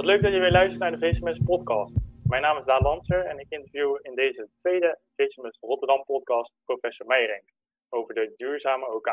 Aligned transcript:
Wat 0.00 0.08
leuk 0.08 0.22
dat 0.22 0.32
je 0.32 0.38
weer 0.38 0.50
luistert 0.50 0.80
naar 0.80 0.98
de 0.98 1.06
VCMS 1.06 1.40
podcast. 1.44 1.94
Mijn 2.24 2.42
naam 2.42 2.58
is 2.58 2.64
Daan 2.64 2.82
Lanser 2.82 3.24
en 3.24 3.38
ik 3.38 3.46
interview 3.48 3.98
in 4.02 4.14
deze 4.14 4.48
tweede 4.56 4.98
VCMS 5.16 5.58
Rotterdam 5.60 6.04
podcast 6.04 6.52
professor 6.64 7.06
Meijerink 7.06 7.44
over 7.88 8.14
de 8.14 8.32
duurzame 8.36 8.94
OK. 8.94 9.08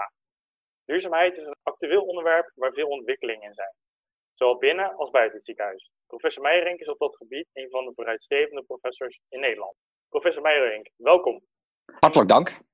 Duurzaamheid 0.85 1.37
is 1.37 1.45
een 1.45 1.55
actueel 1.63 2.01
onderwerp 2.01 2.51
waar 2.55 2.73
veel 2.73 2.87
ontwikkelingen 2.87 3.47
in 3.47 3.53
zijn, 3.53 3.73
zowel 4.33 4.57
binnen 4.57 4.95
als 4.95 5.09
buiten 5.09 5.35
het 5.35 5.45
ziekenhuis. 5.45 5.91
Professor 6.05 6.43
Meijerink 6.43 6.79
is 6.79 6.87
op 6.87 6.99
dat 6.99 7.15
gebied 7.15 7.47
een 7.53 7.69
van 7.69 7.85
de 7.85 7.91
vooruitstrevende 7.95 8.63
professors 8.63 9.19
in 9.29 9.39
Nederland. 9.39 9.75
Professor 10.09 10.41
Meijerink, 10.41 10.89
welkom. 10.95 11.41
Hartelijk 11.99 12.29
dank. 12.29 12.66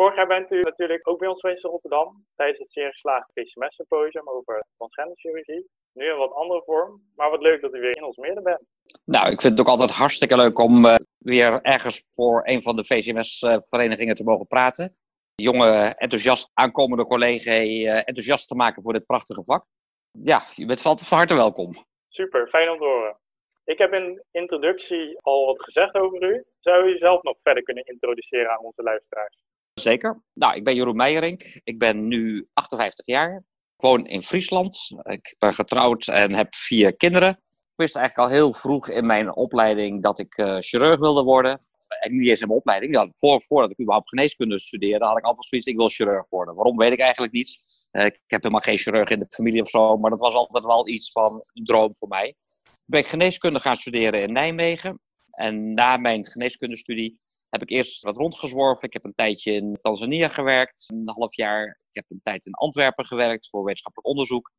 Vorig 0.00 0.16
jaar 0.16 0.26
bent 0.26 0.50
u 0.50 0.60
natuurlijk 0.60 1.08
ook 1.08 1.18
bij 1.18 1.28
ons 1.28 1.40
geweest 1.40 1.64
in 1.64 1.70
Rotterdam 1.70 2.24
tijdens 2.36 2.58
het 2.58 2.72
zeer 2.72 2.90
geslaagde 2.90 3.32
PCMS 3.32 3.74
symposium 3.74 4.28
over 4.28 4.66
transgenderchirurgie. 4.76 5.68
Nu 5.92 6.10
in 6.10 6.16
wat 6.16 6.32
andere 6.32 6.62
vorm, 6.64 7.02
maar 7.14 7.30
wat 7.30 7.40
leuk 7.40 7.60
dat 7.60 7.74
u 7.74 7.80
weer 7.80 7.96
in 7.96 8.04
ons 8.04 8.16
midden 8.16 8.42
bent. 8.42 8.62
Nou, 9.04 9.30
ik 9.30 9.40
vind 9.40 9.58
het 9.58 9.60
ook 9.60 9.72
altijd 9.72 9.90
hartstikke 9.90 10.36
leuk 10.36 10.58
om 10.58 10.84
uh, 10.84 10.94
weer 11.18 11.62
ergens 11.62 12.06
voor 12.10 12.40
een 12.44 12.62
van 12.62 12.76
de 12.76 12.84
VCMS-verenigingen 12.84 14.14
te 14.14 14.24
mogen 14.24 14.46
praten. 14.46 14.96
Jonge, 15.34 15.94
enthousiast 15.96 16.50
aankomende 16.54 17.06
collega 17.06 17.52
uh, 17.52 17.96
enthousiast 17.96 18.48
te 18.48 18.54
maken 18.54 18.82
voor 18.82 18.92
dit 18.92 19.06
prachtige 19.06 19.44
vak. 19.44 19.64
Ja, 20.10 20.42
je 20.54 20.66
bent 20.66 20.82
van 20.82 20.98
harte 21.08 21.34
welkom. 21.34 21.72
Super, 22.08 22.48
fijn 22.48 22.70
om 22.70 22.78
te 22.78 22.84
horen. 22.84 23.16
Ik 23.64 23.78
heb 23.78 23.92
in 23.92 24.24
introductie 24.30 25.18
al 25.20 25.46
wat 25.46 25.62
gezegd 25.62 25.94
over 25.94 26.22
u. 26.22 26.44
Zou 26.60 26.90
u 26.90 26.98
zelf 26.98 27.22
nog 27.22 27.36
verder 27.42 27.62
kunnen 27.62 27.84
introduceren 27.84 28.50
aan 28.50 28.64
onze 28.64 28.82
luisteraars? 28.82 29.48
Zeker. 29.80 30.22
Nou, 30.32 30.54
ik 30.54 30.64
ben 30.64 30.74
Jeroen 30.74 30.96
Meijerink. 30.96 31.60
Ik 31.64 31.78
ben 31.78 32.08
nu 32.08 32.48
58 32.52 33.06
jaar. 33.06 33.36
Ik 33.76 33.86
woon 33.86 34.06
in 34.06 34.22
Friesland. 34.22 34.78
Ik 35.02 35.34
ben 35.38 35.52
getrouwd 35.52 36.08
en 36.08 36.34
heb 36.34 36.54
vier 36.54 36.96
kinderen. 36.96 37.28
Ik 37.50 37.86
wist 37.86 37.96
eigenlijk 37.96 38.28
al 38.28 38.34
heel 38.36 38.52
vroeg 38.52 38.88
in 38.88 39.06
mijn 39.06 39.34
opleiding 39.34 40.02
dat 40.02 40.18
ik 40.18 40.38
uh, 40.38 40.56
chirurg 40.58 40.98
wilde 40.98 41.22
worden. 41.22 41.58
En 42.00 42.16
niet 42.16 42.28
eens 42.28 42.40
in 42.40 42.46
mijn 42.46 42.58
opleiding. 42.58 42.94
Ja, 42.94 43.10
voor, 43.14 43.42
voordat 43.42 43.70
ik 43.70 43.80
überhaupt 43.80 44.08
geneeskunde 44.08 44.58
studeerde, 44.58 45.04
had 45.04 45.18
ik 45.18 45.24
altijd 45.24 45.46
zoiets, 45.46 45.66
ik 45.66 45.76
wil 45.76 45.88
chirurg 45.88 46.26
worden. 46.28 46.54
Waarom 46.54 46.76
weet 46.76 46.92
ik 46.92 46.98
eigenlijk 46.98 47.32
niet. 47.32 47.58
Uh, 47.92 48.04
ik 48.04 48.20
heb 48.26 48.42
helemaal 48.42 48.64
geen 48.64 48.78
chirurg 48.78 49.10
in 49.10 49.18
de 49.18 49.26
familie 49.28 49.62
of 49.62 49.68
zo, 49.68 49.96
maar 49.96 50.10
dat 50.10 50.20
was 50.20 50.34
altijd 50.34 50.64
wel 50.64 50.88
iets 50.88 51.12
van 51.12 51.44
een 51.52 51.64
droom 51.64 51.96
voor 51.96 52.08
mij. 52.08 52.28
Ik 52.64 52.86
ben 52.86 53.04
geneeskunde 53.04 53.60
gaan 53.60 53.76
studeren 53.76 54.22
in 54.22 54.32
Nijmegen. 54.32 55.00
En 55.30 55.74
na 55.74 55.96
mijn 55.96 56.26
geneeskundestudie 56.26 57.18
heb 57.50 57.62
ik 57.62 57.70
eerst 57.70 58.02
wat 58.02 58.16
rondgezworven. 58.16 58.86
Ik 58.86 58.92
heb 58.92 59.04
een 59.04 59.14
tijdje 59.14 59.52
in 59.52 59.78
Tanzania 59.80 60.28
gewerkt, 60.28 60.84
een 60.86 61.02
half 61.04 61.34
jaar. 61.34 61.66
Ik 61.66 61.94
heb 61.94 62.04
een 62.08 62.20
tijd 62.22 62.46
in 62.46 62.52
Antwerpen 62.52 63.04
gewerkt 63.04 63.48
voor 63.48 63.64
wetenschappelijk 63.64 64.08
onderzoek. 64.08 64.50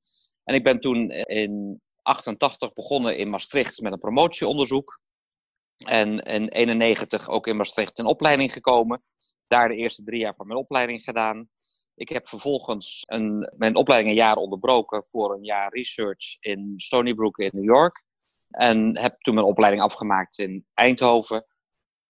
En 0.43 0.55
ik 0.55 0.63
ben 0.63 0.79
toen 0.79 1.09
in 1.11 1.81
88 2.01 2.73
begonnen 2.73 3.17
in 3.17 3.29
Maastricht 3.29 3.81
met 3.81 3.91
een 3.91 3.99
promotieonderzoek. 3.99 4.99
En 5.87 6.19
in 6.19 6.47
91 6.47 7.29
ook 7.29 7.47
in 7.47 7.55
Maastricht 7.55 7.99
in 7.99 8.05
opleiding 8.05 8.53
gekomen. 8.53 9.03
Daar 9.47 9.67
de 9.67 9.75
eerste 9.75 10.03
drie 10.03 10.19
jaar 10.19 10.35
van 10.35 10.47
mijn 10.47 10.59
opleiding 10.59 11.01
gedaan. 11.01 11.49
Ik 11.95 12.09
heb 12.09 12.27
vervolgens 12.27 13.03
een, 13.05 13.53
mijn 13.57 13.75
opleiding 13.75 14.11
een 14.11 14.21
jaar 14.23 14.35
onderbroken 14.35 15.05
voor 15.05 15.33
een 15.33 15.43
jaar 15.43 15.73
research 15.73 16.37
in 16.39 16.73
Stony 16.77 17.13
Brook 17.13 17.37
in 17.37 17.51
New 17.53 17.65
York. 17.65 18.03
En 18.49 18.97
heb 18.97 19.19
toen 19.21 19.33
mijn 19.33 19.45
opleiding 19.45 19.83
afgemaakt 19.83 20.39
in 20.39 20.65
Eindhoven. 20.73 21.45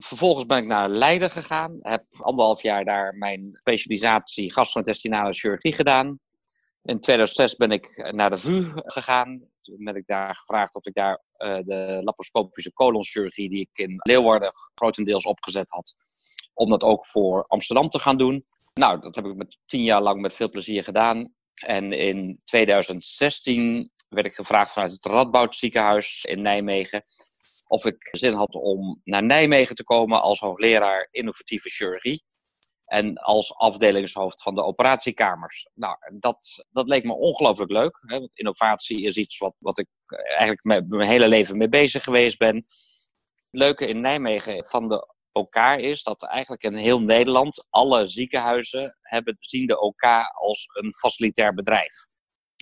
Vervolgens 0.04 0.46
ben 0.46 0.58
ik 0.58 0.66
naar 0.66 0.90
Leiden 0.90 1.30
gegaan. 1.30 1.78
Heb 1.82 2.06
anderhalf 2.18 2.62
jaar 2.62 2.86
daar 2.86 3.16
mijn 3.16 3.50
specialisatie 3.54 4.54
gastrointestinale 4.54 5.34
chirurgie 5.34 5.74
gedaan. 5.74 6.20
In 6.84 7.00
2006 7.00 7.56
ben 7.56 7.72
ik 7.72 8.12
naar 8.12 8.30
de 8.30 8.38
VU 8.38 8.72
gegaan. 8.74 9.44
Toen 9.62 9.84
ben 9.84 9.96
ik 9.96 10.08
daar 10.08 10.36
gevraagd 10.36 10.76
of 10.76 10.86
ik 10.86 10.94
daar 10.94 11.22
uh, 11.38 11.58
de 11.66 12.00
laparoscopische 12.04 12.74
colonchirurgie, 12.74 13.50
die 13.50 13.70
ik 13.72 13.78
in 13.78 13.96
Leeuwarden 13.98 14.52
grotendeels 14.76 15.26
opgezet 15.26 15.70
had, 15.70 15.96
om 16.54 16.70
dat 16.70 16.84
ook 16.84 17.06
voor 17.06 17.46
Amsterdam 17.48 17.90
te 17.90 18.00
gaan 18.00 18.18
doen. 18.18 18.46
Nou, 18.74 19.02
dat 19.02 19.16
heb 19.16 19.26
ik 19.26 19.36
met 19.36 19.58
tien 19.66 19.84
jaar 19.84 20.02
lang 20.02 20.22
met 20.22 20.34
veel 20.34 20.50
plezier 20.50 20.84
gedaan. 20.84 21.34
En 21.66 21.94
in 21.94 22.42
2016 22.44 23.92
werd 24.10 24.26
ik 24.26 24.34
gevraagd 24.34 24.72
vanuit 24.72 24.92
het 24.92 25.06
Radboud 25.06 25.56
ziekenhuis 25.56 26.26
in 26.26 26.42
Nijmegen 26.42 27.04
of 27.72 27.86
ik 27.86 28.08
zin 28.12 28.34
had 28.34 28.56
om 28.56 29.02
naar 29.04 29.24
Nijmegen 29.24 29.76
te 29.76 29.84
komen 29.84 30.22
als 30.22 30.40
hoogleraar 30.40 31.08
innovatieve 31.12 31.70
chirurgie. 31.70 32.24
En 32.86 33.18
als 33.18 33.56
afdelingshoofd 33.56 34.42
van 34.42 34.56
de 34.56 34.64
operatiekamers. 34.64 35.70
Nou, 35.74 35.98
dat, 36.20 36.66
dat 36.70 36.88
leek 36.88 37.04
me 37.04 37.14
ongelooflijk 37.14 37.72
leuk. 37.72 37.98
Hè, 38.02 38.20
want 38.20 38.32
innovatie 38.34 39.02
is 39.02 39.16
iets 39.16 39.38
wat, 39.38 39.56
wat 39.58 39.80
ik 39.80 39.88
eigenlijk 40.28 40.64
mijn, 40.64 40.86
mijn 40.88 41.10
hele 41.10 41.28
leven 41.28 41.58
mee 41.58 41.68
bezig 41.68 42.04
geweest 42.04 42.38
ben. 42.38 42.56
Het 42.56 43.60
leuke 43.60 43.88
in 43.88 44.02
Nijmegen 44.02 44.68
van 44.68 44.88
de 44.88 45.16
OK 45.32 45.56
is 45.78 46.04
dat 46.04 46.24
eigenlijk 46.24 46.64
in 46.64 46.76
heel 46.76 47.02
Nederland 47.02 47.68
alle 47.70 48.06
ziekenhuizen 48.06 48.98
hebben, 49.02 49.38
zien 49.40 49.68
de 49.68 49.80
OK 49.80 50.04
als 50.34 50.68
een 50.74 50.94
facilitair 50.94 51.54
bedrijf 51.54 52.10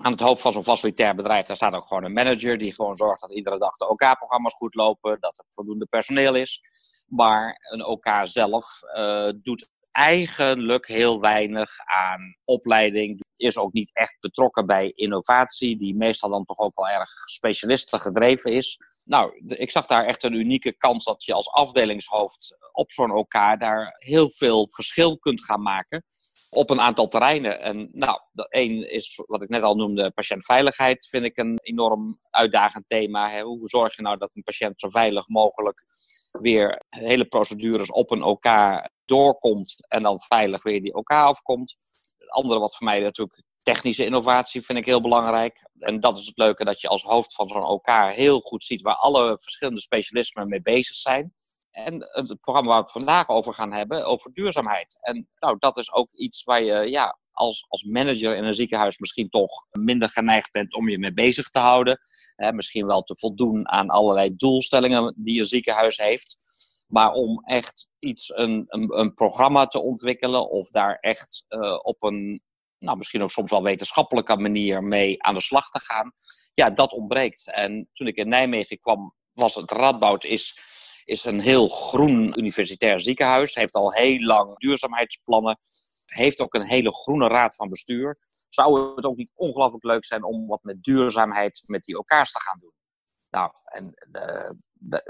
aan 0.02 0.12
het 0.12 0.22
hoofd 0.22 0.42
van 0.42 0.52
zo'n 0.52 0.64
facilitair 0.64 1.16
bedrijf, 1.16 1.46
daar 1.46 1.56
staat 1.56 1.74
ook 1.74 1.86
gewoon 1.86 2.04
een 2.04 2.14
manager 2.14 2.58
die 2.58 2.74
gewoon 2.74 2.96
zorgt 2.96 3.22
dat 3.22 3.32
iedere 3.32 3.60
dag 3.60 3.76
de 3.76 3.90
OK-programma's 3.90 4.54
goed 4.54 4.76
lopen, 4.76 5.18
dat 5.20 5.38
er 5.38 5.46
voldoende 5.50 5.86
personeel 5.86 6.36
is. 6.36 6.62
Maar 7.08 7.58
een 7.72 7.86
OK 7.86 8.08
zelf 8.24 8.80
uh, 8.96 9.30
doet 9.36 9.68
eigenlijk 9.92 10.88
heel 10.88 11.20
weinig 11.20 11.70
aan 11.86 12.36
opleiding. 12.46 13.22
Is 13.36 13.58
ook 13.58 13.74
niet 13.74 13.90
echt 13.94 14.18
betrokken 14.20 14.66
bij 14.66 14.92
innovatie, 14.96 15.78
die 15.78 15.96
meestal 15.96 16.30
dan 16.30 16.46
toch 16.46 16.60
ook 16.60 16.76
wel 16.76 16.90
erg 16.90 17.10
specialisten 17.10 18.00
gedreven 18.00 18.52
is. 18.52 18.78
Nou, 19.04 19.42
ik 19.46 19.72
zag 19.72 19.86
daar 19.86 20.06
echt 20.06 20.24
een 20.24 20.34
unieke 20.34 20.78
kans 20.78 21.06
dat 21.06 21.24
je 21.24 21.34
als 21.34 21.50
afdelingshoofd 21.50 22.58
op 22.72 22.92
zo'n 22.92 23.12
OK 23.12 23.34
daar 23.60 23.96
heel 23.98 24.30
veel 24.31 24.68
verschil 24.72 25.18
kunt 25.18 25.46
gaan 25.46 25.62
maken 25.62 26.04
op 26.50 26.70
een 26.70 26.82
aantal 26.82 27.08
terreinen. 27.08 27.62
En 27.62 27.90
nou, 27.92 28.20
één 28.50 28.92
is 28.92 29.22
wat 29.26 29.42
ik 29.42 29.50
net 29.50 29.64
al 29.64 29.76
noemde, 29.76 30.12
patiëntveiligheid 30.12 31.08
vind 31.08 31.26
ik 31.26 31.38
een 31.38 31.60
enorm 31.62 32.20
uitdagend 32.30 32.84
thema. 32.88 33.30
Hè. 33.30 33.42
Hoe 33.42 33.68
zorg 33.68 33.96
je 33.96 34.02
nou 34.02 34.18
dat 34.18 34.32
een 34.34 34.44
patiënt 34.44 34.80
zo 34.80 34.90
veilig 34.90 35.28
mogelijk 35.28 35.86
weer 36.32 36.84
hele 36.90 37.26
procedures 37.26 37.92
op 37.92 38.12
een 38.12 38.24
OK 38.24 38.48
doorkomt 39.06 39.76
en 39.88 40.04
dan 40.04 40.20
veilig 40.20 40.64
weer 40.64 40.82
die 40.82 40.94
OK 40.94 41.10
afkomt. 41.12 41.76
Het 42.18 42.30
andere 42.30 42.60
wat 42.60 42.76
voor 42.76 42.88
mij 42.88 43.00
natuurlijk 43.00 43.44
technische 43.62 44.06
innovatie 44.06 44.62
vind 44.62 44.78
ik 44.80 44.86
heel 44.86 45.02
belangrijk. 45.02 45.70
En 45.78 46.00
dat 46.00 46.18
is 46.18 46.26
het 46.26 46.38
leuke 46.38 46.66
dat 46.66 46.81
je 46.81 46.88
als 46.88 47.04
hoofd 47.04 47.34
van 47.34 47.48
zo'n 47.48 47.64
OK 47.64 47.88
heel 48.12 48.40
goed 48.40 48.64
ziet 48.64 48.81
waar 48.81 48.96
alle 48.96 49.38
verschillende 49.42 49.81
specialismen 49.81 50.48
mee 50.48 50.62
bezig 50.62 50.96
zijn. 50.96 51.34
En 51.86 52.10
het 52.28 52.40
programma 52.40 52.70
waar 52.70 52.78
we 52.78 52.84
het 52.84 52.92
vandaag 52.92 53.28
over 53.28 53.54
gaan 53.54 53.74
hebben, 53.74 54.06
over 54.06 54.34
duurzaamheid. 54.34 54.98
En 55.02 55.28
nou, 55.40 55.56
dat 55.60 55.78
is 55.78 55.94
ook 55.94 56.10
iets 56.12 56.44
waar 56.44 56.64
je 56.64 56.90
ja, 56.90 57.18
als, 57.32 57.66
als 57.68 57.84
manager 57.84 58.36
in 58.36 58.44
een 58.44 58.54
ziekenhuis 58.54 58.98
misschien 58.98 59.30
toch 59.30 59.52
minder 59.72 60.10
geneigd 60.10 60.52
bent 60.52 60.74
om 60.74 60.90
je 60.90 61.00
mee 61.00 61.14
bezig 61.14 61.50
te 61.50 61.60
houden. 61.60 62.00
misschien 62.52 62.86
wel 62.86 63.02
te 63.02 63.18
voldoen 63.18 63.70
aan 63.70 63.90
allerlei 63.90 64.36
doelstellingen 64.36 65.14
die 65.18 65.40
een 65.40 65.46
ziekenhuis 65.46 65.98
heeft. 65.98 66.38
Maar 66.88 67.12
om 67.12 67.44
echt 67.44 67.88
iets, 68.00 68.30
een, 68.36 68.66
een, 68.68 69.14
programma 69.14 69.68
te 69.68 69.80
ontwikkelen 69.80 70.50
of 70.50 70.70
daar 70.70 70.98
echt 71.00 71.46
uh, 71.50 71.80
op 71.82 72.04
een, 72.04 72.42
nou, 72.80 72.98
misschien 72.98 73.24
ook 73.24 73.32
soms 73.32 73.52
wel 73.52 73.64
wetenschappelijke 73.64 74.38
manier 74.38 74.84
mee 74.84 75.24
aan 75.24 75.34
de 75.34 75.42
slag 75.42 75.70
te 75.70 75.80
gaan, 75.80 76.14
ja, 76.54 76.70
dat 76.70 76.92
ontbreekt. 76.92 77.52
En 77.54 77.90
toen 77.94 78.08
ik 78.08 78.16
in 78.16 78.30
Nijmegen 78.30 78.80
kwam, 78.80 79.14
was 79.34 79.56
het 79.56 79.72
Radboud 79.72 80.24
is 80.24 80.58
is 81.10 81.26
een 81.26 81.40
heel 81.40 81.68
groen 81.68 82.40
universitair 82.40 83.00
ziekenhuis. 83.00 83.56
Heeft 83.56 83.76
al 83.76 83.94
heel 83.94 84.20
lang 84.20 84.58
duurzaamheidsplannen. 84.58 85.60
Heeft 86.06 86.42
ook 86.42 86.54
een 86.54 86.68
hele 86.68 86.92
groene 86.92 87.28
raad 87.28 87.56
van 87.56 87.70
bestuur. 87.70 88.18
Zou 88.50 88.96
het 88.96 89.06
ook 89.06 89.16
niet 89.16 89.32
ongelooflijk 89.36 89.84
leuk 89.84 90.06
zijn 90.06 90.24
om 90.24 90.48
wat 90.48 90.64
met 90.64 90.84
duurzaamheid 90.84 91.64
met 91.66 91.84
die 91.84 91.96
elkaars 91.96 92.32
te 92.32 92.40
gaan 92.42 92.58
doen? 92.58 92.74
Nou, 93.30 93.52
en 93.64 93.94
uh, 94.12 94.50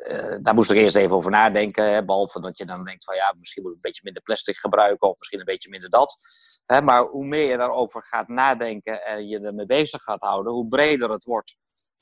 uh, 0.09 0.37
daar 0.41 0.53
moest 0.53 0.71
ik 0.71 0.77
eerst 0.77 0.95
even 0.95 1.15
over 1.15 1.31
nadenken. 1.31 1.93
Hè, 1.93 2.05
behalve 2.05 2.41
dat 2.41 2.57
je 2.57 2.65
dan 2.65 2.83
denkt 2.83 3.03
van 3.03 3.15
ja, 3.15 3.33
misschien 3.37 3.61
moet 3.63 3.71
ik 3.71 3.77
een 3.77 3.83
beetje 3.83 4.01
minder 4.03 4.23
plastic 4.23 4.57
gebruiken 4.57 5.09
of 5.09 5.17
misschien 5.17 5.39
een 5.39 5.45
beetje 5.45 5.69
minder 5.69 5.89
dat. 5.89 6.17
Hè, 6.65 6.81
maar 6.81 7.03
hoe 7.03 7.25
meer 7.25 7.49
je 7.49 7.57
daarover 7.57 8.03
gaat 8.03 8.27
nadenken 8.27 9.05
en 9.05 9.27
je 9.27 9.39
ermee 9.39 9.65
bezig 9.65 10.01
gaat 10.01 10.21
houden, 10.21 10.53
hoe 10.53 10.67
breder 10.67 11.09
het 11.09 11.23
wordt 11.23 11.55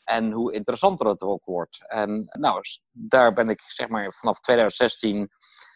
en 0.07 0.31
hoe 0.31 0.54
interessanter 0.54 1.07
het 1.07 1.21
ook 1.21 1.45
wordt. 1.45 1.89
En 1.89 2.25
nou, 2.39 2.62
daar 2.92 3.33
ben 3.33 3.50
ik 3.50 3.62
zeg 3.62 3.88
maar 3.88 4.13
vanaf 4.13 4.39
2016 4.39 5.30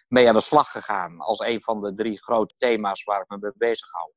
mee 0.08 0.28
aan 0.28 0.34
de 0.34 0.42
slag 0.42 0.72
gegaan. 0.72 1.20
Als 1.20 1.40
een 1.40 1.64
van 1.64 1.82
de 1.82 1.94
drie 1.94 2.22
grote 2.22 2.56
thema's 2.58 3.04
waar 3.04 3.22
ik 3.22 3.30
me 3.30 3.38
mee 3.40 3.52
bezig 3.56 3.92
hou. 3.92 4.12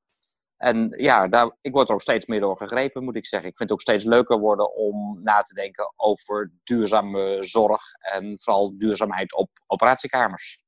En 0.56 0.94
ja, 0.96 1.28
daar, 1.28 1.56
ik 1.60 1.72
word 1.72 1.88
er 1.88 1.94
ook 1.94 2.00
steeds 2.02 2.26
meer 2.26 2.40
door 2.40 2.56
gegrepen, 2.56 3.04
moet 3.04 3.16
ik 3.16 3.26
zeggen. 3.26 3.48
Ik 3.48 3.56
vind 3.56 3.68
het 3.70 3.78
ook 3.78 3.84
steeds 3.84 4.04
leuker 4.04 4.38
worden 4.38 4.74
om 4.74 5.22
na 5.22 5.42
te 5.42 5.54
denken 5.54 5.92
over 5.96 6.52
duurzame 6.64 7.42
zorg 7.42 7.82
en 8.00 8.36
vooral 8.40 8.78
duurzaamheid 8.78 9.34
op 9.34 9.50
operatiekamers. 9.66 10.62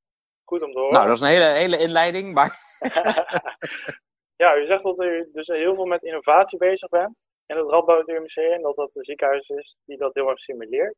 Goed 0.44 0.62
om 0.62 0.72
te 0.72 0.78
horen. 0.78 0.94
Nou, 0.94 1.06
dat 1.06 1.16
is 1.16 1.22
een 1.22 1.28
hele, 1.28 1.44
hele 1.44 1.78
inleiding, 1.78 2.34
maar... 2.34 2.58
ja, 4.44 4.56
u 4.56 4.66
zegt 4.66 4.82
dat 4.82 5.02
u 5.02 5.30
dus 5.32 5.46
heel 5.46 5.74
veel 5.74 5.86
met 5.86 6.02
innovatie 6.02 6.58
bezig 6.58 6.88
bent. 6.88 7.16
In 7.46 7.56
het 7.56 7.68
Radboud 7.68 8.08
UMC 8.08 8.36
en 8.36 8.62
dat 8.62 8.76
dat 8.76 8.90
een 8.94 9.04
ziekenhuis 9.04 9.48
is 9.48 9.76
die 9.84 9.98
dat 9.98 10.14
heel 10.14 10.28
erg 10.28 10.38
simuleert. 10.38 10.94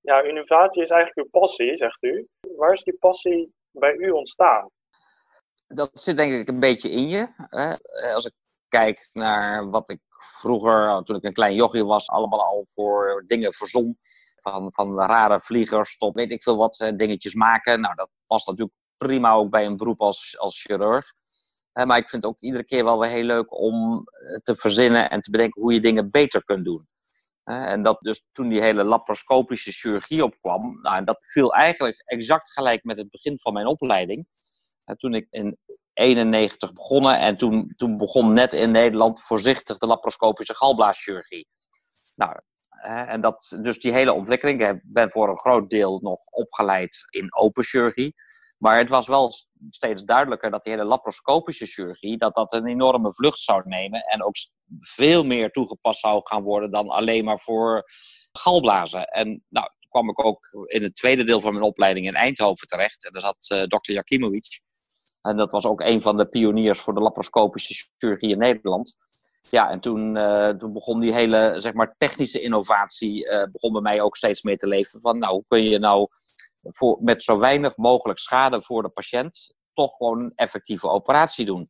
Ja, 0.00 0.20
innovatie 0.20 0.82
is 0.82 0.90
eigenlijk 0.90 1.26
uw 1.26 1.40
passie, 1.40 1.76
zegt 1.76 2.02
u. 2.02 2.28
Waar 2.56 2.72
is 2.72 2.82
die 2.82 2.96
passie 2.98 3.52
bij 3.70 3.94
u 3.94 4.10
ontstaan? 4.10 4.70
Dat 5.66 5.90
zit 5.92 6.16
denk 6.16 6.32
ik 6.32 6.48
een 6.48 6.60
beetje 6.60 6.90
in 6.90 7.08
je. 7.08 7.28
Hè? 7.34 7.74
Als 8.14 8.26
ik 8.26 8.32
kijk 8.68 9.08
naar 9.12 9.70
wat 9.70 9.90
ik 9.90 10.00
vroeger, 10.18 11.02
toen 11.02 11.16
ik 11.16 11.24
een 11.24 11.32
klein 11.32 11.54
jochie 11.54 11.84
was, 11.84 12.08
allemaal 12.08 12.46
al 12.46 12.64
voor 12.68 13.24
dingen 13.26 13.52
verzon. 13.52 13.98
Van, 14.40 14.72
van 14.72 14.98
rare 14.98 15.40
vliegers 15.40 15.96
tot 15.96 16.14
weet 16.14 16.30
ik 16.30 16.42
veel 16.42 16.56
wat, 16.56 16.92
dingetjes 16.96 17.34
maken. 17.34 17.80
Nou, 17.80 17.94
dat 17.94 18.10
past 18.26 18.46
natuurlijk 18.46 18.76
prima 18.96 19.32
ook 19.32 19.50
bij 19.50 19.66
een 19.66 19.76
beroep 19.76 20.00
als, 20.00 20.38
als 20.38 20.60
chirurg. 20.60 21.12
Maar 21.86 21.98
ik 21.98 22.08
vind 22.08 22.22
het 22.22 22.32
ook 22.32 22.40
iedere 22.40 22.64
keer 22.64 22.84
wel 22.84 22.98
weer 22.98 23.10
heel 23.10 23.24
leuk 23.24 23.58
om 23.60 24.04
eh, 24.04 24.36
te 24.42 24.56
verzinnen 24.56 25.10
en 25.10 25.20
te 25.20 25.30
bedenken 25.30 25.62
hoe 25.62 25.72
je 25.72 25.80
dingen 25.80 26.10
beter 26.10 26.44
kunt 26.44 26.64
doen. 26.64 26.88
En 27.44 27.82
dat 27.82 28.00
dus 28.00 28.26
toen 28.32 28.48
die 28.48 28.60
hele 28.60 28.84
laparoscopische 28.84 29.72
chirurgie 29.72 30.24
opkwam, 30.24 30.80
nou, 30.80 31.04
dat 31.04 31.24
viel 31.26 31.54
eigenlijk 31.54 32.02
exact 32.04 32.52
gelijk 32.52 32.84
met 32.84 32.96
het 32.96 33.10
begin 33.10 33.38
van 33.38 33.52
mijn 33.52 33.66
opleiding. 33.66 34.26
Toen 34.96 35.14
ik 35.14 35.26
in 35.30 35.58
91 35.92 36.72
begonnen 36.72 37.18
en 37.18 37.36
toen, 37.36 37.72
toen 37.76 37.96
begon 37.96 38.32
net 38.32 38.52
in 38.52 38.72
Nederland 38.72 39.22
voorzichtig 39.22 39.78
de 39.78 39.86
laparoscopische 39.86 40.54
galblaaschirurgie. 40.54 41.48
Nou, 42.14 42.40
en 42.82 43.20
dat, 43.20 43.58
dus 43.62 43.78
die 43.78 43.92
hele 43.92 44.12
ontwikkeling, 44.12 44.68
ik 44.68 44.80
ben 44.84 45.10
voor 45.10 45.28
een 45.28 45.38
groot 45.38 45.70
deel 45.70 45.98
nog 46.02 46.26
opgeleid 46.26 47.06
in 47.10 47.34
open 47.34 47.64
chirurgie. 47.64 48.14
Maar 48.58 48.78
het 48.78 48.88
was 48.88 49.06
wel 49.06 49.32
steeds 49.70 50.04
duidelijker 50.04 50.50
dat 50.50 50.62
die 50.62 50.72
hele 50.72 50.84
laparoscopische 50.84 51.66
chirurgie, 51.66 52.18
dat 52.18 52.34
dat 52.34 52.52
een 52.52 52.66
enorme 52.66 53.14
vlucht 53.14 53.40
zou 53.40 53.62
nemen 53.64 54.00
en 54.00 54.24
ook 54.24 54.34
veel 54.78 55.24
meer 55.24 55.50
toegepast 55.50 56.00
zou 56.00 56.20
gaan 56.24 56.42
worden 56.42 56.70
dan 56.70 56.88
alleen 56.88 57.24
maar 57.24 57.40
voor 57.40 57.84
galblazen. 58.32 59.04
En 59.04 59.44
nou, 59.48 59.68
kwam 59.88 60.08
ik 60.08 60.24
ook 60.24 60.48
in 60.66 60.82
het 60.82 60.94
tweede 60.94 61.24
deel 61.24 61.40
van 61.40 61.52
mijn 61.52 61.64
opleiding 61.64 62.06
in 62.06 62.14
Eindhoven 62.14 62.66
terecht. 62.66 63.04
En 63.04 63.12
daar 63.12 63.22
zat 63.22 63.50
uh, 63.52 63.66
dokter 63.66 63.94
Jakimovic. 63.94 64.60
En 65.22 65.36
dat 65.36 65.52
was 65.52 65.66
ook 65.66 65.80
een 65.80 66.02
van 66.02 66.16
de 66.16 66.26
pioniers 66.26 66.80
voor 66.80 66.94
de 66.94 67.00
laparoscopische 67.00 67.88
chirurgie 67.98 68.30
in 68.30 68.38
Nederland. 68.38 68.96
Ja, 69.50 69.70
en 69.70 69.80
toen, 69.80 70.16
uh, 70.16 70.48
toen 70.48 70.72
begon 70.72 71.00
die 71.00 71.14
hele 71.14 71.54
zeg 71.56 71.72
maar, 71.72 71.94
technische 71.98 72.40
innovatie 72.40 73.24
uh, 73.24 73.42
begon 73.52 73.72
bij 73.72 73.80
mij 73.80 74.00
ook 74.00 74.16
steeds 74.16 74.42
meer 74.42 74.56
te 74.56 74.66
leven. 74.66 75.00
Van 75.00 75.18
nou, 75.18 75.32
hoe 75.32 75.44
kun 75.48 75.62
je 75.62 75.78
nou 75.78 76.08
voor, 76.62 76.98
met 77.00 77.22
zo 77.22 77.38
weinig 77.38 77.76
mogelijk 77.76 78.18
schade 78.18 78.62
voor 78.62 78.82
de 78.82 78.88
patiënt 78.88 79.54
toch 79.72 79.96
gewoon 79.96 80.20
een 80.20 80.32
effectieve 80.34 80.88
operatie 80.88 81.44
doen. 81.44 81.66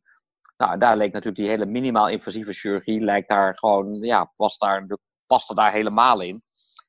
Nou, 0.57 0.77
daar 0.77 0.97
leek 0.97 1.11
natuurlijk 1.11 1.37
die 1.37 1.49
hele 1.49 1.65
minimaal 1.65 2.07
invasieve 2.07 2.53
chirurgie, 2.53 3.01
lijkt 3.01 3.29
daar 3.29 3.57
gewoon, 3.57 3.93
ja, 3.93 4.33
was 4.35 4.57
daar, 4.57 4.85
paste 5.27 5.55
daar 5.55 5.71
helemaal 5.71 6.21
in. 6.21 6.43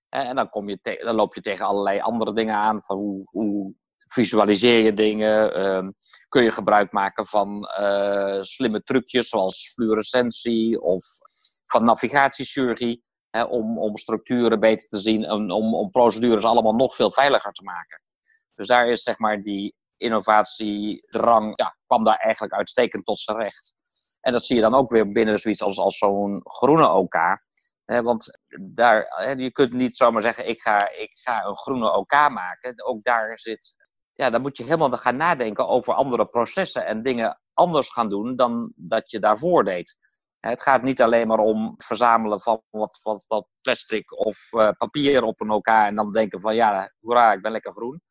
En 0.08 0.36
dan, 0.36 0.50
kom 0.50 0.68
je 0.68 0.98
dan 1.04 1.14
loop 1.14 1.34
je 1.34 1.40
tegen 1.40 1.66
allerlei 1.66 2.00
andere 2.00 2.34
dingen 2.34 2.54
aan, 2.54 2.82
van 2.84 2.96
hoe, 2.96 3.22
hoe 3.24 3.74
visualiseer 4.06 4.84
je 4.84 4.94
dingen, 4.94 5.54
ehm, 5.54 5.90
kun 6.28 6.42
je 6.42 6.50
gebruik 6.50 6.92
maken 6.92 7.26
van 7.26 7.68
uh, 7.80 8.42
slimme 8.42 8.82
trucjes 8.82 9.28
zoals 9.28 9.72
fluorescentie 9.72 10.80
of 10.80 11.06
van 11.66 11.84
navigatiechirurgie 11.84 13.02
om, 13.48 13.78
om 13.78 13.96
structuren 13.96 14.60
beter 14.60 14.88
te 14.88 15.00
zien 15.00 15.24
en 15.24 15.50
om, 15.50 15.74
om 15.74 15.90
procedures 15.90 16.44
allemaal 16.44 16.72
nog 16.72 16.94
veel 16.94 17.12
veiliger 17.12 17.52
te 17.52 17.62
maken. 17.62 18.02
Dus 18.54 18.66
daar 18.66 18.88
is 18.88 19.02
zeg 19.02 19.18
maar 19.18 19.42
die 19.42 19.74
innovatiedrang, 19.96 21.52
ja, 21.56 21.76
kwam 21.86 22.04
daar 22.04 22.16
eigenlijk 22.16 22.52
uitstekend 22.54 23.04
tot 23.04 23.18
zijn 23.18 23.36
recht. 23.36 23.74
En 24.20 24.32
dat 24.32 24.44
zie 24.44 24.56
je 24.56 24.62
dan 24.62 24.74
ook 24.74 24.90
weer 24.90 25.10
binnen 25.10 25.38
zoiets 25.38 25.62
als, 25.62 25.78
als 25.78 25.98
zo'n 25.98 26.40
groene 26.44 26.88
OK. 26.88 27.14
want 27.84 28.38
daar, 28.74 29.38
je 29.38 29.52
kunt 29.52 29.72
niet 29.72 29.96
zomaar 29.96 30.22
zeggen, 30.22 30.48
ik 30.48 30.60
ga, 30.60 30.88
ik 30.88 31.10
ga 31.14 31.44
een 31.44 31.56
groene 31.56 31.92
OK 31.92 32.12
maken. 32.12 32.84
Ook 32.84 33.04
daar 33.04 33.38
zit, 33.38 33.74
ja, 34.14 34.30
dan 34.30 34.40
moet 34.40 34.56
je 34.56 34.64
helemaal 34.64 34.90
gaan 34.90 35.16
nadenken 35.16 35.68
over 35.68 35.94
andere 35.94 36.26
processen 36.26 36.86
en 36.86 37.02
dingen 37.02 37.40
anders 37.54 37.90
gaan 37.90 38.08
doen 38.08 38.36
dan 38.36 38.72
dat 38.76 39.10
je 39.10 39.20
daarvoor 39.20 39.64
deed. 39.64 39.96
Het 40.40 40.62
gaat 40.62 40.82
niet 40.82 41.02
alleen 41.02 41.26
maar 41.26 41.38
om 41.38 41.74
verzamelen 41.76 42.40
van 42.40 42.62
wat, 42.70 42.98
wat, 43.26 43.48
plastic 43.60 44.18
of 44.18 44.52
uh, 44.52 44.70
papier 44.70 45.22
op 45.22 45.40
een 45.40 45.50
elkaar 45.50 45.86
en 45.86 45.94
dan 45.94 46.12
denken 46.12 46.40
van 46.40 46.54
ja, 46.54 46.92
hoera, 47.00 47.32
ik 47.32 47.42
ben 47.42 47.52
lekker 47.52 47.72
groen. 47.72 48.02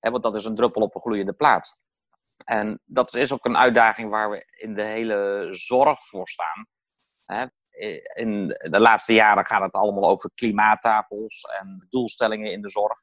want 0.00 0.22
dat 0.22 0.36
is 0.36 0.44
een 0.44 0.54
druppel 0.54 0.82
op 0.82 0.94
een 0.94 1.00
gloeiende 1.00 1.32
plaat. 1.32 1.86
En 2.44 2.80
dat 2.84 3.14
is 3.14 3.32
ook 3.32 3.44
een 3.44 3.56
uitdaging 3.56 4.10
waar 4.10 4.30
we 4.30 4.44
in 4.50 4.74
de 4.74 4.82
hele 4.82 5.48
zorg 5.50 6.06
voor 6.06 6.28
staan. 6.28 6.66
In 8.14 8.48
de 8.48 8.80
laatste 8.80 9.12
jaren 9.12 9.46
gaat 9.46 9.62
het 9.62 9.72
allemaal 9.72 10.08
over 10.10 10.30
klimaattafels 10.34 11.42
en 11.42 11.86
doelstellingen 11.88 12.52
in 12.52 12.62
de 12.62 12.68
zorg. 12.68 13.02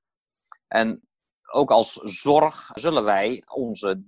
En 0.68 1.08
ook 1.52 1.72
als 1.72 1.94
zorg 1.94 2.70
zullen 2.74 3.04
wij 3.04 3.44
onze 3.54 4.04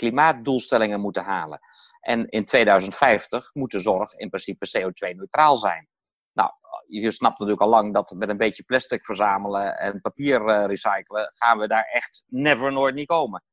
klimaatdoelstellingen 0.00 1.00
moeten 1.00 1.22
halen. 1.22 1.60
En 2.00 2.28
in 2.28 2.44
2050 2.44 3.54
moet 3.54 3.70
de 3.70 3.80
zorg 3.80 4.14
in 4.14 4.28
principe 4.28 4.68
CO2-neutraal 4.78 5.56
zijn. 5.56 5.88
Nou, 6.32 6.50
je 6.86 7.10
snapt 7.10 7.38
natuurlijk 7.38 7.60
al 7.60 7.68
lang 7.68 7.94
dat 7.94 8.10
met 8.16 8.28
een 8.28 8.36
beetje 8.36 8.62
plastic 8.62 9.04
verzamelen 9.04 9.78
en 9.78 10.00
papier 10.00 10.40
uh, 10.40 10.64
recyclen, 10.66 11.32
gaan 11.34 11.58
we 11.58 11.68
daar 11.68 11.84
echt 11.84 12.22
never 12.26 12.72
nooit 12.72 12.94
niet 12.94 13.06
komen. 13.06 13.44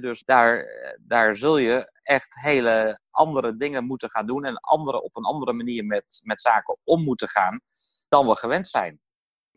dus 0.00 0.24
daar, 0.24 0.66
daar 1.00 1.36
zul 1.36 1.56
je 1.56 1.90
echt 2.02 2.34
hele 2.40 3.00
andere 3.10 3.56
dingen 3.56 3.84
moeten 3.84 4.10
gaan 4.10 4.26
doen 4.26 4.44
en 4.44 4.56
andere, 4.56 5.02
op 5.02 5.16
een 5.16 5.24
andere 5.24 5.52
manier 5.52 5.84
met, 5.84 6.20
met 6.22 6.40
zaken 6.40 6.78
om 6.84 7.02
moeten 7.02 7.28
gaan 7.28 7.60
dan 8.08 8.26
we 8.26 8.36
gewend 8.36 8.68
zijn. 8.68 9.00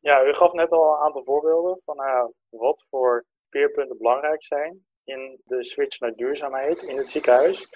Ja, 0.02 0.24
u 0.24 0.34
gaf 0.34 0.52
net 0.52 0.72
al 0.72 0.94
een 0.94 1.02
aantal 1.02 1.24
voorbeelden 1.24 1.81
van 1.86 1.98
uh, 2.02 2.26
wat 2.50 2.86
voor 2.90 3.26
peerpunten 3.50 3.98
belangrijk 3.98 4.44
zijn 4.44 4.88
in 5.09 5.41
de 5.45 5.63
switch 5.63 6.00
naar 6.00 6.15
duurzaamheid 6.15 6.81
in 6.81 6.97
het 6.97 7.09
ziekenhuis. 7.09 7.69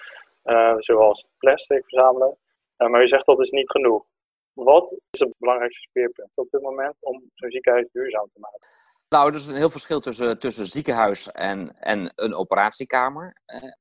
Uh, 0.44 0.74
zoals 0.78 1.26
plastic 1.38 1.84
verzamelen. 1.88 2.36
Uh, 2.78 2.88
maar 2.88 3.02
u 3.02 3.08
zegt 3.08 3.26
dat 3.26 3.40
is 3.40 3.50
niet 3.50 3.70
genoeg. 3.70 4.04
Wat 4.52 4.96
is 5.10 5.20
het 5.20 5.36
belangrijkste 5.38 5.80
speerpunt 5.88 6.30
op 6.34 6.50
dit 6.50 6.62
moment 6.62 6.94
om 7.00 7.30
zo'n 7.34 7.50
ziekenhuis 7.50 7.88
duurzaam 7.92 8.30
te 8.32 8.40
maken? 8.40 8.68
Nou, 9.08 9.28
er 9.28 9.34
is 9.34 9.46
een 9.46 9.56
heel 9.56 9.70
verschil 9.70 10.00
tussen, 10.00 10.38
tussen 10.38 10.66
ziekenhuis 10.66 11.32
en, 11.32 11.74
en 11.78 12.12
een 12.14 12.34
operatiekamer. 12.34 13.36
Uh, 13.46 13.72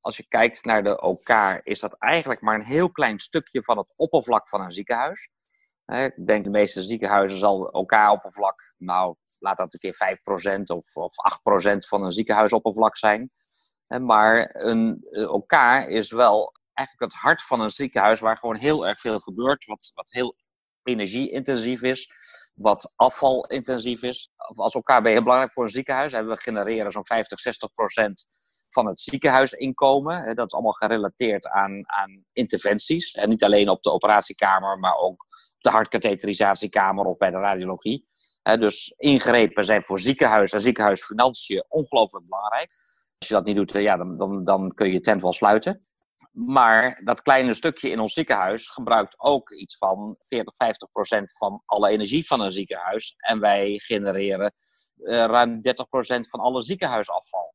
als 0.00 0.16
je 0.16 0.28
kijkt 0.28 0.64
naar 0.64 0.82
de 0.82 1.00
OK, 1.00 1.28
is 1.62 1.80
dat 1.80 1.96
eigenlijk 1.98 2.40
maar 2.40 2.54
een 2.54 2.64
heel 2.64 2.90
klein 2.90 3.18
stukje 3.18 3.62
van 3.62 3.78
het 3.78 3.98
oppervlak 3.98 4.48
van 4.48 4.60
een 4.60 4.72
ziekenhuis. 4.72 5.28
Ik 5.86 6.26
denk 6.26 6.42
de 6.42 6.50
meeste 6.50 6.82
ziekenhuizen 6.82 7.38
zal 7.38 7.64
OK-oppervlak, 7.64 8.74
nou, 8.78 9.16
laat 9.38 9.56
dat 9.56 9.72
een 9.72 9.80
keer 9.80 10.18
5% 10.58 10.62
of, 10.64 10.96
of 10.96 11.14
8% 11.72 11.76
van 11.88 12.04
een 12.04 12.12
ziekenhuisoppervlak 12.12 12.96
zijn. 12.96 13.30
Maar 13.86 14.50
een 14.52 15.06
OK 15.28 15.52
is 15.88 16.10
wel 16.10 16.52
eigenlijk 16.72 17.12
het 17.12 17.22
hart 17.22 17.42
van 17.42 17.60
een 17.60 17.70
ziekenhuis 17.70 18.20
waar 18.20 18.38
gewoon 18.38 18.56
heel 18.56 18.86
erg 18.86 19.00
veel 19.00 19.18
gebeurt, 19.18 19.64
wat, 19.64 19.90
wat 19.94 20.10
heel 20.10 20.36
energieintensief 20.82 21.82
is, 21.82 22.08
wat 22.54 22.92
afvalintensief 22.96 24.02
is. 24.02 24.30
Als 24.36 24.74
OK 24.74 24.86
ben 24.86 25.12
heel 25.12 25.22
belangrijk 25.22 25.52
voor 25.52 25.64
een 25.64 25.70
ziekenhuis. 25.70 26.12
We 26.12 26.36
genereren 26.36 26.92
zo'n 26.92 27.06
50, 27.06 27.40
60 27.40 27.72
procent 27.74 28.24
van 28.68 28.86
het 28.86 29.00
ziekenhuisinkomen. 29.00 30.34
Dat 30.34 30.46
is 30.46 30.52
allemaal 30.52 30.72
gerelateerd 30.72 31.46
aan, 31.46 31.82
aan 31.86 32.24
interventies. 32.32 33.12
En 33.12 33.28
niet 33.28 33.44
alleen 33.44 33.68
op 33.68 33.82
de 33.82 33.92
operatiekamer, 33.92 34.78
maar 34.78 34.96
ook 34.96 35.26
de 35.62 35.70
hartkatheterisatiekamer 35.70 37.04
of 37.04 37.16
bij 37.16 37.30
de 37.30 37.38
radiologie. 37.38 38.08
Dus 38.42 38.94
ingrepen 38.96 39.64
zijn 39.64 39.84
voor 39.84 40.00
ziekenhuis 40.00 40.52
en 40.52 40.60
ziekenhuisfinanciën 40.60 41.64
ongelooflijk 41.68 42.26
belangrijk. 42.26 42.70
Als 43.18 43.28
je 43.28 43.34
dat 43.34 43.44
niet 43.44 43.56
doet, 43.56 43.72
ja, 43.72 43.96
dan, 43.96 44.16
dan, 44.16 44.44
dan 44.44 44.74
kun 44.74 44.92
je 44.92 45.00
tent 45.00 45.22
wel 45.22 45.32
sluiten. 45.32 45.80
Maar 46.32 47.00
dat 47.04 47.22
kleine 47.22 47.54
stukje 47.54 47.90
in 47.90 48.00
ons 48.00 48.12
ziekenhuis 48.12 48.68
gebruikt 48.68 49.14
ook 49.16 49.50
iets 49.50 49.76
van 49.76 50.16
40, 50.20 50.56
50 50.56 50.90
procent 50.92 51.36
van 51.36 51.62
alle 51.64 51.88
energie 51.88 52.26
van 52.26 52.40
een 52.40 52.50
ziekenhuis. 52.50 53.14
En 53.16 53.40
wij 53.40 53.78
genereren 53.78 54.54
uh, 54.96 55.24
ruim 55.24 55.60
30 55.60 55.88
procent 55.88 56.28
van 56.28 56.40
alle 56.40 56.60
ziekenhuisafval. 56.60 57.54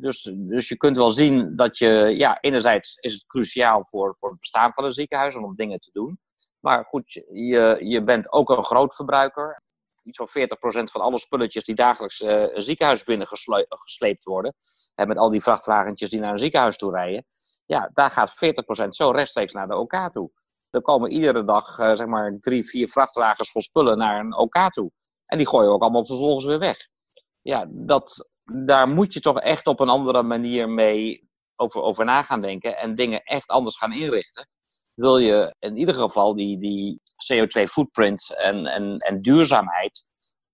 dus, 0.00 0.22
dus 0.22 0.68
je 0.68 0.76
kunt 0.76 0.96
wel 0.96 1.10
zien 1.10 1.56
dat 1.56 1.78
je, 1.78 1.88
ja, 2.16 2.40
enerzijds 2.40 2.94
is 2.94 3.12
het 3.12 3.26
cruciaal 3.26 3.86
voor, 3.86 4.14
voor 4.18 4.30
het 4.30 4.40
bestaan 4.40 4.72
van 4.72 4.84
een 4.84 4.92
ziekenhuis 4.92 5.36
om 5.36 5.56
dingen 5.56 5.80
te 5.80 5.90
doen. 5.92 6.18
Maar 6.66 6.84
goed, 6.84 7.12
je, 7.32 7.76
je 7.80 8.02
bent 8.02 8.32
ook 8.32 8.50
een 8.50 8.64
groot 8.64 8.94
verbruiker. 8.94 9.62
Iets 10.02 10.18
van 10.18 10.28
40% 10.28 10.30
van 10.90 11.00
alle 11.00 11.18
spulletjes 11.18 11.64
die 11.64 11.74
dagelijks 11.74 12.20
uh, 12.20 12.54
een 12.54 12.62
ziekenhuis 12.62 13.04
binnen 13.04 13.26
gesleept 13.68 14.24
worden. 14.24 14.54
En 14.94 15.08
met 15.08 15.16
al 15.16 15.28
die 15.28 15.42
vrachtwagentjes 15.42 16.10
die 16.10 16.20
naar 16.20 16.32
een 16.32 16.38
ziekenhuis 16.38 16.76
toe 16.76 16.92
rijden. 16.92 17.26
Ja, 17.66 17.90
daar 17.94 18.10
gaat 18.10 18.34
40% 18.84 18.88
zo 18.88 19.10
rechtstreeks 19.10 19.52
naar 19.52 19.68
de 19.68 19.76
OK 19.76 20.10
toe. 20.12 20.30
Er 20.70 20.82
komen 20.82 21.10
iedere 21.10 21.44
dag 21.44 21.78
uh, 21.78 21.94
zeg 21.94 22.06
maar 22.06 22.36
drie, 22.40 22.68
vier 22.68 22.88
vrachtwagens 22.88 23.50
vol 23.50 23.62
spullen 23.62 23.98
naar 23.98 24.20
een 24.20 24.36
OK 24.36 24.72
toe. 24.72 24.90
En 25.26 25.38
die 25.38 25.48
gooien 25.48 25.68
we 25.68 25.74
ook 25.74 25.82
allemaal 25.82 26.06
vervolgens 26.06 26.44
weer 26.44 26.58
weg. 26.58 26.78
Ja, 27.42 27.66
dat, 27.68 28.32
daar 28.44 28.88
moet 28.88 29.12
je 29.12 29.20
toch 29.20 29.40
echt 29.40 29.66
op 29.66 29.80
een 29.80 29.88
andere 29.88 30.22
manier 30.22 30.68
mee 30.68 31.28
over, 31.56 31.82
over 31.82 32.04
na 32.04 32.22
gaan 32.22 32.40
denken. 32.40 32.76
En 32.76 32.94
dingen 32.94 33.22
echt 33.22 33.48
anders 33.48 33.76
gaan 33.76 33.92
inrichten. 33.92 34.48
Wil 34.96 35.18
je 35.18 35.54
in 35.58 35.76
ieder 35.76 35.94
geval 35.94 36.36
die, 36.36 36.58
die 36.58 37.00
CO2-footprint 37.32 38.34
en, 38.36 38.66
en, 38.66 38.98
en 38.98 39.22
duurzaamheid 39.22 40.04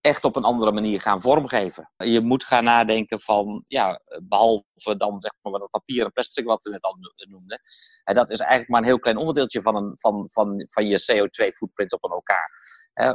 echt 0.02 0.24
op 0.24 0.36
een 0.36 0.44
andere 0.44 0.72
manier 0.72 1.00
gaan 1.00 1.22
vormgeven. 1.22 1.92
Je 1.96 2.20
moet 2.26 2.44
gaan 2.44 2.64
nadenken 2.64 3.20
van, 3.20 3.64
ja, 3.66 4.00
behalve 4.22 4.96
dan 4.96 5.20
zeg 5.20 5.32
maar 5.42 5.60
dat 5.60 5.70
papier 5.70 6.04
en 6.04 6.12
plastic 6.12 6.44
wat 6.44 6.62
we 6.62 6.70
net 6.70 6.82
al 6.82 6.96
noemden. 7.28 7.60
En 8.04 8.14
dat 8.14 8.30
is 8.30 8.38
eigenlijk 8.38 8.70
maar 8.70 8.80
een 8.80 8.86
heel 8.86 8.98
klein 8.98 9.16
onderdeeltje 9.16 9.62
van, 9.62 9.76
een, 9.76 9.92
van, 9.96 10.30
van, 10.30 10.66
van 10.70 10.86
je 10.86 11.00
CO2-footprint 11.12 11.92
op 11.92 12.04
een 12.04 12.10
elkaar. 12.10 12.50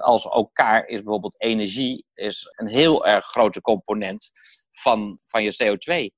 Als 0.02 0.26
elkaar 0.26 0.88
is 0.88 1.04
bijvoorbeeld 1.04 1.42
energie 1.42 2.06
is 2.14 2.48
een 2.56 2.68
heel 2.68 3.06
erg 3.06 3.26
grote 3.26 3.62
component 3.62 4.30
van, 4.72 5.20
van 5.26 5.44
je 5.44 5.54
CO2. 5.64 6.16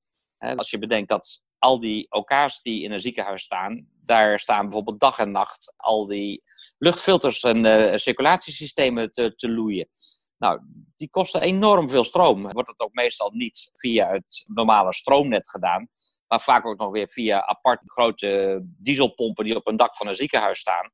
Als 0.55 0.69
je 0.69 0.77
bedenkt 0.77 1.09
dat 1.09 1.41
al 1.57 1.79
die 1.79 2.07
elkaars 2.09 2.61
die 2.61 2.83
in 2.83 2.91
een 2.91 2.99
ziekenhuis 2.99 3.43
staan, 3.43 3.87
daar 4.09 4.39
staan 4.39 4.61
bijvoorbeeld 4.61 4.99
dag 4.99 5.19
en 5.19 5.31
nacht 5.31 5.73
al 5.77 6.07
die 6.07 6.43
luchtfilters 6.77 7.43
en 7.43 7.65
uh, 7.65 7.95
circulatiesystemen 7.95 9.11
te, 9.11 9.35
te 9.35 9.49
loeien. 9.49 9.89
Nou, 10.37 10.59
die 10.95 11.09
kosten 11.09 11.41
enorm 11.41 11.89
veel 11.89 12.03
stroom. 12.03 12.41
Wordt 12.51 12.69
het 12.69 12.79
ook 12.79 12.93
meestal 12.93 13.31
niet 13.33 13.69
via 13.73 14.11
het 14.11 14.45
normale 14.47 14.93
stroomnet 14.93 15.49
gedaan, 15.49 15.87
maar 16.27 16.41
vaak 16.41 16.65
ook 16.65 16.77
nog 16.77 16.91
weer 16.91 17.09
via 17.09 17.45
apart 17.45 17.81
grote 17.85 18.61
dieselpompen 18.63 19.45
die 19.45 19.55
op 19.55 19.67
een 19.67 19.77
dak 19.77 19.95
van 19.95 20.07
een 20.07 20.15
ziekenhuis 20.15 20.59
staan. 20.59 20.91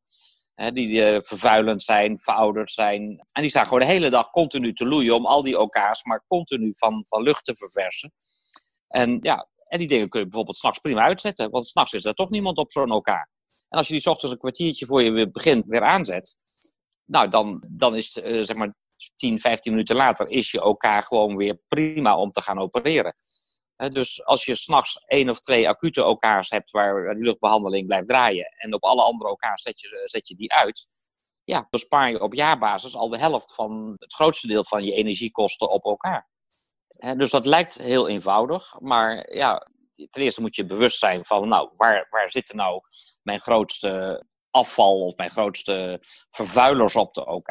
Die 0.73 0.87
uh, 0.87 1.19
vervuilend 1.21 1.83
zijn, 1.83 2.19
verouderd 2.19 2.71
zijn. 2.71 3.23
En 3.33 3.41
die 3.41 3.49
staan 3.49 3.63
gewoon 3.63 3.79
de 3.79 3.85
hele 3.85 4.09
dag 4.09 4.29
continu 4.29 4.73
te 4.73 4.85
loeien 4.85 5.15
om 5.15 5.25
al 5.25 5.43
die 5.43 5.59
OK's 5.59 6.03
maar 6.03 6.23
continu 6.27 6.73
van, 6.77 7.05
van 7.07 7.21
lucht 7.21 7.45
te 7.45 7.55
verversen. 7.55 8.13
En 8.87 9.17
ja, 9.21 9.47
en 9.75 9.81
die 9.81 9.89
dingen 9.89 10.09
kun 10.09 10.19
je 10.19 10.25
bijvoorbeeld 10.25 10.57
s'nachts 10.57 10.79
prima 10.79 11.01
uitzetten, 11.01 11.49
want 11.51 11.65
s'nachts 11.65 11.93
is 11.93 12.05
er 12.05 12.13
toch 12.13 12.29
niemand 12.29 12.57
op 12.57 12.71
zo'n 12.71 12.91
OK. 12.91 13.07
En 13.07 13.77
als 13.77 13.87
je 13.87 13.93
die 13.93 14.09
ochtends 14.09 14.33
een 14.33 14.39
kwartiertje 14.39 14.85
voor 14.85 15.03
je 15.03 15.11
weer 15.11 15.31
begint 15.31 15.65
weer 15.65 15.83
aanzet, 15.83 16.37
nou 17.05 17.29
dan, 17.29 17.63
dan 17.69 17.95
is 17.95 18.17
uh, 18.17 18.43
zeg 18.43 18.55
maar 18.55 18.75
10, 19.15 19.39
15 19.39 19.71
minuten 19.71 19.95
later 19.95 20.29
is 20.29 20.51
je 20.51 20.63
OK 20.63 20.85
gewoon 20.85 21.35
weer 21.35 21.59
prima 21.67 22.17
om 22.17 22.31
te 22.31 22.41
gaan 22.41 22.59
opereren. 22.59 23.15
dus 23.75 24.25
als 24.25 24.45
je 24.45 24.55
s'nachts 24.55 24.97
één 25.05 25.29
of 25.29 25.39
twee 25.39 25.69
acute 25.69 26.05
OK's 26.05 26.49
hebt 26.49 26.71
waar 26.71 27.15
die 27.15 27.23
luchtbehandeling 27.23 27.87
blijft 27.87 28.07
draaien 28.07 28.45
en 28.45 28.73
op 28.73 28.83
alle 28.83 29.03
andere 29.03 29.29
OK's 29.29 29.61
zet 29.61 29.79
je, 29.79 30.01
zet 30.05 30.27
je 30.27 30.35
die 30.35 30.53
uit, 30.53 30.87
ja, 31.43 31.67
dan 31.69 31.79
spaar 31.79 32.09
je 32.09 32.21
op 32.21 32.33
jaarbasis 32.33 32.95
al 32.95 33.09
de 33.09 33.17
helft 33.17 33.55
van 33.55 33.95
het 33.97 34.13
grootste 34.13 34.47
deel 34.47 34.65
van 34.65 34.83
je 34.83 34.93
energiekosten 34.93 35.69
op 35.69 35.85
elkaar 35.85 36.33
dus 37.17 37.31
dat 37.31 37.45
lijkt 37.45 37.73
heel 37.73 38.07
eenvoudig, 38.07 38.79
maar 38.79 39.33
ja, 39.33 39.67
ten 40.09 40.21
eerste 40.21 40.41
moet 40.41 40.55
je 40.55 40.65
bewust 40.65 40.99
zijn 40.99 41.25
van, 41.25 41.47
nou, 41.47 41.69
waar, 41.77 42.07
waar 42.09 42.29
zitten 42.31 42.55
nou 42.55 42.81
mijn 43.23 43.39
grootste 43.39 44.25
afval 44.49 45.01
of 45.01 45.17
mijn 45.17 45.29
grootste 45.29 45.99
vervuilers 46.29 46.95
op 46.95 47.13
de 47.13 47.25
OK? 47.25 47.49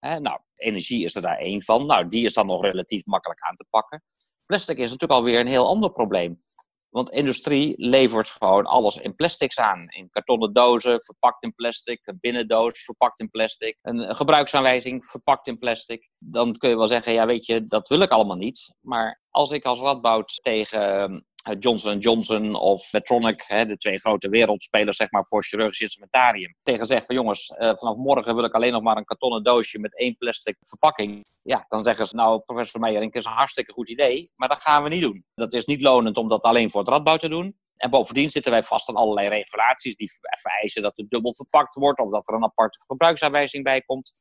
nou, 0.00 0.40
energie 0.54 1.04
is 1.04 1.14
er 1.14 1.22
daar 1.22 1.38
één 1.38 1.62
van. 1.62 1.86
Nou, 1.86 2.08
die 2.08 2.24
is 2.24 2.34
dan 2.34 2.46
nog 2.46 2.62
relatief 2.62 3.04
makkelijk 3.04 3.40
aan 3.40 3.56
te 3.56 3.66
pakken. 3.70 4.02
Plastic 4.46 4.76
is 4.76 4.90
natuurlijk 4.90 5.20
alweer 5.20 5.40
een 5.40 5.46
heel 5.46 5.66
ander 5.66 5.92
probleem. 5.92 6.42
Want 6.90 7.10
industrie 7.10 7.74
levert 7.76 8.28
gewoon 8.28 8.64
alles 8.64 8.96
in 8.96 9.14
plastics 9.14 9.58
aan. 9.58 9.88
In 9.88 10.10
kartonnen 10.10 10.52
dozen, 10.52 11.02
verpakt 11.02 11.42
in 11.42 11.54
plastic. 11.54 12.00
Een 12.04 12.18
binnendoos, 12.20 12.84
verpakt 12.84 13.20
in 13.20 13.30
plastic. 13.30 13.78
Een 13.82 14.14
gebruiksaanwijzing, 14.14 15.04
verpakt 15.04 15.46
in 15.46 15.58
plastic. 15.58 16.08
Dan 16.18 16.56
kun 16.56 16.68
je 16.68 16.76
wel 16.76 16.86
zeggen, 16.86 17.12
ja 17.12 17.26
weet 17.26 17.46
je, 17.46 17.66
dat 17.66 17.88
wil 17.88 18.00
ik 18.00 18.10
allemaal 18.10 18.36
niet. 18.36 18.74
Maar 18.80 19.20
als 19.30 19.50
ik 19.50 19.64
als 19.64 19.80
Radboud 19.80 20.38
tegen 20.42 21.10
eh, 21.10 21.20
Johnson 21.58 21.98
Johnson 21.98 22.54
of 22.54 22.92
Medtronic, 22.92 23.44
hè, 23.46 23.66
de 23.66 23.76
twee 23.76 23.98
grote 23.98 24.28
wereldspelers 24.28 24.96
zeg 24.96 25.10
maar, 25.10 25.26
voor 25.26 25.44
chirurgisch 25.44 25.80
instrumentarium, 25.80 26.56
tegen 26.62 26.86
zegt 26.86 27.06
van 27.06 27.14
jongens, 27.14 27.48
eh, 27.48 27.76
vanaf 27.76 27.96
morgen 27.96 28.34
wil 28.34 28.44
ik 28.44 28.54
alleen 28.54 28.72
nog 28.72 28.82
maar 28.82 28.96
een 28.96 29.04
kartonnen 29.04 29.42
doosje 29.42 29.78
met 29.78 29.98
één 29.98 30.16
plastic 30.16 30.56
verpakking. 30.60 31.24
Ja, 31.42 31.64
dan 31.68 31.84
zeggen 31.84 32.06
ze 32.06 32.16
nou, 32.16 32.40
professor 32.40 32.80
Meijerink 32.80 33.14
is 33.14 33.24
een 33.24 33.32
hartstikke 33.32 33.72
goed 33.72 33.88
idee, 33.88 34.32
maar 34.36 34.48
dat 34.48 34.62
gaan 34.62 34.82
we 34.82 34.88
niet 34.88 35.02
doen. 35.02 35.24
Dat 35.34 35.54
is 35.54 35.64
niet 35.64 35.80
lonend 35.80 36.16
om 36.16 36.28
dat 36.28 36.42
alleen 36.42 36.70
voor 36.70 36.80
het 36.80 36.90
radbouw 36.90 37.16
te 37.16 37.28
doen. 37.28 37.58
En 37.76 37.90
bovendien 37.90 38.30
zitten 38.30 38.52
wij 38.52 38.62
vast 38.62 38.88
aan 38.88 38.94
allerlei 38.94 39.28
regulaties 39.28 39.96
die 39.96 40.10
vereisen 40.40 40.82
dat 40.82 40.96
het 40.96 41.10
dubbel 41.10 41.34
verpakt 41.34 41.74
wordt 41.74 42.00
of 42.00 42.10
dat 42.10 42.28
er 42.28 42.34
een 42.34 42.44
aparte 42.44 42.78
gebruiksaanwijzing 42.86 43.64
bij 43.64 43.80
komt. 43.80 44.12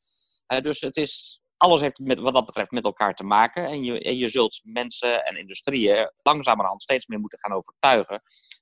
Uh, 0.47 0.59
dus 0.59 0.81
het 0.81 0.97
is 0.97 1.38
alles 1.59 1.81
heeft 1.81 1.99
met, 1.99 2.19
wat 2.19 2.33
dat 2.33 2.45
betreft 2.45 2.71
met 2.71 2.83
elkaar 2.83 3.15
te 3.15 3.23
maken. 3.23 3.65
En 3.65 3.83
je, 3.83 4.01
en 4.01 4.17
je 4.17 4.29
zult 4.29 4.59
mensen 4.63 5.25
en 5.25 5.37
industrieën 5.37 6.11
langzamerhand 6.21 6.81
steeds 6.81 7.07
meer 7.07 7.19
moeten 7.19 7.39
gaan 7.39 7.57
overtuigen 7.57 8.21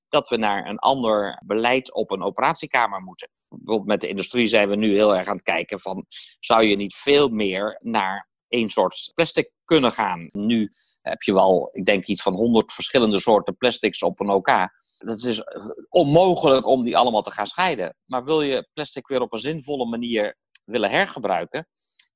dat 0.10 0.30
we 0.30 0.38
naar 0.38 0.68
een 0.68 0.80
ander 0.80 1.42
beleid 1.46 1.94
op 1.94 2.12
een 2.12 2.24
operatiekamer 2.24 3.02
moeten. 3.02 3.30
Bijvoorbeeld 3.50 3.88
met 3.88 4.02
de 4.02 4.08
industrie 4.08 4.48
zijn 4.48 4.70
we 4.70 4.76
nu 4.76 4.94
heel 4.94 5.16
erg 5.16 5.28
aan 5.28 5.36
het 5.36 5.44
kijken 5.44 5.80
van, 5.80 6.06
zou 6.40 6.64
je 6.64 6.76
niet 6.76 6.96
veel 6.96 7.30
meer 7.30 7.80
naar 7.82 8.30
één 8.48 8.70
soort 8.70 9.12
plastic 9.14 9.52
kunnen 9.66 9.92
gaan? 9.92 10.28
Nu 10.32 10.70
heb 11.02 11.22
je 11.22 11.34
wel, 11.34 11.70
ik 11.72 11.86
denk 11.86 12.06
iets 12.06 12.22
van 12.22 12.34
honderd 12.34 12.74
verschillende 12.74 13.20
soorten 13.20 13.58
plastics 13.58 14.04
op 14.04 14.20
een 14.20 14.30
OK. 14.30 14.50
Het 14.98 15.24
is 15.24 15.42
onmogelijk 15.90 16.66
om 16.66 16.84
die 16.84 16.98
allemaal 16.98 17.22
te 17.22 17.32
gaan 17.32 17.48
scheiden. 17.48 17.96
Maar 18.06 18.24
wil 18.24 18.42
je 18.42 18.70
plastic 18.74 19.08
weer 19.08 19.22
op 19.22 19.34
een 19.34 19.40
zinvolle 19.40 19.86
manier 19.86 20.38
willen 20.66 20.90
hergebruiken, 20.90 21.68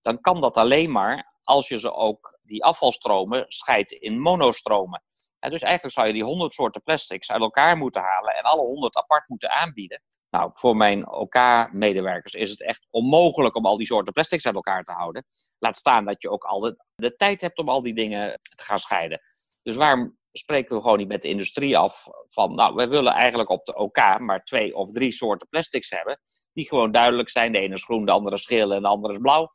dan 0.01 0.22
kan 0.22 0.41
dat 0.41 0.58
alleen 0.58 0.91
maar 0.91 1.31
als 1.43 1.67
je 1.67 1.79
ze 1.79 1.93
ook, 1.93 2.39
die 2.43 2.63
afvalstromen, 2.63 3.46
scheidt 3.48 3.91
in 3.91 4.20
monostromen. 4.20 5.03
dus 5.39 5.62
eigenlijk 5.62 5.93
zou 5.93 6.08
je 6.08 6.13
die 6.13 6.24
100 6.24 6.53
soorten 6.53 6.81
plastics 6.81 7.31
uit 7.31 7.41
elkaar 7.41 7.77
moeten 7.77 8.01
halen 8.01 8.34
en 8.34 8.43
alle 8.43 8.62
100 8.62 8.96
apart 8.96 9.29
moeten 9.29 9.51
aanbieden. 9.51 10.01
Nou, 10.29 10.50
voor 10.53 10.77
mijn 10.77 11.10
OK-medewerkers 11.10 12.34
is 12.34 12.50
het 12.50 12.62
echt 12.62 12.88
onmogelijk 12.89 13.55
om 13.55 13.65
al 13.65 13.77
die 13.77 13.86
soorten 13.86 14.13
plastics 14.13 14.46
uit 14.46 14.55
elkaar 14.55 14.84
te 14.84 14.91
houden. 14.91 15.25
Laat 15.58 15.77
staan 15.77 16.05
dat 16.05 16.22
je 16.22 16.29
ook 16.29 16.43
al 16.43 16.60
de, 16.60 16.86
de 16.96 17.15
tijd 17.15 17.41
hebt 17.41 17.58
om 17.58 17.70
al 17.70 17.81
die 17.81 17.93
dingen 17.93 18.39
te 18.55 18.63
gaan 18.63 18.79
scheiden. 18.79 19.22
Dus 19.62 19.75
waarom 19.75 20.17
spreken 20.31 20.75
we 20.75 20.81
gewoon 20.81 20.98
niet 20.98 21.08
met 21.08 21.22
de 21.22 21.27
industrie 21.27 21.77
af 21.77 22.05
van, 22.27 22.55
nou, 22.55 22.75
we 22.75 22.88
willen 22.88 23.13
eigenlijk 23.13 23.50
op 23.50 23.65
de 23.65 23.75
OK 23.75 24.20
maar 24.20 24.43
twee 24.43 24.75
of 24.75 24.91
drie 24.91 25.12
soorten 25.12 25.48
plastics 25.48 25.89
hebben, 25.89 26.20
die 26.53 26.67
gewoon 26.67 26.91
duidelijk 26.91 27.29
zijn. 27.29 27.51
De 27.51 27.60
ene 27.60 27.74
is 27.74 27.84
groen, 27.84 28.05
de 28.05 28.12
andere 28.12 28.36
is 28.36 28.46
geel 28.46 28.74
en 28.74 28.81
de 28.81 28.88
andere 28.88 29.13
is 29.13 29.20
blauw 29.20 29.51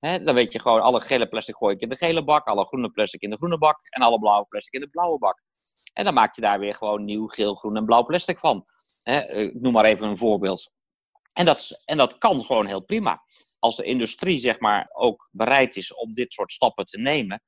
dan 0.00 0.34
weet 0.34 0.52
je 0.52 0.60
gewoon, 0.60 0.80
alle 0.80 1.00
gele 1.00 1.28
plastic 1.28 1.56
gooi 1.56 1.74
ik 1.74 1.80
in 1.80 1.88
de 1.88 1.96
gele 1.96 2.24
bak, 2.24 2.46
alle 2.46 2.66
groene 2.66 2.90
plastic 2.90 3.20
in 3.20 3.30
de 3.30 3.36
groene 3.36 3.58
bak 3.58 3.78
en 3.88 4.02
alle 4.02 4.18
blauwe 4.18 4.46
plastic 4.48 4.72
in 4.74 4.80
de 4.80 4.88
blauwe 4.88 5.18
bak. 5.18 5.42
En 5.92 6.04
dan 6.04 6.14
maak 6.14 6.34
je 6.34 6.40
daar 6.40 6.58
weer 6.58 6.74
gewoon 6.74 7.04
nieuw 7.04 7.26
geel, 7.26 7.54
groen 7.54 7.76
en 7.76 7.84
blauw 7.84 8.04
plastic 8.04 8.38
van. 8.38 8.66
ik 9.04 9.60
noem 9.60 9.72
maar 9.72 9.84
even 9.84 10.08
een 10.08 10.18
voorbeeld. 10.18 10.70
En 11.32 11.44
dat, 11.44 11.82
en 11.84 11.96
dat 11.96 12.18
kan 12.18 12.44
gewoon 12.44 12.66
heel 12.66 12.84
prima. 12.84 13.22
Als 13.58 13.76
de 13.76 13.84
industrie 13.84 14.38
zeg 14.38 14.60
maar 14.60 14.90
ook 14.92 15.28
bereid 15.30 15.76
is 15.76 15.94
om 15.94 16.12
dit 16.12 16.32
soort 16.32 16.52
stappen 16.52 16.84
te 16.84 16.98
nemen, 16.98 17.42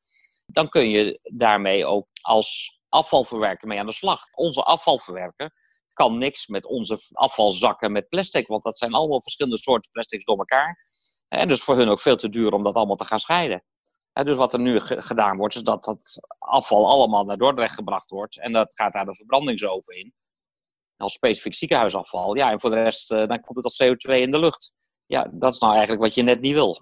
dan 0.46 0.68
kun 0.68 0.88
je 0.88 1.20
daarmee 1.22 1.86
ook 1.86 2.08
als 2.20 2.80
afvalverwerker 2.88 3.68
mee 3.68 3.78
aan 3.78 3.86
de 3.86 3.92
slag. 3.92 4.20
Onze 4.34 4.62
afvalverwerker 4.62 5.52
kan 5.92 6.18
niks 6.18 6.46
met 6.46 6.66
onze 6.66 6.98
afvalzakken 7.12 7.92
met 7.92 8.08
plastic, 8.08 8.46
want 8.46 8.62
dat 8.62 8.78
zijn 8.78 8.92
allemaal 8.92 9.22
verschillende 9.22 9.58
soorten 9.58 9.90
plastics 9.90 10.24
door 10.24 10.38
elkaar. 10.38 10.78
En 11.32 11.48
dus 11.48 11.62
voor 11.62 11.76
hun 11.76 11.88
ook 11.88 12.00
veel 12.00 12.16
te 12.16 12.28
duur 12.28 12.52
om 12.52 12.62
dat 12.62 12.74
allemaal 12.74 12.96
te 12.96 13.04
gaan 13.04 13.18
scheiden. 13.18 13.62
En 14.12 14.24
dus 14.24 14.36
wat 14.36 14.52
er 14.52 14.60
nu 14.60 14.80
gedaan 14.80 15.36
wordt, 15.36 15.54
is 15.54 15.62
dat 15.62 15.84
dat 15.84 16.20
afval 16.38 16.90
allemaal 16.90 17.24
naar 17.24 17.36
Dordrecht 17.36 17.74
gebracht 17.74 18.10
wordt. 18.10 18.38
En 18.38 18.52
dat 18.52 18.74
gaat 18.74 18.92
daar 18.92 19.04
de 19.04 19.14
verbrandingsoven 19.14 19.96
in. 19.96 20.14
Als 20.96 21.12
specifiek 21.12 21.54
ziekenhuisafval. 21.54 22.36
Ja, 22.36 22.50
en 22.50 22.60
voor 22.60 22.70
de 22.70 22.82
rest, 22.82 23.12
uh, 23.12 23.26
dan 23.26 23.40
komt 23.40 23.56
het 23.56 23.64
als 23.64 23.82
CO2 23.82 24.20
in 24.20 24.30
de 24.30 24.38
lucht. 24.38 24.72
Ja, 25.06 25.30
dat 25.32 25.52
is 25.52 25.58
nou 25.58 25.72
eigenlijk 25.72 26.02
wat 26.02 26.14
je 26.14 26.22
net 26.22 26.40
niet 26.40 26.52
wil. 26.52 26.78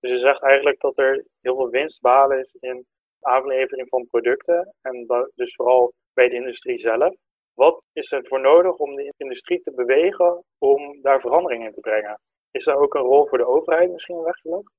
Dus 0.00 0.10
je 0.10 0.18
zegt 0.18 0.42
eigenlijk 0.42 0.80
dat 0.80 0.98
er 0.98 1.26
heel 1.40 1.56
veel 1.56 1.68
winst 1.68 2.04
is 2.40 2.56
in 2.60 2.86
aanlevering 3.20 3.88
van 3.88 4.06
producten. 4.06 4.74
En 4.80 5.06
dus 5.34 5.54
vooral 5.54 5.92
bij 6.12 6.28
de 6.28 6.34
industrie 6.34 6.78
zelf. 6.78 7.14
Wat 7.54 7.86
is 7.92 8.12
er 8.12 8.26
voor 8.26 8.40
nodig 8.40 8.76
om 8.76 8.94
de 8.94 9.12
industrie 9.16 9.60
te 9.60 9.74
bewegen 9.74 10.44
om 10.58 11.02
daar 11.02 11.20
verandering 11.20 11.64
in 11.64 11.72
te 11.72 11.80
brengen? 11.80 12.20
Is 12.50 12.64
daar 12.64 12.76
ook 12.76 12.94
een 12.94 13.00
rol 13.00 13.26
voor 13.26 13.38
de 13.38 13.46
overheid 13.46 13.90
misschien 13.90 14.22
weggelegd? 14.22 14.72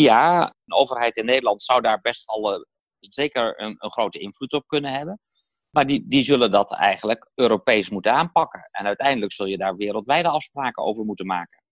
Ja, 0.00 0.54
de 0.64 0.74
overheid 0.74 1.16
in 1.16 1.24
Nederland 1.24 1.62
zou 1.62 1.80
daar 1.80 2.00
best 2.00 2.26
al 2.26 2.54
uh, 2.54 2.64
zeker 3.00 3.60
een, 3.62 3.76
een, 3.78 3.90
grote 3.90 4.18
invloed 4.18 4.52
op 4.52 4.66
kunnen 4.66 4.92
hebben. 4.92 5.20
Maar 5.70 5.86
die, 5.86 6.04
die 6.08 6.22
zullen 6.22 6.50
dat 6.50 6.72
eigenlijk 6.72 7.30
Europees 7.34 7.90
moeten 7.90 8.12
aanpakken. 8.12 8.68
En 8.70 8.86
uiteindelijk 8.86 9.32
zul 9.32 9.46
je 9.46 9.56
daar 9.56 9.76
wereldwijde 9.76 10.28
afspraken 10.28 10.82
over 10.82 11.04
moeten 11.04 11.26
maken. 11.26 11.62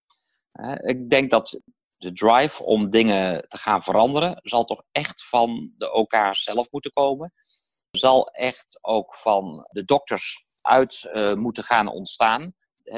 Uh, 0.53 0.75
ik 0.79 1.09
denk 1.09 1.31
dat 1.31 1.61
de 1.97 2.13
drive 2.13 2.65
om 2.65 2.91
dingen 2.91 3.49
te 3.49 3.59
gaan 3.59 3.83
veranderen, 3.83 4.41
zal 4.43 4.65
toch 4.65 4.83
echt 4.93 5.29
van 5.29 5.73
de 5.77 5.93
OK 5.93 6.15
zelf 6.31 6.71
moeten 6.71 6.91
komen. 6.91 7.33
Zal 7.91 8.29
echt 8.29 8.79
ook 8.81 9.15
van 9.15 9.69
de 9.71 9.85
dokters 9.85 10.45
uit 10.61 11.11
uh, 11.15 11.35
moeten 11.35 11.65
gaan 11.65 11.89
ontstaan 11.89 12.55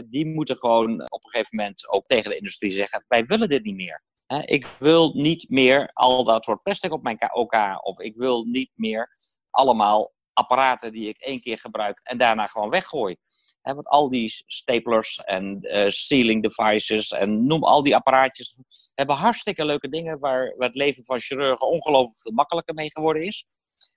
die 0.07 0.27
moeten 0.27 0.57
gewoon 0.57 0.93
op 1.11 1.25
een 1.25 1.31
gegeven 1.31 1.57
moment 1.57 1.93
ook 1.93 2.07
tegen 2.07 2.31
de 2.31 2.37
industrie 2.37 2.71
zeggen: 2.71 3.05
wij 3.09 3.25
willen 3.25 3.49
dit 3.49 3.65
niet 3.65 3.75
meer. 3.75 4.03
Ik 4.45 4.67
wil 4.79 5.13
niet 5.15 5.51
meer 5.51 5.91
al 5.93 6.25
dat 6.25 6.45
soort 6.45 6.63
plastic 6.63 6.93
op 6.93 7.03
mijn 7.03 7.35
OK. 7.35 7.55
Of 7.83 7.99
ik 7.99 8.17
wil 8.17 8.45
niet 8.45 8.71
meer 8.75 9.17
allemaal 9.51 10.13
apparaten 10.33 10.93
die 10.93 11.09
ik 11.09 11.21
één 11.21 11.41
keer 11.41 11.59
gebruik 11.59 12.01
en 12.03 12.19
daarna 12.19 12.47
gewoon 12.47 12.71
weggooi. 12.71 13.17
Want 13.63 13.87
al 13.87 14.09
die 14.09 14.33
staplers 14.47 15.19
en 15.19 15.59
uh, 15.61 15.85
sealing 15.89 16.43
devices 16.43 17.11
en 17.11 17.47
noem 17.47 17.65
al 17.65 17.83
die 17.83 17.97
apparaatjes 17.97 18.59
hebben 18.95 19.17
hartstikke 19.17 19.65
leuke 19.65 19.89
dingen 19.89 20.19
waar 20.19 20.55
het 20.59 20.75
leven 20.75 21.05
van 21.05 21.21
chirurgen 21.21 21.69
ongelooflijk 21.69 22.21
veel 22.21 22.33
makkelijker 22.33 22.75
mee 22.75 22.91
geworden 22.91 23.23
is. 23.23 23.47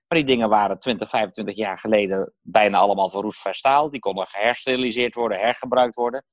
Maar 0.08 0.18
die 0.18 0.36
dingen 0.36 0.50
waren 0.50 0.80
20, 0.80 1.10
25 1.10 1.56
jaar 1.56 1.78
geleden 1.78 2.34
bijna 2.42 2.78
allemaal 2.78 3.10
van 3.10 3.22
roestvrij 3.22 3.54
staal. 3.54 3.90
Die 3.90 4.00
konden 4.00 4.28
gehersteriliseerd 4.28 5.16
worden, 5.16 5.40
hergebruikt 5.40 5.96
worden. 5.96 6.26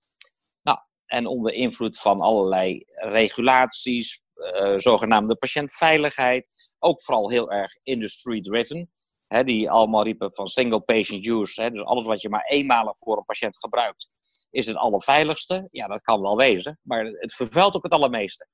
Nou, 0.63 0.79
en 1.07 1.27
onder 1.27 1.53
invloed 1.53 1.99
van 1.99 2.21
allerlei 2.21 2.85
regulaties, 2.95 4.23
uh, 4.35 4.73
zogenaamde 4.77 5.37
patiëntveiligheid, 5.37 6.47
ook 6.79 7.03
vooral 7.03 7.31
heel 7.31 7.53
erg 7.53 7.73
industry-driven. 7.83 8.91
die 9.45 9.71
allemaal 9.71 10.05
riepen 10.05 10.35
van 10.35 10.47
single 10.47 10.81
patient 10.81 11.27
use. 11.27 11.71
dus 11.71 11.85
alles 11.85 12.07
wat 12.07 12.21
je 12.21 12.29
maar 12.29 12.45
eenmalig 12.45 12.93
voor 12.97 13.17
een 13.17 13.25
patiënt 13.25 13.59
gebruikt, 13.59 14.11
is 14.51 14.67
het 14.67 14.77
allerveiligste. 14.77 15.69
Ja, 15.71 15.87
dat 15.87 16.03
kan 16.03 16.21
wel 16.21 16.37
wezen, 16.37 16.79
maar 16.83 17.05
het 17.05 17.35
vervuilt 17.35 17.77
ook 17.77 17.83
het 17.83 17.93
allermeeste. 17.93 18.49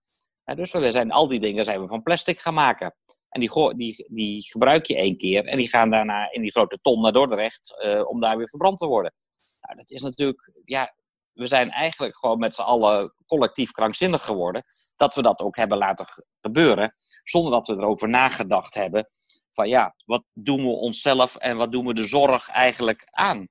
dus 0.45 0.73
we 0.73 0.91
zijn, 0.91 1.11
al 1.11 1.29
die 1.29 1.41
dingen 1.41 1.65
zijn 1.65 1.81
we 1.81 1.89
van 1.89 2.03
plastic 2.03 2.39
gaan 2.39 2.55
maken. 2.55 2.95
En 3.35 3.41
die, 3.41 3.75
die, 3.77 4.07
die 4.11 4.43
gebruik 4.43 4.87
je 4.87 4.97
één 4.97 5.17
keer 5.17 5.45
en 5.45 5.59
die 5.59 5.69
gaan 5.69 5.91
daarna 5.91 6.31
in 6.31 6.43
die 6.43 6.51
grote 6.51 6.79
ton 6.83 7.01
naar 7.01 7.13
Dordrecht 7.13 7.75
uh, 7.85 8.09
om 8.09 8.21
daar 8.21 8.37
weer 8.37 8.49
verbrand 8.49 8.79
te 8.79 8.87
worden. 8.87 9.15
Nou, 9.61 9.77
dat 9.77 9.91
is 9.91 10.03
natuurlijk, 10.03 10.51
ja, 10.65 10.95
we 11.33 11.47
zijn 11.47 11.71
eigenlijk 11.71 12.17
gewoon 12.17 12.39
met 12.39 12.55
z'n 12.55 12.63
allen 12.63 13.15
collectief 13.27 13.71
krankzinnig 13.71 14.25
geworden. 14.25 14.65
Dat 14.97 15.15
we 15.15 15.23
dat 15.23 15.41
ook 15.41 15.57
hebben 15.57 15.79
laten 15.79 16.07
gebeuren, 16.41 16.95
zonder 17.23 17.53
dat 17.53 17.67
we 17.67 17.73
erover 17.73 18.09
nagedacht 18.09 18.75
hebben. 18.75 19.09
Van 19.53 19.69
ja, 19.69 19.95
wat 20.05 20.25
doen 20.33 20.63
we 20.63 20.69
onszelf 20.69 21.37
en 21.37 21.57
wat 21.57 21.73
doen 21.73 21.87
we 21.87 21.95
de 21.95 22.09
zorg 22.09 22.49
eigenlijk 22.49 23.07
aan? 23.11 23.49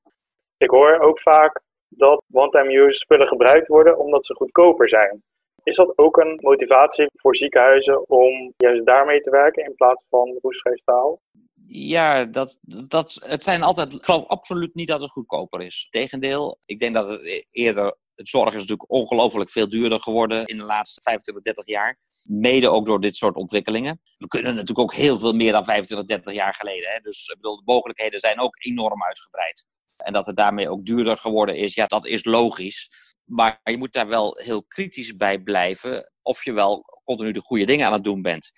Ik 0.58 0.70
hoor 0.70 1.00
ook 1.00 1.20
vaak 1.20 1.62
dat 1.88 2.24
one-time 2.32 2.74
use 2.74 3.00
spullen 3.00 3.28
gebruikt 3.28 3.68
worden 3.68 3.98
omdat 3.98 4.25
ze 4.25 4.34
goedkoper 4.34 4.90
zijn. 4.90 5.24
Is 5.63 5.75
dat 5.75 5.98
ook 5.98 6.17
een 6.17 6.39
motivatie 6.41 7.10
voor 7.13 7.36
ziekenhuizen 7.36 8.10
om 8.10 8.53
juist 8.58 8.86
daarmee 8.86 9.20
te 9.20 9.29
werken 9.29 9.65
in 9.65 9.75
plaats 9.75 10.05
van 10.10 10.39
roestvrij 10.41 10.77
staal? 10.77 11.22
Ja, 11.67 12.25
dat, 12.25 12.60
dat, 12.88 13.25
het 13.25 13.43
zijn 13.43 13.63
altijd, 13.63 13.93
ik 13.93 14.03
geloof 14.03 14.27
absoluut 14.27 14.75
niet 14.75 14.88
dat 14.88 15.01
het 15.01 15.12
goedkoper 15.12 15.62
is. 15.62 15.88
Tegendeel, 15.89 16.60
ik 16.65 16.79
denk 16.79 16.93
dat 16.93 17.10
het 17.10 17.22
e-, 17.22 17.43
eerder, 17.51 17.96
het 18.15 18.29
zorg 18.29 18.48
is 18.48 18.62
natuurlijk 18.62 18.91
ongelooflijk 18.91 19.50
veel 19.50 19.70
duurder 19.70 20.00
geworden 20.00 20.46
in 20.46 20.58
de 20.58 20.63
laatste 20.63 21.01
25, 21.01 21.43
30 21.43 21.65
jaar. 21.65 22.00
Mede 22.29 22.70
ook 22.70 22.86
door 22.86 23.00
dit 23.00 23.15
soort 23.15 23.36
ontwikkelingen. 23.36 24.01
We 24.17 24.27
kunnen 24.27 24.51
natuurlijk 24.51 24.79
ook 24.79 24.93
heel 24.93 25.20
veel 25.20 25.34
meer 25.34 25.51
dan 25.51 25.65
25, 25.65 26.08
30 26.08 26.34
jaar 26.34 26.53
geleden. 26.53 26.89
Hè? 26.89 27.00
Dus 27.00 27.27
ik 27.27 27.36
bedoel, 27.36 27.55
de 27.55 27.62
mogelijkheden 27.65 28.20
zijn 28.20 28.39
ook 28.39 28.55
enorm 28.65 29.03
uitgebreid. 29.03 29.65
En 29.98 30.13
dat 30.13 30.25
het 30.25 30.36
daarmee 30.36 30.70
ook 30.70 30.86
duurder 30.86 31.17
geworden 31.17 31.58
is, 31.58 31.74
ja, 31.74 31.86
dat 31.86 32.05
is 32.05 32.25
logisch. 32.25 32.89
Maar 33.25 33.60
je 33.63 33.77
moet 33.77 33.94
daar 33.94 34.08
wel 34.08 34.38
heel 34.38 34.63
kritisch 34.63 35.15
bij 35.15 35.39
blijven 35.39 36.12
of 36.22 36.44
je 36.46 36.53
wel 36.53 37.01
continu 37.03 37.32
de 37.32 37.42
goede 37.42 37.65
dingen 37.65 37.86
aan 37.86 37.94
het 37.94 38.03
doen 38.03 38.22
bent. 38.22 38.51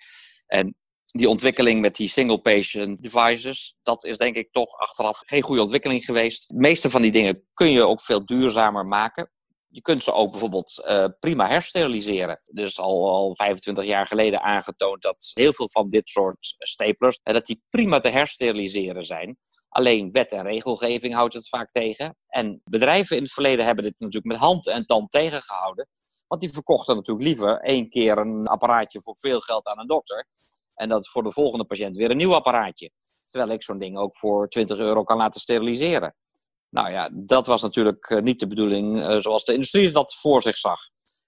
En 0.46 0.76
die 1.04 1.28
ontwikkeling 1.28 1.80
met 1.80 1.96
die 1.96 2.08
single-patient 2.08 3.02
devices, 3.02 3.76
dat 3.82 4.04
is 4.04 4.16
denk 4.16 4.34
ik 4.34 4.52
toch 4.52 4.72
achteraf 4.78 5.18
geen 5.24 5.42
goede 5.42 5.62
ontwikkeling 5.62 6.04
geweest. 6.04 6.48
De 6.48 6.54
meeste 6.54 6.90
van 6.90 7.02
die 7.02 7.10
dingen 7.10 7.46
kun 7.54 7.70
je 7.70 7.86
ook 7.86 8.02
veel 8.02 8.26
duurzamer 8.26 8.86
maken. 8.86 9.30
Je 9.76 9.82
kunt 9.82 10.02
ze 10.02 10.12
ook 10.12 10.30
bijvoorbeeld 10.30 10.84
uh, 10.86 11.04
prima 11.20 11.48
hersteriliseren. 11.48 12.42
Dus 12.46 12.78
al, 12.78 13.10
al 13.10 13.34
25 13.34 13.84
jaar 13.84 14.06
geleden 14.06 14.42
aangetoond 14.42 15.02
dat 15.02 15.30
heel 15.34 15.52
veel 15.52 15.68
van 15.70 15.88
dit 15.88 16.08
soort 16.08 16.54
staplers, 16.58 17.20
uh, 17.24 17.34
dat 17.34 17.46
die 17.46 17.62
prima 17.68 17.98
te 17.98 18.08
hersteriliseren 18.08 19.04
zijn. 19.04 19.38
Alleen 19.68 20.12
wet 20.12 20.32
en 20.32 20.42
regelgeving 20.42 21.14
houdt 21.14 21.34
het 21.34 21.48
vaak 21.48 21.72
tegen. 21.72 22.16
En 22.28 22.60
bedrijven 22.64 23.16
in 23.16 23.22
het 23.22 23.32
verleden 23.32 23.64
hebben 23.64 23.84
dit 23.84 23.98
natuurlijk 23.98 24.32
met 24.32 24.36
hand 24.36 24.66
en 24.66 24.86
tand 24.86 25.10
tegengehouden. 25.10 25.88
Want 26.26 26.40
die 26.40 26.52
verkochten 26.52 26.94
natuurlijk 26.96 27.26
liever 27.26 27.60
één 27.60 27.88
keer 27.88 28.18
een 28.18 28.46
apparaatje 28.46 29.02
voor 29.02 29.16
veel 29.16 29.40
geld 29.40 29.66
aan 29.66 29.78
een 29.78 29.86
dokter. 29.86 30.26
En 30.74 30.88
dat 30.88 31.08
voor 31.08 31.22
de 31.22 31.32
volgende 31.32 31.64
patiënt 31.64 31.96
weer 31.96 32.10
een 32.10 32.16
nieuw 32.16 32.34
apparaatje. 32.34 32.90
Terwijl 33.28 33.50
ik 33.52 33.62
zo'n 33.62 33.78
ding 33.78 33.98
ook 33.98 34.18
voor 34.18 34.48
20 34.48 34.78
euro 34.78 35.04
kan 35.04 35.16
laten 35.16 35.40
steriliseren. 35.40 36.14
Nou 36.76 36.90
ja, 36.90 37.08
dat 37.12 37.46
was 37.46 37.62
natuurlijk 37.62 38.10
eh, 38.10 38.22
niet 38.22 38.40
de 38.40 38.46
bedoeling 38.46 39.02
eh, 39.02 39.16
zoals 39.18 39.44
de 39.44 39.52
industrie 39.52 39.90
dat 39.90 40.14
voor 40.14 40.42
zich 40.42 40.56
zag. 40.56 40.80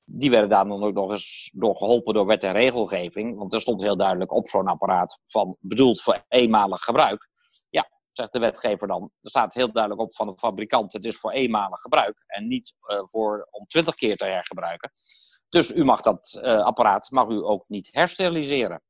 Die 0.04 0.30
werden 0.30 0.48
daar 0.48 0.68
dan 0.68 0.82
ook 0.82 0.94
nog 0.94 1.10
eens 1.10 1.50
door 1.54 1.76
geholpen 1.76 2.14
door 2.14 2.26
wet 2.26 2.44
en 2.44 2.52
regelgeving. 2.52 3.38
Want 3.38 3.52
er 3.52 3.60
stond 3.60 3.82
heel 3.82 3.96
duidelijk 3.96 4.32
op 4.32 4.48
zo'n 4.48 4.66
apparaat 4.66 5.20
van 5.26 5.56
bedoeld 5.60 6.00
voor 6.00 6.24
eenmalig 6.28 6.80
gebruik. 6.80 7.28
Ja, 7.70 7.90
zegt 8.12 8.32
de 8.32 8.38
wetgever 8.38 8.88
dan. 8.88 9.02
Er 9.22 9.30
staat 9.30 9.54
heel 9.54 9.72
duidelijk 9.72 10.02
op 10.02 10.14
van 10.14 10.26
de 10.26 10.38
fabrikant: 10.38 10.92
het 10.92 11.04
is 11.04 11.16
voor 11.16 11.30
eenmalig 11.30 11.80
gebruik 11.80 12.24
en 12.26 12.46
niet 12.46 12.74
uh, 12.82 13.00
voor 13.04 13.48
om 13.50 13.66
20 13.66 13.94
keer 13.94 14.16
te 14.16 14.24
hergebruiken. 14.24 14.92
Dus 15.48 15.74
u 15.74 15.84
mag 15.84 16.00
dat 16.00 16.40
apparaat 16.42 17.10
mag 17.10 17.28
u 17.28 17.44
ook 17.44 17.64
niet 17.68 17.88
hersteriliseren. 17.90 18.82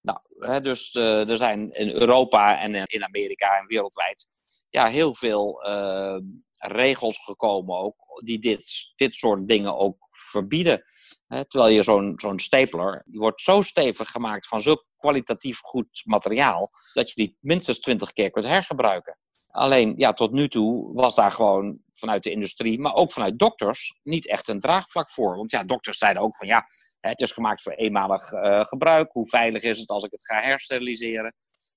Nou, 0.00 0.18
hè, 0.38 0.60
dus 0.60 0.94
er 0.94 1.36
zijn 1.36 1.72
in 1.72 1.90
Europa 1.90 2.60
en 2.60 2.74
in 2.74 3.04
Amerika 3.04 3.58
en 3.58 3.66
wereldwijd 3.66 4.26
ja, 4.68 4.86
heel 4.86 5.14
veel 5.14 5.66
uh, 5.68 6.18
regels 6.58 7.24
gekomen 7.24 7.78
ook, 7.78 7.96
die 8.24 8.38
dit, 8.38 8.92
dit 8.96 9.14
soort 9.14 9.48
dingen 9.48 9.76
ook 9.76 9.96
verbieden. 10.10 10.84
Terwijl 11.26 11.68
je 11.68 11.82
zo'n 11.82 12.12
zo'n 12.16 12.38
stapler, 12.38 13.02
die 13.06 13.20
wordt 13.20 13.40
zo 13.40 13.62
stevig 13.62 14.08
gemaakt 14.08 14.46
van 14.46 14.60
zo 14.60 14.76
kwalitatief 14.96 15.58
goed 15.60 16.02
materiaal, 16.04 16.70
dat 16.92 17.08
je 17.08 17.14
die 17.14 17.36
minstens 17.40 17.80
20 17.80 18.12
keer 18.12 18.30
kunt 18.30 18.46
hergebruiken. 18.46 19.18
Alleen, 19.56 19.94
ja, 19.96 20.12
tot 20.12 20.32
nu 20.32 20.48
toe 20.48 20.94
was 20.94 21.14
daar 21.14 21.32
gewoon 21.32 21.78
vanuit 21.92 22.22
de 22.22 22.30
industrie, 22.30 22.80
maar 22.80 22.94
ook 22.94 23.12
vanuit 23.12 23.38
dokters, 23.38 23.98
niet 24.02 24.28
echt 24.28 24.48
een 24.48 24.60
draagvlak 24.60 25.10
voor. 25.10 25.36
Want 25.36 25.50
ja, 25.50 25.64
dokters 25.64 25.98
zeiden 25.98 26.22
ook 26.22 26.36
van 26.36 26.46
ja, 26.46 26.66
het 27.00 27.20
is 27.20 27.32
gemaakt 27.32 27.62
voor 27.62 27.72
eenmalig 27.72 28.32
uh, 28.32 28.64
gebruik. 28.64 29.12
Hoe 29.12 29.28
veilig 29.28 29.62
is 29.62 29.78
het 29.78 29.90
als 29.90 30.04
ik 30.04 30.10
het 30.10 30.26
ga 30.26 30.40
hersteriliseren? 30.40 31.34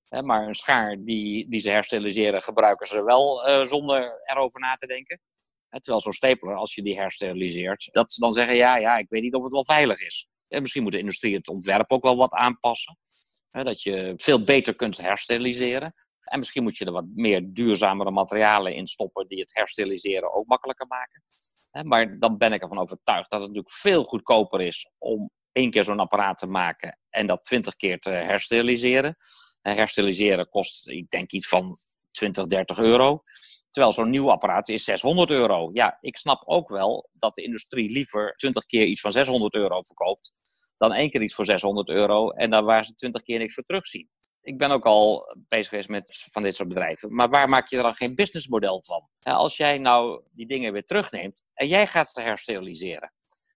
Maar 0.08 0.46
een 0.46 0.54
schaar 0.54 0.96
die, 0.98 1.48
die 1.48 1.60
ze 1.60 1.70
hersteriliseren, 1.70 2.42
gebruiken 2.42 2.86
ze 2.86 3.04
wel 3.04 3.48
uh, 3.48 3.64
zonder 3.64 4.22
erover 4.24 4.60
na 4.60 4.74
te 4.74 4.86
denken. 4.86 5.20
Terwijl 5.68 6.00
zo'n 6.00 6.12
stapler, 6.12 6.56
als 6.56 6.74
je 6.74 6.82
die 6.82 6.98
hersteriliseert, 6.98 7.88
dat 7.92 8.12
ze 8.12 8.20
dan 8.20 8.32
zeggen: 8.32 8.56
ja, 8.56 8.76
ja, 8.76 8.96
ik 8.96 9.08
weet 9.08 9.22
niet 9.22 9.34
of 9.34 9.42
het 9.42 9.52
wel 9.52 9.64
veilig 9.64 10.00
is. 10.00 10.28
En 10.48 10.60
misschien 10.62 10.82
moet 10.82 10.92
de 10.92 10.98
industrie 10.98 11.34
het 11.34 11.48
ontwerp 11.48 11.90
ook 11.90 12.02
wel 12.02 12.16
wat 12.16 12.32
aanpassen. 12.32 12.98
Dat 13.50 13.82
je 13.82 14.12
veel 14.16 14.44
beter 14.44 14.74
kunt 14.74 15.00
hersteriliseren. 15.00 15.94
En 16.22 16.38
misschien 16.38 16.62
moet 16.62 16.76
je 16.76 16.84
er 16.84 16.92
wat 16.92 17.06
meer 17.14 17.52
duurzamere 17.52 18.10
materialen 18.10 18.74
in 18.74 18.86
stoppen 18.86 19.28
die 19.28 19.40
het 19.40 19.54
hersteriliseren 19.54 20.34
ook 20.34 20.46
makkelijker 20.46 20.86
maken. 20.86 21.22
Maar 21.88 22.18
dan 22.18 22.38
ben 22.38 22.52
ik 22.52 22.62
ervan 22.62 22.78
overtuigd 22.78 23.30
dat 23.30 23.40
het 23.40 23.48
natuurlijk 23.48 23.74
veel 23.76 24.04
goedkoper 24.04 24.60
is 24.60 24.90
om 24.98 25.30
één 25.52 25.70
keer 25.70 25.84
zo'n 25.84 26.00
apparaat 26.00 26.38
te 26.38 26.46
maken 26.46 26.98
en 27.08 27.26
dat 27.26 27.44
twintig 27.44 27.76
keer 27.76 27.98
te 27.98 28.10
hersteriliseren. 28.10 29.16
Hersteriliseren 29.60 30.48
kost, 30.48 30.88
ik 30.88 31.10
denk, 31.10 31.32
iets 31.32 31.48
van 31.48 31.76
20, 32.10 32.46
30 32.46 32.78
euro. 32.78 33.22
Terwijl 33.70 33.92
zo'n 33.92 34.10
nieuw 34.10 34.30
apparaat 34.30 34.68
is 34.68 34.84
600 34.84 35.30
euro. 35.30 35.70
Ja, 35.72 35.98
ik 36.00 36.16
snap 36.16 36.42
ook 36.44 36.68
wel 36.68 37.08
dat 37.12 37.34
de 37.34 37.42
industrie 37.42 37.90
liever 37.90 38.34
20 38.36 38.64
keer 38.64 38.86
iets 38.86 39.00
van 39.00 39.12
600 39.12 39.54
euro 39.54 39.82
verkoopt. 39.82 40.32
dan 40.76 40.92
één 40.92 41.10
keer 41.10 41.22
iets 41.22 41.34
voor 41.34 41.44
600 41.44 41.88
euro 41.88 42.30
en 42.30 42.50
daar 42.50 42.64
waar 42.64 42.84
ze 42.84 42.94
20 42.94 43.22
keer 43.22 43.38
niks 43.38 43.54
voor 43.54 43.64
terugzien 43.64 44.08
ik 44.42 44.58
ben 44.58 44.70
ook 44.70 44.84
al 44.84 45.34
bezig 45.48 45.68
geweest 45.68 45.88
met 45.88 46.26
van 46.32 46.42
dit 46.42 46.54
soort 46.54 46.68
bedrijven. 46.68 47.14
Maar 47.14 47.28
waar 47.28 47.48
maak 47.48 47.68
je 47.68 47.76
er 47.76 47.82
dan 47.82 47.94
geen 47.94 48.14
businessmodel 48.14 48.82
van? 48.82 49.08
als 49.22 49.56
jij 49.56 49.78
nou 49.78 50.22
die 50.30 50.46
dingen 50.46 50.72
weer 50.72 50.84
terugneemt 50.84 51.44
en 51.54 51.66
jij 51.66 51.86
gaat 51.86 52.08
ze 52.08 52.20
hersteriliseren. 52.20 53.12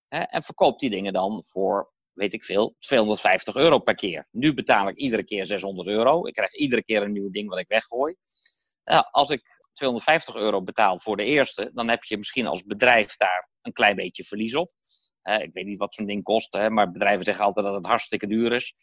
en 0.08 0.42
verkoopt 0.42 0.80
die 0.80 0.90
dingen 0.90 1.12
dan 1.12 1.44
voor, 1.46 1.90
weet 2.12 2.32
ik 2.32 2.44
veel, 2.44 2.76
250 2.78 3.54
euro 3.54 3.78
per 3.78 3.94
keer. 3.94 4.28
Nu 4.30 4.54
betaal 4.54 4.88
ik 4.88 4.96
iedere 4.96 5.24
keer 5.24 5.46
600 5.46 5.88
euro. 5.88 6.26
Ik 6.26 6.32
krijg 6.32 6.54
iedere 6.54 6.82
keer 6.82 7.02
een 7.02 7.12
nieuw 7.12 7.30
ding 7.30 7.48
wat 7.48 7.58
ik 7.58 7.68
weggooi. 7.68 8.14
Als 9.10 9.30
ik 9.30 9.42
250 9.72 10.34
euro 10.34 10.62
betaal 10.62 11.00
voor 11.00 11.16
de 11.16 11.24
eerste, 11.24 11.70
dan 11.74 11.88
heb 11.88 12.04
je 12.04 12.16
misschien 12.16 12.46
als 12.46 12.64
bedrijf 12.64 13.16
daar 13.16 13.50
een 13.62 13.72
klein 13.72 13.96
beetje 13.96 14.24
verlies 14.24 14.54
op. 14.54 14.72
ik 15.22 15.50
weet 15.52 15.66
niet 15.66 15.78
wat 15.78 15.94
zo'n 15.94 16.06
ding 16.06 16.22
kost, 16.22 16.68
maar 16.68 16.90
bedrijven 16.90 17.24
zeggen 17.24 17.44
altijd 17.44 17.66
dat 17.66 17.74
het 17.74 17.86
hartstikke 17.86 18.26
duur 18.26 18.52
is. 18.52 18.74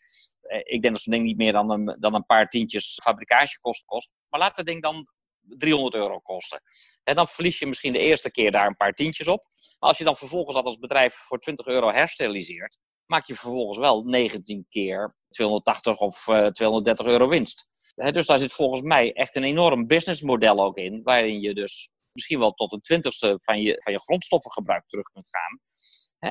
Eh, 0.52 0.58
ik 0.64 0.82
denk 0.82 0.94
dat 0.94 1.02
zo'n 1.02 1.14
ding 1.14 1.26
niet 1.26 1.38
meer 1.38 1.52
dan 1.52 1.72
een, 1.72 1.98
dan 2.00 2.14
een 2.14 2.26
paar 2.26 2.48
tientjes 2.48 3.00
fabrikagekosten 3.04 3.88
kost. 3.88 4.14
Maar 4.30 4.40
laat 4.40 4.58
het 4.58 4.66
ding 4.66 4.82
dan 4.82 5.08
300 5.42 5.96
euro 5.96 6.20
kosten. 6.20 6.62
En 7.04 7.16
dan 7.16 7.28
verlies 7.28 7.60
je 7.60 7.68
misschien 7.68 7.94
de 7.94 8.00
eerste 8.00 8.32
keer 8.32 8.52
daar 8.52 8.68
een 8.68 8.76
paar 8.76 8.94
tientjes 8.94 9.28
op. 9.28 9.44
Maar 9.80 9.90
als 9.90 9.98
je 9.98 10.04
dan 10.04 10.18
vervolgens 10.18 10.56
dat 10.56 10.66
als 10.66 10.78
bedrijf 10.78 11.16
voor 11.16 11.40
20 11.40 11.66
euro 11.66 11.92
hersteriliseert, 11.92 12.78
maak 13.06 13.26
je 13.26 13.36
vervolgens 13.36 13.78
wel 13.78 14.04
19 14.04 14.66
keer 14.70 15.16
280 15.30 16.00
of 16.00 16.28
uh, 16.28 16.46
eh, 16.46 16.52
230 16.52 17.06
euro 17.06 17.28
winst. 17.28 17.70
Dus 18.10 18.28
daar 18.28 18.40
zit 18.40 18.54
volgens 18.54 18.82
mij 18.82 19.14
echt 19.14 19.36
een 19.36 19.44
enorm 19.44 19.88
businessmodel 19.88 20.64
ook 20.64 20.78
in, 20.78 21.04
waarin 21.04 21.42
je 21.42 21.54
dus 21.54 21.90
misschien 22.12 22.40
wel 22.40 22.52
tot 22.52 22.72
een 22.72 22.82
twintigste 22.82 23.40
van 23.44 23.62
je, 23.62 23.82
van 23.84 23.94
je 23.94 24.00
grondstoffengebruik 24.00 24.88
terug 24.88 25.06
kunt 25.06 25.30
gaan. 25.30 25.60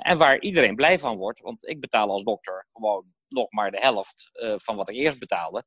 En 0.03 0.19
waar 0.19 0.41
iedereen 0.41 0.75
blij 0.75 0.99
van 0.99 1.17
wordt, 1.17 1.41
want 1.41 1.69
ik 1.69 1.81
betaal 1.81 2.11
als 2.11 2.23
dokter 2.23 2.67
gewoon 2.73 3.05
nog 3.29 3.51
maar 3.51 3.71
de 3.71 3.79
helft 3.81 4.31
uh, 4.33 4.55
van 4.57 4.77
wat 4.77 4.89
ik 4.89 4.95
eerst 4.95 5.19
betaalde. 5.19 5.65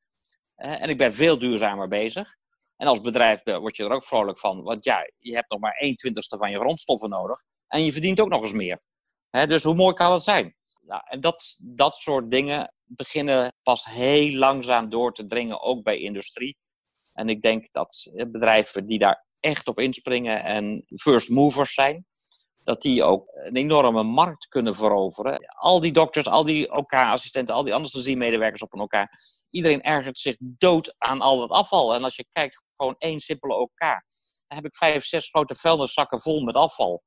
En 0.56 0.89
ik 0.89 0.98
ben 0.98 1.13
veel 1.13 1.39
duurzamer 1.39 1.88
bezig. 1.88 2.36
En 2.76 2.88
als 2.88 3.02
bedrijf 3.02 3.44
word 3.44 3.76
je 3.76 3.84
er 3.84 3.92
ook 3.92 4.06
vrolijk 4.06 4.39
van. 4.39 4.63
Want 4.63 4.84
ja, 4.84 5.10
je 5.18 5.36
hebt 5.36 5.52
nog 5.52 5.60
maar 5.60 5.74
1 5.74 5.96
twintigste 5.96 6.38
van 6.38 6.52
je 6.52 6.60
grondstoffen 6.60 7.10
nodig. 7.10 7.44
En 7.68 7.86
je 7.86 7.92
verdient 7.92 8.20
ook 8.20 8.30
nog 8.30 8.42
eens 8.42 8.54
meer. 8.54 8.84
dus 9.48 9.63
hoe 9.63 9.76
mooi 9.76 9.94
kan 9.94 10.12
het 10.12 10.22
zijn? 10.22 10.56
Nou, 10.82 11.02
en 11.06 11.22
dat, 11.22 11.58
dat 11.62 11.96
soort 11.96 12.32
dingen 12.32 12.74
beginnen 12.95 13.53
pas 13.63 13.86
heel 13.86 14.38
langzaam 14.38 14.89
door 14.89 15.13
te 15.13 15.25
dringen, 15.25 15.62
ook 15.62 15.84
bij 15.84 15.97
industrie. 15.97 16.58
En 17.13 17.29
ik 17.29 17.41
denk 17.41 17.67
dat 17.71 18.12
bedrijven 18.13 18.86
die 18.86 18.99
daar 18.99 19.25
echt 19.39 19.67
op 19.67 19.79
inspringen 19.79 20.43
en 20.43 20.84
first 20.95 21.29
movers 21.29 21.73
zijn, 21.73 22.06
dat 22.63 22.82
die 22.82 23.03
ook 23.03 23.32
een 23.34 23.56
enorme 23.56 24.03
markt 24.03 24.47
kunnen 24.47 24.75
veroveren. 24.75 25.45
Al 25.45 25.79
die 25.79 25.91
dokters, 25.91 26.27
al 26.27 26.45
die 26.45 26.71
OK-assistenten, 26.71 27.56
al 27.56 27.63
die 27.63 27.73
anesthesiemedewerkers 27.73 28.62
op 28.62 28.73
een 28.73 28.79
OK, 28.79 28.93
iedereen 29.49 29.82
ergert 29.82 30.19
zich 30.19 30.36
dood 30.39 30.95
aan 30.97 31.21
al 31.21 31.39
dat 31.39 31.49
afval. 31.49 31.95
En 31.95 32.03
als 32.03 32.15
je 32.15 32.25
kijkt, 32.32 32.63
gewoon 32.75 32.95
één 32.97 33.19
simpele 33.19 33.56
OK, 33.56 33.79
dan 34.47 34.58
heb 34.58 34.65
ik 34.65 34.75
vijf, 34.75 35.06
zes 35.06 35.29
grote 35.29 35.56
vuilniszakken 35.56 36.21
vol 36.21 36.41
met 36.43 36.56
afval. 36.56 37.03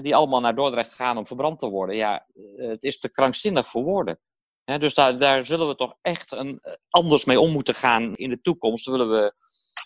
Die 0.00 0.16
allemaal 0.16 0.40
naar 0.40 0.54
Dordrecht 0.54 0.94
gaan 0.94 1.16
om 1.16 1.26
verbrand 1.26 1.58
te 1.58 1.68
worden. 1.68 1.96
Ja, 1.96 2.26
het 2.56 2.82
is 2.82 2.98
te 2.98 3.10
krankzinnig 3.10 3.66
voor 3.66 3.82
woorden. 3.82 4.20
Dus 4.76 4.94
daar, 4.94 5.18
daar 5.18 5.44
zullen 5.44 5.68
we 5.68 5.74
toch 5.74 5.94
echt 6.02 6.32
een, 6.32 6.60
anders 6.90 7.24
mee 7.24 7.40
om 7.40 7.52
moeten 7.52 7.74
gaan 7.74 8.14
in 8.14 8.30
de 8.30 8.40
toekomst. 8.40 8.86
Willen 8.86 9.10
we 9.10 9.32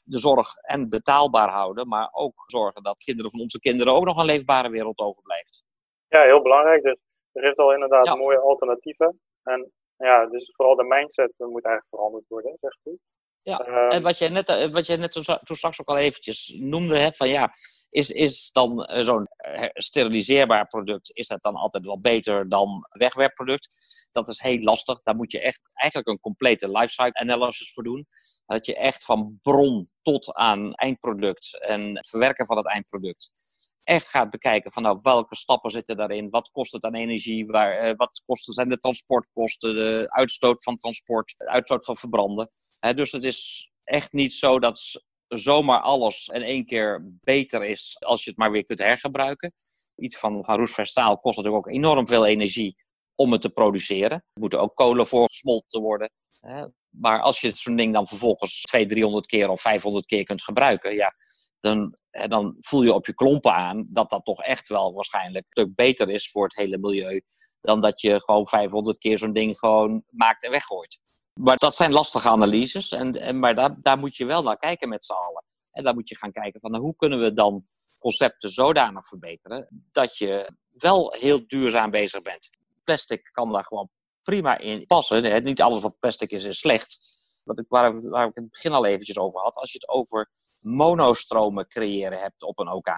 de 0.04 0.18
zorg 0.18 0.56
en 0.56 0.88
betaalbaar 0.88 1.48
houden, 1.48 1.88
maar 1.88 2.08
ook 2.12 2.44
zorgen 2.46 2.82
dat 2.82 3.04
kinderen 3.04 3.30
van 3.30 3.40
onze 3.40 3.58
kinderen 3.58 3.94
ook 3.94 4.04
nog 4.04 4.18
een 4.18 4.24
leefbare 4.24 4.70
wereld 4.70 4.98
overblijft. 4.98 5.64
Ja, 6.08 6.22
heel 6.22 6.42
belangrijk. 6.42 6.82
Dus 6.82 6.98
er 7.32 7.42
heeft 7.42 7.58
al 7.58 7.72
inderdaad 7.72 8.16
mooie 8.16 8.40
alternatieven. 8.40 9.20
En 9.42 9.72
ja, 9.96 10.26
dus 10.26 10.50
vooral 10.52 10.76
de 10.76 10.84
mindset 10.84 11.38
moet 11.38 11.64
eigenlijk 11.64 11.86
veranderd 11.88 12.28
worden, 12.28 12.56
zegt 12.60 12.86
u. 12.86 12.98
Ja, 13.44 13.58
ehm, 13.58 13.90
en 13.90 14.02
wat 14.02 14.18
jij 14.18 14.28
net, 14.28 14.48
eh, 14.48 14.70
wat 14.70 14.86
jij 14.86 14.96
net 14.96 15.12
toen, 15.12 15.56
straks 15.56 15.80
ook 15.80 15.88
al 15.88 15.96
eventjes 15.96 16.54
noemde, 16.58 16.96
hè, 16.96 17.12
van 17.12 17.28
ja, 17.28 17.54
is, 17.90 18.10
is 18.10 18.50
dan 18.52 18.84
eh, 18.84 19.04
zo'n 19.04 19.26
eh, 19.26 19.68
steriliseerbaar 19.72 20.66
product, 20.66 21.10
is 21.12 21.26
dat 21.26 21.42
dan 21.42 21.54
altijd 21.54 21.84
wel 21.84 22.00
beter 22.00 22.48
dan 22.48 22.86
wegwerpproduct? 22.90 23.66
Dat 24.10 24.28
is 24.28 24.40
heel 24.40 24.58
lastig. 24.58 25.02
Daar 25.02 25.16
moet 25.16 25.32
je 25.32 25.40
echt 25.40 25.60
eigenlijk 25.72 26.10
een 26.10 26.20
complete 26.20 26.70
lifecycle 26.70 27.14
analysis 27.20 27.72
voor 27.72 27.82
doen. 27.82 28.06
Dat 28.46 28.66
je 28.66 28.76
echt 28.76 29.04
van 29.04 29.38
bron 29.42 29.90
tot 30.02 30.34
aan 30.34 30.74
eindproduct 30.74 31.60
en 31.60 31.96
het 31.96 32.08
verwerken 32.08 32.46
van 32.46 32.56
het 32.56 32.66
eindproduct 32.66 33.30
echt 33.84 34.08
gaat 34.08 34.30
bekijken 34.30 34.72
van 34.72 34.82
nou, 34.82 34.98
welke 35.02 35.36
stappen 35.36 35.70
zitten 35.70 35.96
daarin, 35.96 36.30
wat 36.30 36.50
kost 36.50 36.72
het 36.72 36.84
aan 36.84 36.94
energie, 36.94 37.46
waar, 37.46 37.88
uh, 37.88 37.92
wat 37.96 38.22
kosten 38.24 38.54
zijn 38.54 38.68
de 38.68 38.78
transportkosten, 38.78 39.74
de 39.74 40.06
uitstoot 40.10 40.62
van 40.62 40.76
transport, 40.76 41.34
de 41.36 41.48
uitstoot 41.48 41.84
van 41.84 41.96
verbranden. 41.96 42.50
dus 42.94 43.12
het 43.12 43.24
is 43.24 43.70
echt 43.84 44.12
niet 44.12 44.32
zo 44.32 44.58
dat 44.58 45.04
zomaar 45.28 45.80
alles 45.80 46.28
in 46.32 46.42
één 46.42 46.66
keer 46.66 47.16
beter 47.20 47.64
is 47.64 47.96
als 47.98 48.24
je 48.24 48.30
het 48.30 48.38
maar 48.38 48.50
weer 48.50 48.64
kunt 48.64 48.78
hergebruiken. 48.78 49.52
Iets 49.96 50.18
van, 50.18 50.44
van 50.44 50.56
kost 51.20 51.36
natuurlijk 51.36 51.66
ook 51.66 51.68
enorm 51.68 52.06
veel 52.06 52.26
energie 52.26 52.76
om 53.14 53.32
het 53.32 53.40
te 53.40 53.50
produceren. 53.50 54.16
Er 54.32 54.40
moeten 54.40 54.60
ook 54.60 54.76
kolen 54.76 55.06
voor 55.06 55.28
gesmolten 55.28 55.80
worden. 55.80 56.10
Maar 56.92 57.20
als 57.20 57.40
je 57.40 57.50
zo'n 57.50 57.76
ding 57.76 57.92
dan 57.92 58.08
vervolgens 58.08 58.62
200, 58.62 58.94
300 58.94 59.26
keer 59.26 59.48
of 59.48 59.60
500 59.60 60.06
keer 60.06 60.24
kunt 60.24 60.42
gebruiken, 60.42 60.94
ja, 60.94 61.14
dan, 61.58 61.96
dan 62.10 62.56
voel 62.60 62.82
je 62.82 62.92
op 62.92 63.06
je 63.06 63.14
klompen 63.14 63.54
aan 63.54 63.86
dat 63.88 64.10
dat 64.10 64.24
toch 64.24 64.42
echt 64.42 64.68
wel 64.68 64.92
waarschijnlijk 64.92 65.44
een 65.44 65.62
stuk 65.62 65.74
beter 65.74 66.10
is 66.10 66.30
voor 66.30 66.44
het 66.44 66.56
hele 66.56 66.78
milieu 66.78 67.22
dan 67.60 67.80
dat 67.80 68.00
je 68.00 68.20
gewoon 68.20 68.46
500 68.46 68.98
keer 68.98 69.18
zo'n 69.18 69.32
ding 69.32 69.58
gewoon 69.58 70.02
maakt 70.10 70.44
en 70.44 70.50
weggooit. 70.50 71.00
Maar 71.40 71.56
dat 71.56 71.74
zijn 71.74 71.92
lastige 71.92 72.28
analyses, 72.28 72.90
en, 72.92 73.20
en, 73.20 73.38
maar 73.38 73.54
daar, 73.54 73.76
daar 73.80 73.98
moet 73.98 74.16
je 74.16 74.24
wel 74.24 74.42
naar 74.42 74.56
kijken 74.56 74.88
met 74.88 75.04
z'n 75.04 75.12
allen. 75.12 75.44
En 75.72 75.84
dan 75.84 75.94
moet 75.94 76.08
je 76.08 76.16
gaan 76.16 76.32
kijken 76.32 76.60
van 76.60 76.70
nou, 76.70 76.82
hoe 76.82 76.96
kunnen 76.96 77.20
we 77.20 77.32
dan 77.32 77.66
concepten 77.98 78.50
zodanig 78.50 79.08
verbeteren 79.08 79.84
dat 79.92 80.16
je 80.16 80.50
wel 80.70 81.12
heel 81.18 81.46
duurzaam 81.46 81.90
bezig 81.90 82.22
bent. 82.22 82.50
Plastic 82.84 83.30
kan 83.32 83.52
daar 83.52 83.64
gewoon 83.64 83.90
prima 84.22 84.58
in 84.58 84.86
passen. 84.86 85.44
Niet 85.44 85.62
alles 85.62 85.80
wat 85.80 85.98
plastic 85.98 86.30
is, 86.30 86.44
is 86.44 86.58
slecht. 86.58 86.98
Wat 87.44 87.58
ik, 87.58 87.64
waar, 87.68 87.96
ik, 87.96 88.02
ik 88.02 88.34
het 88.34 88.50
begin 88.50 88.72
al 88.72 88.84
eventjes 88.84 89.18
over 89.18 89.40
had. 89.40 89.56
Als 89.56 89.72
je 89.72 89.78
het 89.78 89.88
over 89.88 90.30
monostromen 90.58 91.68
creëren 91.68 92.20
hebt 92.20 92.42
op 92.42 92.58
een 92.58 92.68
OK. 92.68 92.88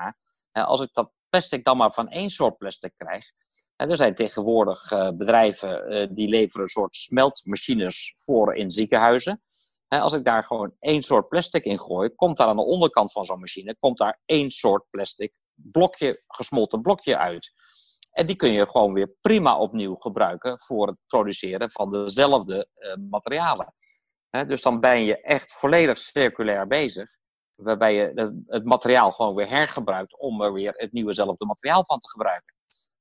Als 0.53 0.81
ik 0.81 0.89
dat 0.93 1.11
plastic 1.29 1.65
dan 1.65 1.77
maar 1.77 1.93
van 1.93 2.09
één 2.09 2.31
soort 2.31 2.57
plastic 2.57 2.93
krijg. 2.97 3.33
Er 3.77 3.97
zijn 3.97 4.15
tegenwoordig 4.15 4.91
eh, 4.91 5.11
bedrijven 5.11 5.87
eh, 5.87 6.09
die 6.11 6.29
leveren 6.29 6.63
een 6.63 6.69
soort 6.69 6.97
smeltmachines 6.97 8.15
voor 8.19 8.55
in 8.55 8.71
ziekenhuizen. 8.71 9.43
Als 9.89 10.13
ik 10.13 10.25
daar 10.25 10.45
gewoon 10.45 10.75
één 10.79 11.03
soort 11.03 11.29
plastic 11.29 11.65
in 11.65 11.79
gooi, 11.79 12.15
komt 12.15 12.37
daar 12.37 12.47
aan 12.47 12.57
de 12.57 12.63
onderkant 12.63 13.13
van 13.13 13.25
zo'n 13.25 13.41
machine 13.41 13.77
komt 13.79 13.99
daar 13.99 14.21
één 14.25 14.51
soort 14.51 14.85
plastic 14.91 15.33
blokje, 15.55 16.25
gesmolten 16.27 16.81
blokje 16.83 17.19
uit. 17.19 17.53
En 18.14 18.27
die 18.27 18.37
kun 18.37 18.53
je 18.53 18.70
gewoon 18.70 18.92
weer 18.92 19.14
prima 19.20 19.59
opnieuw 19.59 19.94
gebruiken 19.94 20.61
voor 20.61 20.87
het 20.87 20.96
produceren 21.07 21.70
van 21.70 21.90
dezelfde 21.90 22.68
uh, 22.77 22.94
materialen. 23.11 23.74
dus 24.46 24.62
dan 24.62 24.81
ben 24.81 25.00
je 25.00 25.20
echt 25.20 25.53
volledig 25.53 25.98
circulair 25.98 26.66
bezig. 26.66 27.16
Waarbij 27.55 27.94
je 27.94 28.33
het 28.46 28.64
materiaal 28.64 29.11
gewoon 29.11 29.35
weer 29.35 29.48
hergebruikt 29.48 30.18
om 30.18 30.42
er 30.42 30.53
weer 30.53 30.72
het 30.77 30.92
nieuwezelfde 30.92 31.46
materiaal 31.46 31.85
van 31.85 31.98
te 31.98 32.09
gebruiken. 32.09 32.55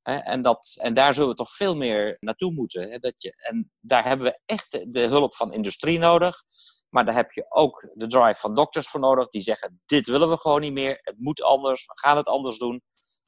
En, 0.04 0.42
dat, 0.42 0.76
en 0.82 0.94
daar 0.94 1.14
zullen 1.14 1.30
we 1.30 1.36
toch 1.36 1.56
veel 1.56 1.76
meer 1.76 2.18
naartoe 2.20 2.54
moeten. 2.54 3.02
Dat 3.02 3.14
je, 3.18 3.34
en 3.38 3.72
daar 3.80 4.04
hebben 4.04 4.26
we 4.26 4.40
echt 4.46 4.94
de 4.94 5.00
hulp 5.00 5.34
van 5.36 5.54
industrie 5.54 6.00
nodig. 6.00 6.44
Maar 6.90 7.06
daar 7.06 7.16
heb 7.16 7.32
je 7.32 7.46
ook 7.50 7.90
de 7.94 8.08
drive 8.08 8.40
van 8.40 8.56
dokters 8.56 8.88
voor 8.88 9.00
nodig. 9.00 9.28
Die 9.28 9.42
zeggen, 9.42 9.82
dit 9.86 10.08
willen 10.08 10.30
we 10.30 10.38
gewoon 10.38 10.62
niet 10.62 10.74
meer. 10.74 11.00
Het 11.02 11.16
moet 11.18 11.42
anders. 11.42 11.86
We 11.86 12.00
gaan 12.00 12.18
het 12.18 12.28
anders 12.28 12.58
doen. 12.58 12.82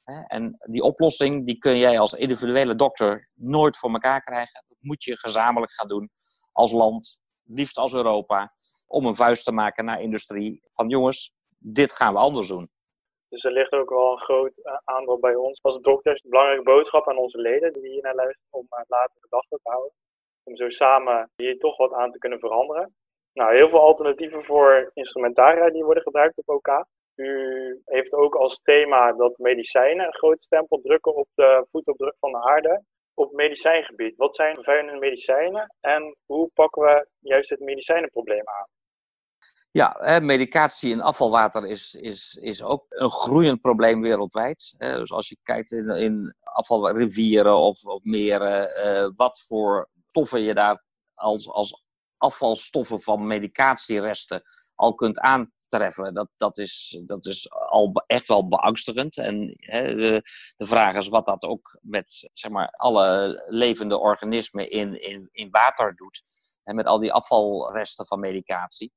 En 0.06 0.58
die 0.70 0.82
oplossing 0.82 1.46
die 1.46 1.58
kun 1.58 1.78
jij 1.78 2.00
als 2.00 2.14
individuele 2.14 2.76
dokter 2.76 3.30
nooit 3.34 3.78
voor 3.78 3.92
elkaar 3.92 4.24
krijgen. 4.24 4.64
Dat 4.68 4.78
moet 4.80 5.04
je 5.04 5.18
gezamenlijk 5.18 5.72
gaan 5.72 5.88
doen 5.88 6.10
als 6.52 6.72
land, 6.72 7.20
liefst 7.44 7.78
als 7.78 7.94
Europa, 7.94 8.54
om 8.88 9.06
een 9.06 9.16
vuist 9.16 9.46
te 9.46 9.52
maken 9.52 9.86
naar 9.86 10.02
industrie. 10.02 10.62
Van 10.72 10.90
jongens, 10.90 11.34
dit 11.58 11.92
gaan 11.92 12.14
we 12.14 12.20
anders 12.20 12.48
doen. 12.48 12.70
Dus 13.30 13.44
er 13.44 13.52
ligt 13.52 13.72
ook 13.72 13.90
wel 13.90 14.12
een 14.12 14.20
groot 14.20 14.58
eh, 14.58 14.78
aandeel 14.84 15.20
bij 15.20 15.36
ons 15.36 15.60
als 15.62 15.80
dokters. 15.80 16.24
Een 16.24 16.30
belangrijke 16.30 16.64
boodschap 16.64 17.10
aan 17.10 17.18
onze 17.18 17.38
leden 17.38 17.74
die 17.74 17.92
hier 17.92 18.02
naar 18.02 18.16
luisteren 18.16 18.48
om 18.50 18.68
uh, 18.70 18.80
later 18.88 19.18
gedachten 19.20 19.60
te 19.64 19.70
houden. 19.70 19.94
Om 20.44 20.56
zo 20.56 20.70
samen 20.70 21.32
hier 21.36 21.58
toch 21.58 21.78
wat 21.78 21.94
aan 21.94 22.12
te 22.12 22.18
kunnen 22.18 22.40
veranderen. 22.40 22.96
Nou, 23.34 23.56
heel 23.56 23.70
veel 23.70 23.80
alternatieven 23.80 24.44
voor 24.44 24.92
instrumentaria 24.94 25.70
die 25.70 25.84
worden 25.84 26.04
gebruikt 26.04 26.38
op 26.38 26.50
OK. 26.50 26.86
U 27.16 27.82
heeft 27.86 28.14
ook 28.14 28.36
als 28.36 28.62
thema 28.62 29.14
dat 29.14 29.38
medicijnen 29.38 30.06
een 30.06 30.14
grote 30.14 30.44
stempel 30.44 30.82
drukken 30.82 31.16
op 31.16 31.28
de 31.34 31.68
voetafdruk 31.72 32.16
van 32.20 32.32
de 32.32 32.44
aarde. 32.44 32.84
Op 33.14 33.32
medicijngebied, 33.32 34.16
wat 34.16 34.36
zijn 34.36 34.56
vervuilende 34.56 35.00
medicijnen 35.00 35.76
en 35.82 36.16
hoe 36.26 36.50
pakken 36.54 36.82
we 36.82 37.08
juist 37.20 37.50
het 37.50 37.60
medicijnenprobleem 37.60 38.48
aan? 38.48 38.68
Ja, 39.72 40.20
medicatie 40.22 40.92
in 40.92 41.02
afvalwater 41.02 41.66
is, 41.66 41.94
is, 41.94 42.38
is 42.42 42.64
ook 42.64 42.86
een 42.88 43.10
groeiend 43.10 43.62
probleem 43.62 44.02
wereldwijd. 44.02 44.76
Dus 44.78 45.12
als 45.12 45.30
je 45.30 45.38
kijkt 45.44 45.72
in, 45.72 45.90
in 45.90 46.36
afvalrivieren 46.42 47.58
of, 47.58 47.86
of 47.86 48.04
meren, 48.04 48.76
eh, 48.76 49.10
wat 49.16 49.42
voor 49.48 49.90
stoffen 50.08 50.42
je 50.42 50.54
daar 50.54 50.84
als, 51.14 51.50
als 51.50 51.86
afvalstoffen 52.18 53.02
van 53.02 53.28
medicatieresten 53.28 54.42
al 54.76 54.94
kunt 54.94 55.20
aan 55.20 55.52
Dat, 56.14 56.30
dat, 56.38 56.58
is, 56.58 57.02
dat 57.06 57.26
is 57.26 57.52
al 57.52 58.04
echt 58.08 58.28
wel 58.28 58.48
beangstigend. 58.48 59.18
En 59.18 59.56
hè, 59.58 59.96
de, 59.96 60.22
de 60.58 60.66
vraag 60.66 60.96
is 60.96 61.08
wat 61.08 61.26
dat 61.26 61.44
ook 61.44 61.80
met 61.82 62.30
zeg 62.34 62.52
maar, 62.52 62.68
alle 62.68 63.44
levende 63.50 63.98
organismen 63.98 64.70
in, 64.70 65.02
in, 65.02 65.30
in 65.32 65.50
water 65.52 65.96
doet. 65.96 66.24
En 66.64 66.76
met 66.76 66.86
al 66.86 67.00
die 67.00 67.14
afvalresten 67.14 68.08
van 68.08 68.20
medicatie. 68.20 68.94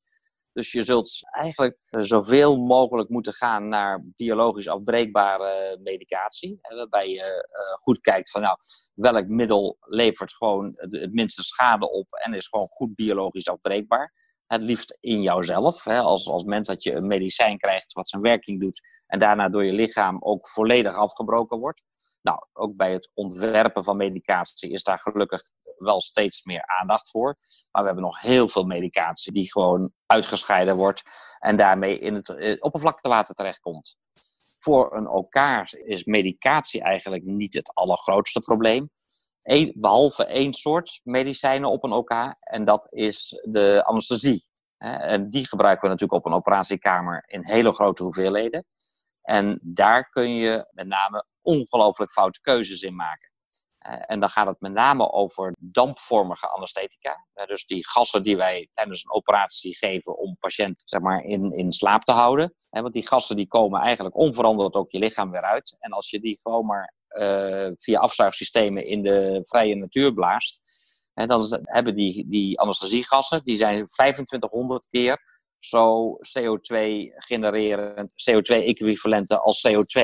Dus 0.53 0.73
je 0.73 0.83
zult 0.83 1.19
eigenlijk 1.31 1.79
zoveel 1.91 2.57
mogelijk 2.57 3.09
moeten 3.09 3.33
gaan 3.33 3.69
naar 3.69 4.05
biologisch 4.17 4.69
afbreekbare 4.69 5.79
medicatie. 5.83 6.59
Waarbij 6.61 7.09
je 7.09 7.23
eh, 7.23 7.75
goed 7.83 8.01
kijkt 8.01 8.31
van 8.31 8.41
nou, 8.41 8.59
welk 8.95 9.27
middel 9.27 9.77
levert 9.81 10.33
gewoon 10.33 10.71
het 10.75 11.13
minste 11.13 11.43
schade 11.43 11.91
op 11.91 12.13
en 12.13 12.35
is 12.35 12.47
gewoon 12.47 12.67
goed 12.67 12.95
biologisch 12.95 13.49
afbreekbaar 13.49 14.13
het 14.49 14.63
liefst 14.63 14.97
in 15.01 15.23
jouzelf. 15.23 15.85
Hè, 15.85 15.99
als, 15.99 16.29
als 16.29 16.45
mens 16.45 16.69
dat 16.69 16.83
je 16.83 16.95
een 16.95 17.07
medicijn 17.07 17.59
krijgt 17.59 17.93
wat 17.93 18.09
zijn 18.09 18.23
werking 18.23 18.61
doet 18.61 18.81
en 19.07 19.19
daarna 19.19 19.49
door 19.49 19.65
je 19.65 19.73
lichaam 19.73 20.17
ook 20.21 20.49
volledig 20.49 20.95
afgebroken 20.95 21.59
wordt. 21.59 21.83
Nou, 22.23 22.39
ook 22.53 22.77
bij 22.77 22.93
het 22.93 23.11
ontwerpen 23.15 23.85
van 23.85 23.97
medicatie 23.97 24.71
is 24.71 24.83
daar 24.83 24.99
gelukkig 24.99 25.41
wel 25.79 26.01
steeds 26.01 26.45
meer 26.45 26.67
aandacht 26.67 27.11
voor. 27.11 27.37
Maar 27.71 27.83
we 27.83 27.89
hebben 27.89 28.05
nog 28.05 28.21
heel 28.21 28.49
veel 28.49 28.65
medicatie 28.65 29.33
die 29.33 29.53
gewoon 29.53 29.93
uitgescheiden 30.07 30.77
wordt 30.77 31.03
en 31.39 31.57
daarmee 31.57 31.99
in 31.99 32.15
het, 32.15 32.29
eh, 32.29 32.57
oppervlaktewater 32.59 33.35
terechtkomt. 33.35 33.97
Voor 34.59 34.97
een 34.97 35.07
elkaar 35.07 35.71
is 35.73 36.05
medicatie 36.05 36.83
eigenlijk 36.83 37.25
niet 37.25 37.55
het 37.55 37.75
allergrootste 37.75 38.41
probleem 38.41 38.91
behalve 39.75 40.25
één 40.25 40.53
soort 40.53 41.01
medicijnen 41.03 41.71
op 41.71 41.85
een 41.85 41.93
OK. 41.93 42.11
En 42.41 42.65
dat 42.65 42.87
is 42.91 43.43
de 43.49 43.85
anesthesie. 43.85 44.47
En 44.79 45.31
die 45.31 45.47
gebruiken 45.47 45.83
we 45.83 45.89
natuurlijk 45.89 46.25
op 46.25 46.27
een 46.27 46.39
operatiekamer 46.39 47.25
in 47.27 47.45
hele 47.45 47.73
grote 47.73 48.03
hoeveelheden. 48.03 48.65
En 49.23 49.61
daar 49.63 50.09
kun 50.11 50.31
je 50.31 50.71
met 50.75 50.87
name 50.87 51.27
ongelooflijk 51.43 52.13
foute 52.13 52.41
keuzes 52.41 52.83
in 52.83 52.95
maken. 52.95 53.31
En 53.79 54.21
dan 54.21 54.29
gaat 54.29 54.47
het 54.47 54.61
met 54.61 54.73
name 54.73 55.13
over 55.13 55.55
dampvormige 55.59 56.49
anesthetica. 56.49 57.27
Dus 57.47 57.67
die 57.67 57.89
gassen 57.89 58.23
die 58.23 58.37
wij 58.37 58.69
tijdens 58.73 59.05
een 59.05 59.13
operatie 59.13 59.77
geven 59.77 60.19
om 60.19 60.37
patiënt 60.41 60.83
zeg 60.85 61.01
maar, 61.01 61.23
in, 61.23 61.53
in 61.53 61.73
slaap 61.73 62.03
te 62.03 62.13
houden. 62.13 62.55
Want 62.69 62.93
die 62.93 63.07
gassen 63.07 63.37
die 63.37 63.47
komen 63.47 63.81
eigenlijk 63.81 64.17
onveranderd 64.17 64.75
ook 64.75 64.91
je 64.91 64.99
lichaam 64.99 65.31
weer 65.31 65.45
uit. 65.45 65.77
En 65.79 65.93
als 65.93 66.11
je 66.11 66.21
die 66.21 66.39
gewoon 66.43 66.67
maar 66.67 66.95
via 67.79 67.99
afzuigsystemen 67.99 68.87
in 68.87 69.03
de 69.03 69.41
vrije 69.43 69.75
natuur 69.75 70.13
blaast, 70.13 70.61
en 71.19 71.29
dan 71.29 71.61
hebben 71.63 71.95
die, 71.95 72.29
die 72.29 72.61
anesthesiegassen, 72.61 73.45
die 73.45 73.57
zijn 73.57 73.87
2500 73.87 74.87
keer 74.91 75.21
zo 75.59 76.13
CO2 76.17 76.77
genererend, 77.17 78.11
CO2-equivalenten 78.11 79.39
als 79.39 79.67
CO2. 79.69 80.03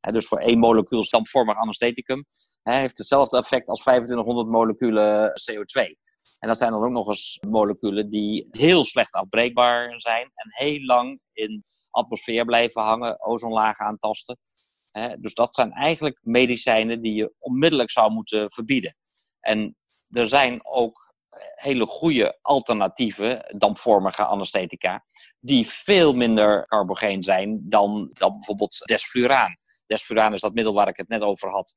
dus 0.00 0.26
voor 0.26 0.38
één 0.38 0.58
molecuul 0.58 1.02
stampvormig 1.02 1.56
anestheticum 1.56 2.24
heeft 2.62 2.98
hetzelfde 2.98 3.36
effect 3.36 3.68
als 3.68 3.80
2500 3.80 4.48
moleculen 4.48 5.30
CO2. 5.30 6.00
En 6.38 6.48
dat 6.48 6.58
zijn 6.58 6.70
dan 6.70 6.84
ook 6.84 6.90
nog 6.90 7.08
eens 7.08 7.38
moleculen 7.48 8.10
die 8.10 8.48
heel 8.50 8.84
slecht 8.84 9.12
afbreekbaar 9.12 10.00
zijn 10.00 10.30
en 10.34 10.66
heel 10.66 10.84
lang 10.84 11.20
in 11.32 11.58
de 11.60 11.88
atmosfeer 11.90 12.44
blijven 12.44 12.82
hangen, 12.82 13.20
ozonlagen 13.20 13.86
aantasten. 13.86 14.38
Dus 15.20 15.34
dat 15.34 15.54
zijn 15.54 15.72
eigenlijk 15.72 16.18
medicijnen 16.22 17.02
die 17.02 17.14
je 17.14 17.34
onmiddellijk 17.38 17.90
zou 17.90 18.12
moeten 18.12 18.50
verbieden. 18.50 18.96
En 19.40 19.76
er 20.10 20.28
zijn 20.28 20.66
ook 20.66 21.12
hele 21.54 21.86
goede 21.86 22.38
alternatieve 22.42 23.54
dampvormige 23.56 24.24
anesthetica, 24.24 25.04
die 25.40 25.66
veel 25.66 26.12
minder 26.12 26.66
carbogeen 26.66 27.22
zijn 27.22 27.60
dan, 27.68 28.10
dan 28.12 28.32
bijvoorbeeld 28.32 28.78
desfluraan. 28.84 29.56
Desfluraan 29.86 30.32
is 30.32 30.40
dat 30.40 30.54
middel 30.54 30.74
waar 30.74 30.88
ik 30.88 30.96
het 30.96 31.08
net 31.08 31.22
over 31.22 31.50
had. 31.50 31.76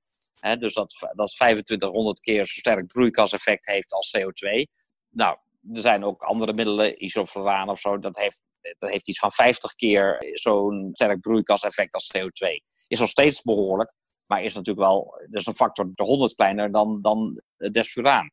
dus 0.59 0.73
dat, 0.73 0.93
dat 1.13 1.29
2500 1.29 2.19
keer 2.19 2.45
zo 2.45 2.53
sterk 2.53 2.87
broeikaseffect 2.87 3.65
heeft 3.65 3.93
als 3.93 4.17
CO2. 4.17 4.63
Nou, 5.09 5.37
er 5.73 5.81
zijn 5.81 6.03
ook 6.03 6.23
andere 6.23 6.53
middelen, 6.53 7.03
isofluraan 7.03 7.69
of 7.69 7.79
zo, 7.79 7.99
dat 7.99 8.17
heeft, 8.17 8.41
dat 8.77 8.89
heeft 8.89 9.07
iets 9.07 9.19
van 9.19 9.31
50 9.31 9.73
keer 9.73 10.31
zo'n 10.33 10.89
sterk 10.91 11.19
broeikaseffect 11.19 11.93
als 11.93 12.11
CO2. 12.17 12.47
Is 12.87 12.99
nog 12.99 13.09
steeds 13.09 13.41
behoorlijk, 13.41 13.93
maar 14.25 14.43
is 14.43 14.55
natuurlijk 14.55 14.87
wel, 14.87 15.25
dat 15.29 15.41
is 15.41 15.45
een 15.45 15.55
factor 15.55 15.91
de 15.93 16.03
100 16.03 16.35
kleiner 16.35 16.71
dan, 16.71 17.01
dan 17.01 17.41
desfluraan. 17.57 18.29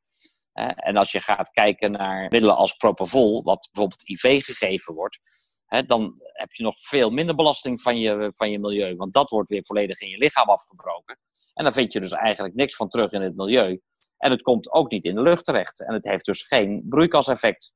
En 0.74 0.96
als 0.96 1.12
je 1.12 1.20
gaat 1.20 1.50
kijken 1.50 1.90
naar 1.90 2.26
middelen 2.28 2.56
als 2.56 2.72
propofol, 2.72 3.42
wat 3.42 3.68
bijvoorbeeld 3.72 4.08
IV 4.08 4.44
gegeven 4.44 4.94
wordt, 4.94 5.18
dan 5.86 6.14
heb 6.18 6.52
je 6.52 6.62
nog 6.62 6.80
veel 6.80 7.10
minder 7.10 7.34
belasting 7.34 7.80
van 7.80 7.98
je, 7.98 8.30
van 8.34 8.50
je 8.50 8.58
milieu. 8.58 8.96
Want 8.96 9.12
dat 9.12 9.30
wordt 9.30 9.50
weer 9.50 9.64
volledig 9.64 10.00
in 10.00 10.08
je 10.08 10.18
lichaam 10.18 10.48
afgebroken. 10.48 11.18
En 11.54 11.64
dan 11.64 11.72
vind 11.72 11.92
je 11.92 12.00
dus 12.00 12.12
eigenlijk 12.12 12.54
niks 12.54 12.76
van 12.76 12.88
terug 12.88 13.12
in 13.12 13.20
het 13.20 13.36
milieu. 13.36 13.80
En 14.18 14.30
het 14.30 14.42
komt 14.42 14.72
ook 14.72 14.90
niet 14.90 15.04
in 15.04 15.14
de 15.14 15.22
lucht 15.22 15.44
terecht. 15.44 15.80
En 15.86 15.94
het 15.94 16.04
heeft 16.04 16.24
dus 16.24 16.42
geen 16.42 16.86
broeikaseffect. 16.88 17.72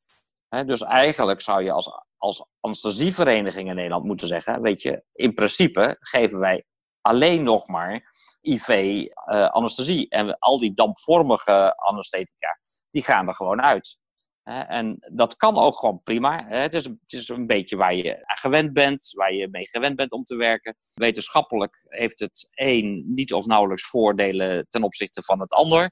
Dus 0.49 0.83
eigenlijk 0.83 1.41
zou 1.41 1.63
je 1.63 1.73
als, 1.73 1.91
als 2.17 2.47
anesthesievereniging 2.61 3.69
in 3.69 3.75
Nederland 3.75 4.05
moeten 4.05 4.29
zeggen: 4.29 4.63
Weet 4.63 4.83
je, 4.83 5.05
in 5.13 5.35
principe 5.35 5.97
geven 6.01 6.39
wij 6.39 6.65
alleen 7.01 7.43
nog 7.43 7.69
maar 7.69 8.15
IV-anesthesie. 8.41 10.09
Eh, 10.09 10.21
en 10.21 10.39
al 10.39 10.59
die 10.59 10.75
dampvormige 10.75 11.77
anesthetica, 11.77 12.59
die 12.91 13.03
gaan 13.03 13.29
er 13.29 13.35
gewoon 13.35 13.63
uit. 13.63 13.99
En 14.47 14.97
dat 15.13 15.37
kan 15.37 15.57
ook 15.57 15.79
gewoon 15.79 16.03
prima. 16.03 16.45
Het 16.49 16.75
is, 16.75 16.85
het 16.85 17.13
is 17.13 17.29
een 17.29 17.47
beetje 17.47 17.77
waar 17.77 17.95
je 17.95 18.27
aan 18.27 18.37
gewend 18.37 18.73
bent, 18.73 19.11
waar 19.15 19.33
je 19.33 19.49
mee 19.49 19.69
gewend 19.69 19.97
bent 19.97 20.11
om 20.11 20.25
te 20.25 20.37
werken. 20.37 20.77
Wetenschappelijk 20.95 21.77
heeft 21.89 22.19
het 22.19 22.49
een 22.55 23.05
niet 23.07 23.33
of 23.33 23.47
nauwelijks 23.47 23.89
voordelen 23.89 24.67
ten 24.69 24.83
opzichte 24.83 25.23
van 25.23 25.41
het 25.41 25.53
ander. 25.53 25.91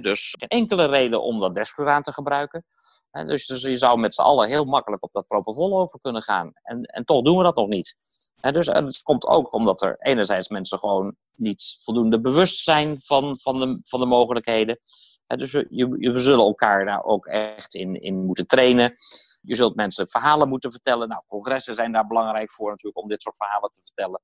Dus 0.00 0.34
enkele 0.38 0.86
reden 0.86 1.22
om 1.22 1.40
dat 1.40 1.54
desfluraan 1.54 2.02
te 2.02 2.12
gebruiken. 2.12 2.64
Dus, 3.10 3.46
dus 3.46 3.62
je 3.62 3.78
zou 3.78 3.98
met 3.98 4.14
z'n 4.14 4.20
allen 4.20 4.48
heel 4.48 4.64
makkelijk 4.64 5.02
op 5.02 5.12
dat 5.12 5.26
propofol 5.26 5.78
over 5.78 6.00
kunnen 6.00 6.22
gaan. 6.22 6.52
En, 6.62 6.82
en 6.82 7.04
toch 7.04 7.22
doen 7.22 7.36
we 7.36 7.42
dat 7.42 7.56
nog 7.56 7.68
niet. 7.68 7.96
dus 8.40 8.66
het 8.66 9.02
komt 9.02 9.26
ook 9.26 9.52
omdat 9.52 9.82
er 9.82 9.96
enerzijds 9.98 10.48
mensen 10.48 10.78
gewoon 10.78 11.16
niet 11.36 11.78
voldoende 11.82 12.20
bewust 12.20 12.62
zijn 12.62 12.98
van, 12.98 13.38
van, 13.40 13.60
de, 13.60 13.80
van 13.84 14.00
de 14.00 14.06
mogelijkheden 14.06 14.80
dus 15.26 15.52
we, 15.52 15.66
je, 15.70 15.88
we 15.88 16.18
zullen 16.18 16.44
elkaar 16.44 16.84
daar 16.84 17.04
ook 17.04 17.26
echt 17.26 17.74
in, 17.74 18.00
in 18.00 18.24
moeten 18.24 18.46
trainen. 18.46 18.96
Je 19.40 19.56
zult 19.56 19.74
mensen 19.74 20.08
verhalen 20.08 20.48
moeten 20.48 20.70
vertellen. 20.70 21.08
Nou, 21.08 21.22
congressen 21.26 21.74
zijn 21.74 21.92
daar 21.92 22.06
belangrijk 22.06 22.52
voor 22.52 22.70
natuurlijk 22.70 23.02
om 23.02 23.08
dit 23.08 23.22
soort 23.22 23.36
verhalen 23.36 23.72
te 23.72 23.82
vertellen. 23.82 24.20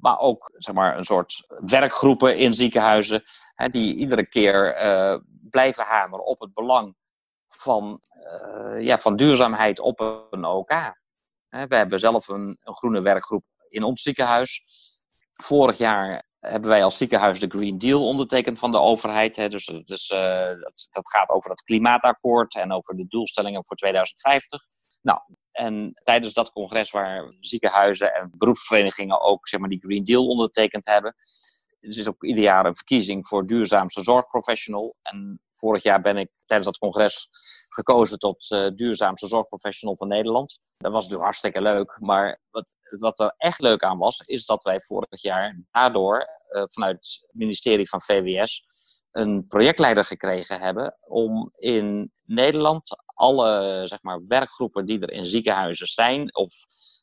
Maar 0.00 0.18
ook 0.18 0.50
zeg 0.56 0.74
maar, 0.74 0.96
een 0.96 1.04
soort 1.04 1.44
werkgroepen 1.48 2.38
in 2.38 2.52
ziekenhuizen, 2.52 3.22
hè, 3.54 3.68
die 3.68 3.94
iedere 3.94 4.26
keer 4.26 4.82
uh, 4.82 5.18
blijven 5.50 5.84
hameren 5.84 6.26
op 6.26 6.40
het 6.40 6.54
belang 6.54 6.96
van, 7.48 8.00
uh, 8.12 8.80
ja, 8.86 8.98
van 8.98 9.16
duurzaamheid 9.16 9.80
op 9.80 10.00
een 10.30 10.44
OK. 10.44 10.98
We 11.48 11.76
hebben 11.76 11.98
zelf 11.98 12.28
een, 12.28 12.58
een 12.60 12.74
groene 12.74 13.00
werkgroep 13.00 13.44
in 13.68 13.82
ons 13.82 14.02
ziekenhuis. 14.02 14.62
Vorig 15.32 15.78
jaar 15.78 16.24
hebben 16.40 16.70
wij 16.70 16.84
als 16.84 16.96
ziekenhuis 16.96 17.40
de 17.40 17.48
Green 17.48 17.78
Deal 17.78 18.06
ondertekend 18.06 18.58
van 18.58 18.72
de 18.72 18.78
overheid. 18.78 19.36
Hè. 19.36 19.48
Dus 19.48 19.66
dat, 19.66 19.88
is, 19.88 20.10
uh, 20.10 20.20
dat, 20.46 20.86
dat, 20.90 21.10
gaat 21.10 21.28
over 21.28 21.50
het 21.50 21.62
klimaatakkoord 21.62 22.54
en 22.54 22.72
over 22.72 22.96
de 22.96 23.06
doelstellingen 23.08 23.66
voor 23.66 23.76
2050. 23.76 24.60
Nou, 25.02 25.20
en 25.52 26.00
tijdens 26.02 26.32
dat 26.32 26.52
congres 26.52 26.90
waar 26.90 27.34
ziekenhuizen 27.40 28.14
en 28.14 28.30
beroepsverenigingen 28.36 29.20
ook 29.20 29.48
zeg 29.48 29.60
maar, 29.60 29.68
die 29.68 29.82
Green 29.82 30.04
Deal 30.04 30.26
ondertekend 30.26 30.86
hebben, 30.86 31.14
er 31.80 31.98
is 31.98 32.08
ook 32.08 32.24
ieder 32.24 32.42
jaar 32.42 32.66
een 32.66 32.76
verkiezing 32.76 33.26
voor 33.26 33.46
duurzaamste 33.46 34.02
zorgprofessional. 34.02 34.96
En 35.02 35.40
vorig 35.54 35.82
jaar 35.82 36.00
ben 36.00 36.16
ik 36.16 36.30
tijdens 36.44 36.68
dat 36.68 36.78
congres 36.78 37.28
gekozen 37.68 38.18
tot 38.18 38.50
uh, 38.50 38.68
duurzaamste 38.74 39.28
zorgprofessional 39.28 39.96
van 39.96 40.08
Nederland. 40.08 40.60
Dat 40.76 40.92
was 40.92 41.02
natuurlijk 41.02 41.24
hartstikke 41.24 41.62
leuk. 41.62 41.96
Maar 42.00 42.40
wat, 42.50 42.74
wat 42.98 43.18
er 43.18 43.34
echt 43.36 43.60
leuk 43.60 43.82
aan 43.82 43.98
was, 43.98 44.20
is 44.20 44.46
dat 44.46 44.62
wij 44.62 44.80
vorig 44.80 45.22
jaar 45.22 45.60
daardoor 45.70 46.28
uh, 46.50 46.64
vanuit 46.68 46.96
het 46.96 47.28
ministerie 47.32 47.88
van 47.88 48.00
VWS 48.00 48.64
een 49.10 49.46
projectleider 49.46 50.04
gekregen 50.04 50.60
hebben 50.60 50.96
om 51.00 51.50
in 51.52 52.12
Nederland 52.24 52.96
alle 53.20 53.82
zeg 53.86 54.02
maar, 54.02 54.26
werkgroepen 54.26 54.86
die 54.86 55.00
er 55.00 55.10
in 55.10 55.26
ziekenhuizen 55.26 55.86
zijn, 55.86 56.34
of 56.34 56.54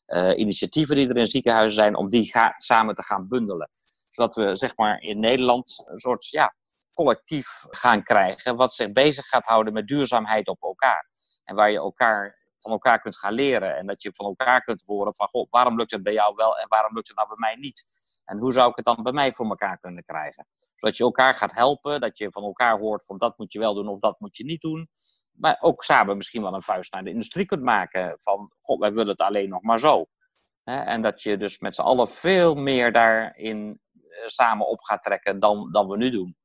uh, 0.06 0.38
initiatieven 0.38 0.96
die 0.96 1.08
er 1.08 1.16
in 1.16 1.26
ziekenhuizen 1.26 1.74
zijn, 1.74 1.96
om 1.96 2.08
die 2.08 2.32
samen 2.56 2.94
te 2.94 3.02
gaan 3.02 3.28
bundelen. 3.28 3.68
Zodat 4.08 4.34
we 4.34 4.56
zeg 4.56 4.76
maar, 4.76 5.00
in 5.00 5.20
Nederland 5.20 5.84
een 5.86 5.98
soort 5.98 6.26
ja, 6.26 6.54
collectief 6.92 7.64
gaan 7.70 8.02
krijgen, 8.02 8.56
wat 8.56 8.74
zich 8.74 8.92
bezig 8.92 9.26
gaat 9.26 9.44
houden 9.44 9.72
met 9.72 9.86
duurzaamheid 9.86 10.48
op 10.48 10.62
elkaar. 10.62 11.10
En 11.44 11.54
waar 11.54 11.70
je 11.70 11.76
elkaar 11.76 12.38
van 12.60 12.72
elkaar 12.72 13.00
kunt 13.00 13.18
gaan 13.18 13.32
leren. 13.32 13.76
En 13.76 13.86
dat 13.86 14.02
je 14.02 14.10
van 14.14 14.26
elkaar 14.26 14.62
kunt 14.62 14.82
horen 14.86 15.14
van, 15.14 15.28
goh, 15.28 15.46
waarom 15.50 15.76
lukt 15.76 15.90
het 15.90 16.02
bij 16.02 16.12
jou 16.12 16.34
wel 16.34 16.58
en 16.58 16.68
waarom 16.68 16.94
lukt 16.94 17.08
het 17.08 17.16
nou 17.16 17.28
bij 17.28 17.36
mij 17.38 17.54
niet? 17.54 17.86
En 18.24 18.38
hoe 18.38 18.52
zou 18.52 18.70
ik 18.70 18.76
het 18.76 18.84
dan 18.84 19.02
bij 19.02 19.12
mij 19.12 19.32
voor 19.32 19.46
elkaar 19.46 19.78
kunnen 19.78 20.04
krijgen? 20.04 20.46
Zodat 20.74 20.96
je 20.96 21.04
elkaar 21.04 21.34
gaat 21.34 21.52
helpen, 21.52 22.00
dat 22.00 22.18
je 22.18 22.30
van 22.30 22.42
elkaar 22.42 22.78
hoort 22.78 23.04
van 23.04 23.18
dat 23.18 23.38
moet 23.38 23.52
je 23.52 23.58
wel 23.58 23.74
doen 23.74 23.88
of 23.88 23.98
dat 23.98 24.20
moet 24.20 24.36
je 24.36 24.44
niet 24.44 24.60
doen. 24.60 24.88
Maar 25.38 25.56
ook 25.60 25.84
samen 25.84 26.16
misschien 26.16 26.42
wel 26.42 26.54
een 26.54 26.62
vuist 26.62 26.92
naar 26.92 27.04
de 27.04 27.10
industrie 27.10 27.46
kunt 27.46 27.62
maken 27.62 28.14
van, 28.18 28.52
god, 28.60 28.78
wij 28.78 28.92
willen 28.92 29.08
het 29.08 29.20
alleen 29.20 29.48
nog 29.48 29.62
maar 29.62 29.78
zo. 29.78 30.06
En 30.64 31.02
dat 31.02 31.22
je 31.22 31.36
dus 31.36 31.58
met 31.58 31.74
z'n 31.74 31.82
allen 31.82 32.10
veel 32.10 32.54
meer 32.54 32.92
daarin 32.92 33.80
eh, 33.92 34.26
samen 34.26 34.68
op 34.68 34.80
gaat 34.80 35.02
trekken 35.02 35.40
dan, 35.40 35.72
dan 35.72 35.88
we 35.88 35.96
nu 35.96 36.10
doen. 36.10 36.36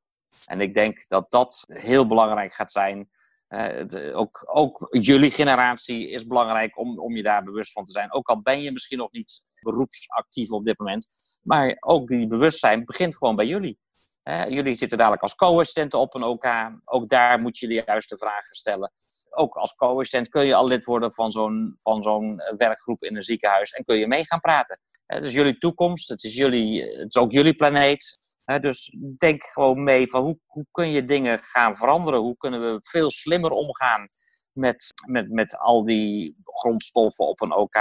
En 0.46 0.60
ik 0.60 0.74
denk 0.74 1.08
dat 1.08 1.30
dat 1.30 1.64
heel 1.66 2.06
belangrijk 2.06 2.54
gaat 2.54 2.72
zijn. 2.72 3.10
Uh, 3.48 4.16
ook, 4.16 4.50
ook 4.52 4.86
jullie 4.90 5.30
generatie 5.30 6.10
is 6.10 6.26
belangrijk 6.26 6.78
om, 6.78 6.98
om 6.98 7.16
je 7.16 7.22
daar 7.22 7.42
bewust 7.42 7.72
van 7.72 7.84
te 7.84 7.92
zijn. 7.92 8.12
Ook 8.12 8.28
al 8.28 8.42
ben 8.42 8.60
je 8.60 8.72
misschien 8.72 8.98
nog 8.98 9.12
niet 9.12 9.44
beroepsactief 9.60 10.50
op 10.50 10.64
dit 10.64 10.78
moment. 10.78 11.08
Maar 11.42 11.76
ook 11.80 12.08
die 12.08 12.26
bewustzijn 12.26 12.84
begint 12.84 13.16
gewoon 13.16 13.36
bij 13.36 13.46
jullie. 13.46 13.78
Jullie 14.24 14.74
zitten 14.74 14.98
dadelijk 14.98 15.22
als 15.22 15.34
co-assistenten 15.34 15.98
op 15.98 16.14
een 16.14 16.22
OK. 16.22 16.46
Ook 16.84 17.08
daar 17.08 17.40
moet 17.40 17.58
je 17.58 17.68
de 17.68 17.82
juiste 17.86 18.18
vragen 18.18 18.54
stellen. 18.54 18.92
Ook 19.30 19.54
als 19.54 19.74
co-assistent 19.74 20.28
kun 20.28 20.46
je 20.46 20.54
al 20.54 20.66
lid 20.66 20.84
worden 20.84 21.12
van 21.12 21.32
zo'n, 21.32 21.78
van 21.82 22.02
zo'n 22.02 22.40
werkgroep 22.56 23.02
in 23.02 23.16
een 23.16 23.22
ziekenhuis 23.22 23.70
en 23.70 23.84
kun 23.84 23.96
je 23.96 24.06
mee 24.06 24.26
gaan 24.26 24.40
praten. 24.40 24.80
Het 25.06 25.22
is 25.22 25.32
jullie 25.32 25.58
toekomst, 25.58 26.08
het 26.08 26.22
is, 26.24 26.34
jullie, 26.36 26.82
het 26.82 27.14
is 27.14 27.16
ook 27.16 27.32
jullie 27.32 27.54
planeet. 27.54 28.18
Dus 28.60 28.96
denk 29.18 29.42
gewoon 29.42 29.82
mee 29.82 30.08
van 30.08 30.22
hoe, 30.22 30.38
hoe 30.46 30.66
kun 30.70 30.90
je 30.90 31.04
dingen 31.04 31.38
gaan 31.38 31.76
veranderen? 31.76 32.20
Hoe 32.20 32.36
kunnen 32.36 32.60
we 32.60 32.80
veel 32.82 33.10
slimmer 33.10 33.50
omgaan 33.50 34.08
met, 34.52 34.92
met, 35.10 35.30
met 35.30 35.58
al 35.58 35.84
die 35.84 36.36
grondstoffen 36.44 37.26
op 37.26 37.40
een 37.40 37.54
OK? 37.54 37.76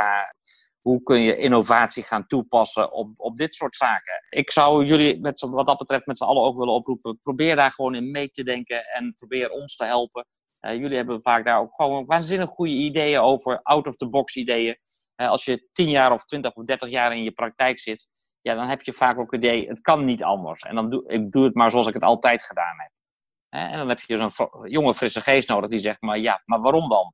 Hoe 0.84 1.04
kun 1.04 1.22
je 1.22 1.38
innovatie 1.38 2.04
gaan 2.04 2.28
toepassen 2.28 2.92
op, 2.92 3.14
op 3.18 3.38
dit 3.38 3.56
soort 3.56 3.76
zaken? 3.76 4.26
Ik 4.30 4.52
zou 4.52 4.86
jullie 4.86 5.20
met, 5.20 5.42
wat 5.42 5.66
dat 5.66 5.78
betreft 5.78 6.06
met 6.06 6.18
z'n 6.18 6.24
allen 6.24 6.44
ook 6.44 6.58
willen 6.58 6.74
oproepen. 6.74 7.20
Probeer 7.22 7.56
daar 7.56 7.72
gewoon 7.72 7.96
in 7.96 8.12
mee 8.12 8.30
te 8.30 8.44
denken 8.44 8.86
en 8.86 9.14
probeer 9.16 9.50
ons 9.50 9.76
te 9.76 9.86
helpen. 9.86 10.26
jullie 10.60 10.96
hebben 10.96 11.22
vaak 11.22 11.46
daar 11.46 11.60
ook 11.60 11.76
gewoon 11.76 12.06
waanzinnig 12.06 12.50
goede 12.50 12.74
ideeën 12.74 13.20
over, 13.20 13.60
out-of-the-box 13.62 14.36
ideeën. 14.36 14.78
als 15.16 15.46
je 15.46 15.70
10 15.72 15.90
jaar 15.90 16.12
of 16.12 16.26
20 16.26 16.54
of 16.54 16.64
30 16.66 16.90
jaar 16.90 17.16
in 17.16 17.24
je 17.24 17.32
praktijk 17.32 17.80
zit, 17.80 18.08
ja, 18.42 18.56
dan 18.56 18.68
heb 18.68 18.82
je 18.82 18.94
vaak 18.94 19.20
ook 19.20 19.32
het 19.32 19.44
idee, 19.44 19.68
het 19.68 19.82
kan 19.82 20.06
niet 20.06 20.24
anders. 20.24 20.62
En 20.62 20.76
dan 20.76 20.90
doe 20.90 21.04
ik 21.08 21.32
doe 21.32 21.44
het 21.44 21.56
maar 21.56 21.72
zoals 21.72 21.88
ik 21.88 21.94
het 21.94 22.04
altijd 22.04 22.44
gedaan 22.44 22.80
heb. 22.80 22.92
En 23.50 23.78
dan 23.78 23.90
heb 23.90 24.00
je 24.00 24.18
zo'n 24.18 24.70
jonge, 24.70 24.94
frisse 24.94 25.22
geest 25.22 25.48
nodig 25.48 25.70
die 25.70 25.80
zegt, 25.80 26.02
maar 26.02 26.20
ja, 26.20 26.42
maar 26.46 26.62
waarom 26.62 26.90
dan? 26.90 27.14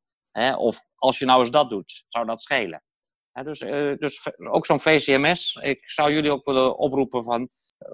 Of 0.58 0.82
als 0.96 1.20
je 1.20 1.26
nou 1.26 1.40
eens 1.40 1.52
dat 1.52 1.70
doet, 1.70 2.06
zou 2.08 2.26
dat 2.26 2.42
schelen? 2.42 2.84
Dus, 3.34 3.62
uh, 3.62 3.98
dus 3.98 4.28
ook 4.38 4.66
zo'n 4.66 4.80
VCMS, 4.80 5.56
ik 5.62 5.90
zou 5.90 6.12
jullie 6.14 6.32
ook 6.32 6.46
willen 6.46 6.78
oproepen 6.78 7.24
van, 7.24 7.50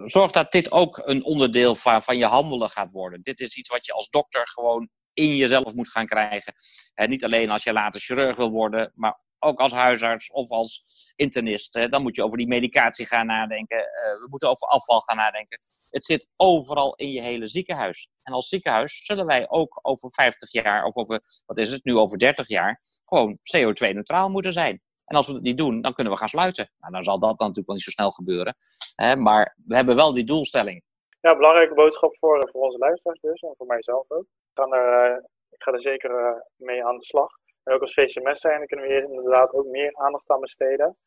zorg 0.06 0.32
dat 0.32 0.52
dit 0.52 0.72
ook 0.72 1.02
een 1.06 1.24
onderdeel 1.24 1.76
van, 1.76 2.04
van 2.04 2.18
je 2.18 2.26
handelen 2.26 2.70
gaat 2.70 2.92
worden. 2.92 3.22
Dit 3.22 3.40
is 3.40 3.56
iets 3.56 3.70
wat 3.70 3.86
je 3.86 3.94
als 3.94 4.10
dokter 4.10 4.48
gewoon 4.48 4.90
in 5.14 5.36
jezelf 5.36 5.74
moet 5.74 5.90
gaan 5.90 6.06
krijgen. 6.06 6.54
En 6.94 7.10
niet 7.10 7.24
alleen 7.24 7.50
als 7.50 7.64
je 7.64 7.74
later 7.74 8.02
chirurg 8.02 8.36
wil 8.36 8.52
worden, 8.52 8.92
maar 8.96 9.24
ook 9.40 9.60
als 9.60 9.72
huisarts 9.72 10.32
of 10.32 10.50
als 10.50 10.84
internist. 11.16 11.74
Dan 11.90 12.02
moet 12.02 12.16
je 12.16 12.24
over 12.24 12.38
die 12.38 12.48
medicatie 12.48 13.06
gaan 13.06 13.26
nadenken. 13.26 13.78
Eh, 13.78 14.12
we 14.20 14.28
moeten 14.30 14.50
over 14.50 14.68
afval 14.68 15.00
gaan 15.00 15.18
nadenken. 15.18 15.60
Het 15.90 16.06
zit 16.06 16.30
overal 16.36 16.96
in 16.96 17.12
je 17.12 17.22
hele 17.22 17.48
ziekenhuis. 17.48 18.10
En 18.24 18.34
als 18.34 18.48
ziekenhuis 18.48 19.06
zullen 19.06 19.26
wij 19.26 19.50
ook 19.50 19.80
over 19.82 20.12
50 20.12 20.52
jaar, 20.52 20.84
of 20.84 20.96
over, 20.96 21.20
wat 21.46 21.58
is 21.58 21.72
het 21.72 21.84
nu, 21.84 21.96
over 21.96 22.18
30 22.18 22.48
jaar, 22.48 22.82
gewoon 23.06 23.40
CO2-neutraal 23.58 24.30
moeten 24.30 24.54
zijn. 24.54 24.82
En 25.06 25.16
als 25.16 25.28
we 25.28 25.34
dat 25.34 25.42
niet 25.42 25.58
doen, 25.58 25.82
dan 25.82 25.94
kunnen 25.94 26.14
we 26.14 26.20
gaan 26.20 26.30
sluiten. 26.30 26.70
Nou, 26.80 26.94
dan 26.94 27.04
zal 27.04 27.20
dat 27.20 27.40
dan 27.40 27.48
natuurlijk 27.48 27.68
wel 27.68 27.76
niet 27.76 27.86
zo 27.86 27.92
snel 27.92 28.12
gebeuren. 28.12 28.56
Hè? 28.96 29.16
Maar 29.16 29.56
we 29.66 29.76
hebben 29.76 29.96
wel 29.96 30.14
die 30.14 30.24
doelstelling. 30.24 30.84
Ja, 31.22 31.36
belangrijke 31.36 31.74
boodschap 31.74 32.18
voor, 32.18 32.50
voor 32.52 32.62
onze 32.62 32.78
luisteraars 32.78 33.20
dus, 33.20 33.42
en 33.42 33.54
voor 33.58 33.68
mijzelf 33.68 34.12
ook. 34.12 34.24
Ik 34.24 34.52
ga 34.54 34.64
er, 34.64 35.12
uh, 35.12 35.18
ik 35.50 35.64
ga 35.64 35.72
er 35.72 35.82
zeker 35.82 36.12
uh, 36.12 36.42
mee 36.56 36.86
aan 36.86 36.98
de 36.98 37.06
slag. 37.06 37.32
En 37.64 37.74
ook 37.74 37.82
als 37.82 37.94
VCMS 37.94 38.40
zijn, 38.40 38.58
dan 38.58 38.68
kunnen 38.68 38.86
we 38.86 38.94
hier 38.94 39.04
inderdaad 39.04 39.54
ook 39.54 39.66
meer 39.66 39.96
aandacht 39.96 40.30
aan 40.30 40.40
besteden. 40.40 40.98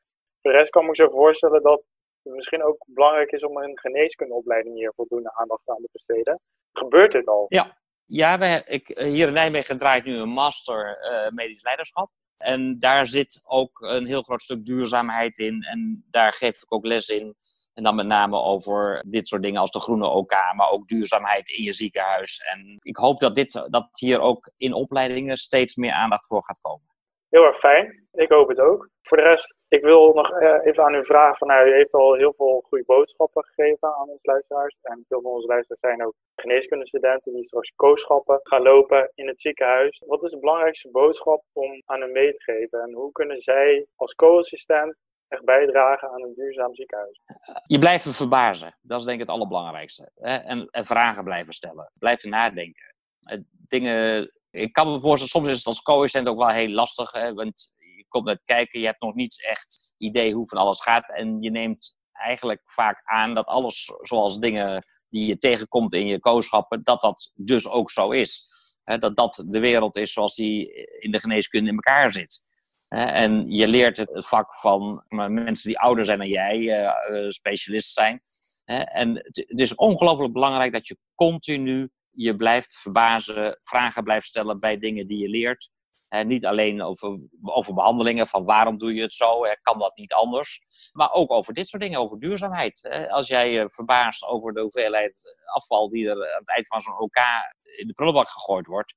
Voor 0.40 0.50
de 0.50 0.56
rest 0.56 0.70
kan 0.70 0.82
ik 0.82 0.88
me 0.88 0.96
zo 0.96 1.08
voorstellen 1.08 1.62
dat 1.62 1.82
het 2.22 2.34
misschien 2.34 2.64
ook 2.64 2.84
belangrijk 2.86 3.32
is 3.32 3.44
om 3.44 3.56
een 3.56 3.78
geneeskundeopleiding 3.78 4.74
hier 4.74 4.92
voldoende 4.96 5.34
aandacht 5.34 5.68
aan 5.68 5.76
te 5.76 5.88
besteden. 5.92 6.40
Gebeurt 6.72 7.12
dit 7.12 7.26
al? 7.26 7.46
Ja, 7.48 7.78
ja 8.04 8.38
we, 8.38 8.62
ik, 8.64 8.88
hier 8.88 9.26
in 9.26 9.32
Nijmegen 9.32 9.78
draait 9.78 10.04
nu 10.04 10.14
een 10.14 10.28
master 10.28 10.98
uh, 11.12 11.30
medisch 11.30 11.62
leiderschap. 11.62 12.10
En 12.38 12.78
daar 12.78 13.06
zit 13.06 13.40
ook 13.44 13.80
een 13.80 14.06
heel 14.06 14.22
groot 14.22 14.42
stuk 14.42 14.64
duurzaamheid 14.64 15.38
in. 15.38 15.62
En 15.62 16.04
daar 16.10 16.32
geef 16.32 16.62
ik 16.62 16.72
ook 16.72 16.86
les 16.86 17.08
in. 17.08 17.36
En 17.74 17.82
dan 17.82 17.94
met 17.94 18.06
name 18.06 18.36
over 18.36 19.04
dit 19.06 19.28
soort 19.28 19.42
dingen 19.42 19.60
als 19.60 19.70
de 19.70 19.80
groene 19.80 20.08
OK, 20.08 20.32
maar 20.56 20.70
ook 20.70 20.88
duurzaamheid 20.88 21.48
in 21.48 21.62
je 21.62 21.72
ziekenhuis. 21.72 22.38
En 22.38 22.76
ik 22.82 22.96
hoop 22.96 23.20
dat, 23.20 23.34
dit, 23.34 23.52
dat 23.52 23.88
hier 23.98 24.20
ook 24.20 24.50
in 24.56 24.72
opleidingen 24.72 25.36
steeds 25.36 25.74
meer 25.74 25.92
aandacht 25.92 26.26
voor 26.26 26.44
gaat 26.44 26.60
komen. 26.60 26.86
Heel 27.28 27.44
erg 27.44 27.58
fijn. 27.58 28.06
Ik 28.12 28.28
hoop 28.28 28.48
het 28.48 28.60
ook. 28.60 28.88
Voor 29.02 29.16
de 29.16 29.22
rest, 29.22 29.58
ik 29.68 29.82
wil 29.82 30.12
nog 30.12 30.30
eh, 30.30 30.58
even 30.64 30.84
aan 30.84 30.94
u 30.94 31.04
vragen. 31.04 31.36
Van, 31.36 31.48
nou, 31.48 31.68
u 31.68 31.72
heeft 31.72 31.94
al 31.94 32.14
heel 32.14 32.34
veel 32.36 32.64
goede 32.68 32.84
boodschappen 32.84 33.44
gegeven 33.44 33.94
aan 33.94 34.08
onze 34.08 34.30
luisteraars. 34.30 34.76
En 34.82 35.04
veel 35.08 35.20
van 35.20 35.30
onze 35.30 35.46
luisteraars 35.46 35.80
zijn 35.80 36.06
ook 36.06 36.14
geneeskundestudenten 36.34 37.32
die 37.32 37.44
straks 37.44 37.72
kooschappen 37.76 38.40
gaan 38.42 38.62
lopen 38.62 39.10
in 39.14 39.26
het 39.26 39.40
ziekenhuis. 39.40 40.02
Wat 40.06 40.24
is 40.24 40.30
de 40.30 40.38
belangrijkste 40.38 40.90
boodschap 40.90 41.44
om 41.52 41.82
aan 41.84 42.00
hen 42.00 42.12
mee 42.12 42.32
te 42.32 42.42
geven? 42.42 42.80
En 42.80 42.92
hoe 42.92 43.12
kunnen 43.12 43.38
zij 43.38 43.86
als 43.96 44.14
co-assistent 44.14 44.96
echt 45.28 45.44
bijdragen 45.44 46.10
aan 46.10 46.22
een 46.22 46.34
duurzaam 46.34 46.74
ziekenhuis? 46.74 47.20
Je 47.66 47.78
blijft 47.78 48.16
verbazen. 48.16 48.76
Dat 48.82 49.00
is 49.00 49.06
denk 49.06 49.20
ik 49.20 49.26
het 49.26 49.34
allerbelangrijkste. 49.34 50.10
En, 50.14 50.68
en 50.70 50.86
vragen 50.86 51.24
blijven 51.24 51.52
stellen. 51.52 51.90
Blijven 51.98 52.30
nadenken. 52.30 52.94
Dingen 53.68 54.30
ik 54.50 54.72
kan 54.72 54.92
me 54.92 55.00
voorstellen, 55.00 55.28
soms 55.28 55.48
is 55.48 55.56
het 55.56 55.66
als 55.66 55.82
co-assistent 55.82 56.28
ook 56.28 56.38
wel 56.38 56.48
heel 56.48 56.68
lastig. 56.68 57.12
Hè, 57.12 57.34
want 57.34 57.72
je 57.76 58.04
komt 58.08 58.24
net 58.24 58.42
kijken, 58.44 58.80
je 58.80 58.86
hebt 58.86 59.00
nog 59.00 59.14
niet 59.14 59.44
echt 59.44 59.92
idee 59.96 60.32
hoe 60.32 60.48
van 60.48 60.58
alles 60.58 60.80
gaat. 60.80 61.08
En 61.08 61.42
je 61.42 61.50
neemt 61.50 61.96
eigenlijk 62.12 62.62
vaak 62.64 63.02
aan 63.04 63.34
dat 63.34 63.46
alles 63.46 63.92
zoals 64.00 64.38
dingen 64.38 64.84
die 65.08 65.26
je 65.26 65.36
tegenkomt 65.36 65.92
in 65.92 66.06
je 66.06 66.20
kooschappen, 66.20 66.82
dat 66.82 67.00
dat 67.00 67.32
dus 67.34 67.68
ook 67.68 67.90
zo 67.90 68.10
is. 68.10 68.46
dat 68.84 69.16
dat 69.16 69.44
de 69.46 69.58
wereld 69.58 69.96
is 69.96 70.12
zoals 70.12 70.34
die 70.34 70.72
in 70.98 71.10
de 71.10 71.20
geneeskunde 71.20 71.70
in 71.70 71.74
elkaar 71.74 72.12
zit. 72.12 72.42
en 72.88 73.50
je 73.50 73.68
leert 73.68 73.96
het 73.96 74.10
vak 74.12 74.54
van 74.54 75.04
mensen 75.08 75.68
die 75.68 75.78
ouder 75.78 76.04
zijn 76.04 76.18
dan 76.18 76.28
jij, 76.28 76.58
uh, 76.58 77.28
specialist 77.28 77.92
zijn. 77.92 78.22
en 78.64 79.14
het 79.14 79.60
is 79.60 79.74
ongelooflijk 79.74 80.32
belangrijk 80.32 80.72
dat 80.72 80.86
je 80.86 80.98
continu 81.14 81.90
je 82.10 82.36
blijft 82.36 82.76
verbazen, 82.76 83.58
vragen 83.62 84.04
blijft 84.04 84.26
stellen 84.26 84.60
bij 84.60 84.78
dingen 84.78 85.06
die 85.06 85.18
je 85.18 85.28
leert. 85.28 85.70
Niet 86.26 86.46
alleen 86.46 86.82
over, 86.82 87.28
over 87.42 87.74
behandelingen, 87.74 88.26
van 88.26 88.44
waarom 88.44 88.78
doe 88.78 88.94
je 88.94 89.02
het 89.02 89.14
zo, 89.14 89.40
kan 89.62 89.78
dat 89.78 89.96
niet 89.96 90.12
anders. 90.12 90.60
Maar 90.92 91.12
ook 91.12 91.32
over 91.32 91.54
dit 91.54 91.68
soort 91.68 91.82
dingen, 91.82 92.00
over 92.00 92.18
duurzaamheid. 92.18 93.06
Als 93.10 93.28
jij 93.28 93.52
je 93.52 93.68
verbaast 93.70 94.24
over 94.24 94.52
de 94.52 94.60
hoeveelheid 94.60 95.36
afval 95.44 95.88
die 95.88 96.08
er 96.08 96.34
aan 96.34 96.38
het 96.38 96.48
eind 96.48 96.66
van 96.66 96.80
zo'n 96.80 96.98
OK 96.98 97.16
in 97.76 97.86
de 97.86 97.92
prullenbak 97.92 98.28
gegooid 98.28 98.66
wordt. 98.66 98.94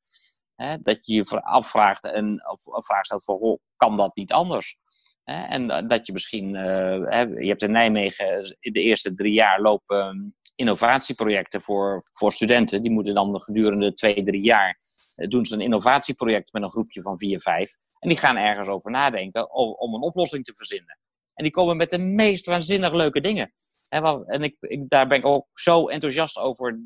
Dat 0.81 1.05
je 1.05 1.13
je 1.13 1.41
afvraagt 1.41 2.03
en 2.03 2.43
of 2.63 2.85
vraag 2.85 3.05
stelt 3.05 3.23
van, 3.23 3.59
kan 3.75 3.97
dat 3.97 4.15
niet 4.15 4.33
anders? 4.33 4.77
En 5.23 5.87
dat 5.87 6.07
je 6.07 6.13
misschien, 6.13 6.55
eh, 6.55 7.23
je 7.39 7.47
hebt 7.47 7.61
in 7.61 7.71
Nijmegen 7.71 8.57
in 8.59 8.73
de 8.73 8.81
eerste 8.81 9.13
drie 9.13 9.33
jaar 9.33 9.61
lopen 9.61 10.35
innovatieprojecten 10.55 11.61
voor, 11.61 12.09
voor 12.13 12.31
studenten. 12.31 12.81
Die 12.81 12.91
moeten 12.91 13.13
dan 13.13 13.41
gedurende 13.41 13.93
twee, 13.93 14.23
drie 14.23 14.43
jaar 14.43 14.79
eh, 15.15 15.27
doen 15.27 15.45
ze 15.45 15.53
een 15.53 15.61
innovatieproject 15.61 16.53
met 16.53 16.63
een 16.63 16.71
groepje 16.71 17.01
van 17.01 17.17
vier, 17.17 17.41
vijf. 17.41 17.77
En 17.99 18.09
die 18.09 18.17
gaan 18.17 18.37
ergens 18.37 18.67
over 18.67 18.91
nadenken 18.91 19.53
om 19.53 19.93
een 19.93 20.01
oplossing 20.01 20.43
te 20.43 20.55
verzinnen. 20.55 20.99
En 21.33 21.43
die 21.43 21.53
komen 21.53 21.77
met 21.77 21.89
de 21.89 21.97
meest 21.97 22.45
waanzinnig 22.45 22.93
leuke 22.93 23.21
dingen. 23.21 23.53
En 23.89 24.43
ik, 24.43 24.55
ik, 24.59 24.89
daar 24.89 25.07
ben 25.07 25.17
ik 25.17 25.25
ook 25.25 25.47
zo 25.53 25.87
enthousiast 25.87 26.37
over 26.37 26.79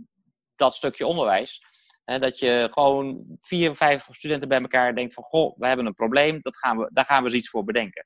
dat 0.56 0.75
stukje 0.75 1.08
onderwijs. 1.08 1.62
Dat 2.06 2.39
je 2.39 2.69
gewoon 2.71 3.38
vier, 3.41 3.75
vijf 3.75 4.08
studenten 4.12 4.47
bij 4.47 4.62
elkaar 4.62 4.95
denkt 4.95 5.13
van... 5.13 5.23
Goh, 5.23 5.58
we 5.58 5.67
hebben 5.67 5.86
een 5.86 5.93
probleem, 5.93 6.41
dat 6.41 6.58
gaan 6.58 6.78
we, 6.78 6.89
daar 6.93 7.06
gaan 7.06 7.23
we 7.23 7.30
eens 7.30 7.38
iets 7.38 7.49
voor 7.49 7.63
bedenken. 7.63 8.06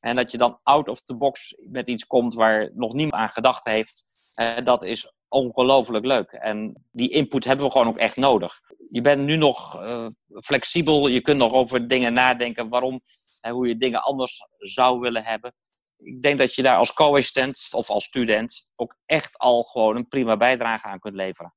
En 0.00 0.16
dat 0.16 0.30
je 0.30 0.38
dan 0.38 0.60
out 0.62 0.88
of 0.88 1.00
the 1.00 1.16
box 1.16 1.56
met 1.58 1.88
iets 1.88 2.06
komt 2.06 2.34
waar 2.34 2.70
nog 2.74 2.92
niemand 2.92 3.22
aan 3.22 3.28
gedacht 3.28 3.64
heeft. 3.64 4.04
Uh, 4.40 4.56
dat 4.64 4.82
is 4.82 5.12
ongelooflijk 5.28 6.04
leuk. 6.04 6.32
En 6.32 6.86
die 6.90 7.10
input 7.10 7.44
hebben 7.44 7.66
we 7.66 7.72
gewoon 7.72 7.88
ook 7.88 7.98
echt 7.98 8.16
nodig. 8.16 8.60
Je 8.90 9.00
bent 9.00 9.24
nu 9.24 9.36
nog 9.36 9.74
uh, 9.74 10.06
flexibel, 10.44 11.08
je 11.08 11.20
kunt 11.20 11.38
nog 11.38 11.52
over 11.52 11.88
dingen 11.88 12.12
nadenken 12.12 12.68
waarom 12.68 13.00
en 13.40 13.52
hoe 13.52 13.68
je 13.68 13.76
dingen 13.76 14.02
anders 14.02 14.46
zou 14.58 15.00
willen 15.00 15.24
hebben. 15.24 15.54
Ik 15.96 16.22
denk 16.22 16.38
dat 16.38 16.54
je 16.54 16.62
daar 16.62 16.76
als 16.76 16.92
co-assistent 16.92 17.68
of 17.70 17.90
als 17.90 18.04
student 18.04 18.68
ook 18.76 18.96
echt 19.06 19.38
al 19.38 19.62
gewoon 19.62 19.96
een 19.96 20.08
prima 20.08 20.36
bijdrage 20.36 20.86
aan 20.86 20.98
kunt 20.98 21.14
leveren. 21.14 21.54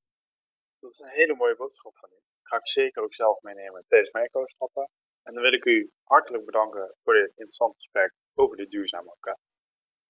Dat 0.80 0.92
is 0.92 1.00
een 1.00 1.10
hele 1.10 1.36
mooie 1.36 1.56
boodschap 1.56 1.98
van 1.98 2.10
u. 2.12 2.20
ga 2.44 2.58
ik 2.58 2.68
zeker 2.68 3.04
ook 3.04 3.14
zelf 3.14 3.42
meenemen 3.42 3.86
tijdens 3.88 4.12
mijn 4.12 4.30
co-stappen. 4.30 4.90
En 5.24 5.34
dan 5.34 5.44
wil 5.44 5.54
ik 5.54 5.66
u 5.66 5.92
hartelijk 6.04 6.46
bedanken 6.46 6.96
voor 7.04 7.14
dit 7.14 7.28
interessante 7.28 7.76
gesprek 7.76 8.14
over 8.36 8.58
de 8.58 8.68
duurzame 8.68 9.10
elkaar. 9.10 9.38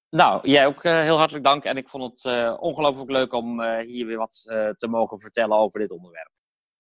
Nou, 0.10 0.50
jij 0.50 0.66
ook 0.66 0.84
uh, 0.84 1.02
heel 1.02 1.18
hartelijk 1.18 1.46
dank. 1.46 1.64
En 1.64 1.78
ik 1.78 1.90
vond 1.90 2.12
het 2.12 2.34
uh, 2.34 2.58
ongelooflijk 2.60 3.10
leuk 3.10 3.34
om 3.34 3.60
uh, 3.60 3.80
hier 3.80 4.06
weer 4.06 4.18
wat 4.18 4.42
te 4.78 4.88
mogen 4.90 5.20
vertellen 5.20 5.58
over 5.58 5.80
dit 5.80 5.92
onderwerp. 5.92 6.32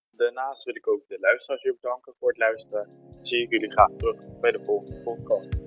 Daarnaast 0.09 0.63
wil 0.63 0.75
ik 0.75 0.87
ook 0.87 1.07
de 1.07 1.19
luisteraars 1.19 1.63
weer 1.63 1.77
bedanken 1.81 2.13
voor 2.19 2.27
het 2.27 2.37
luisteren. 2.37 2.89
Zie 3.21 3.41
ik 3.41 3.49
jullie 3.49 3.71
graag 3.71 3.89
terug 3.97 4.39
bij 4.39 4.51
de 4.51 4.63
volgende 4.63 5.01
podcast. 5.01 5.62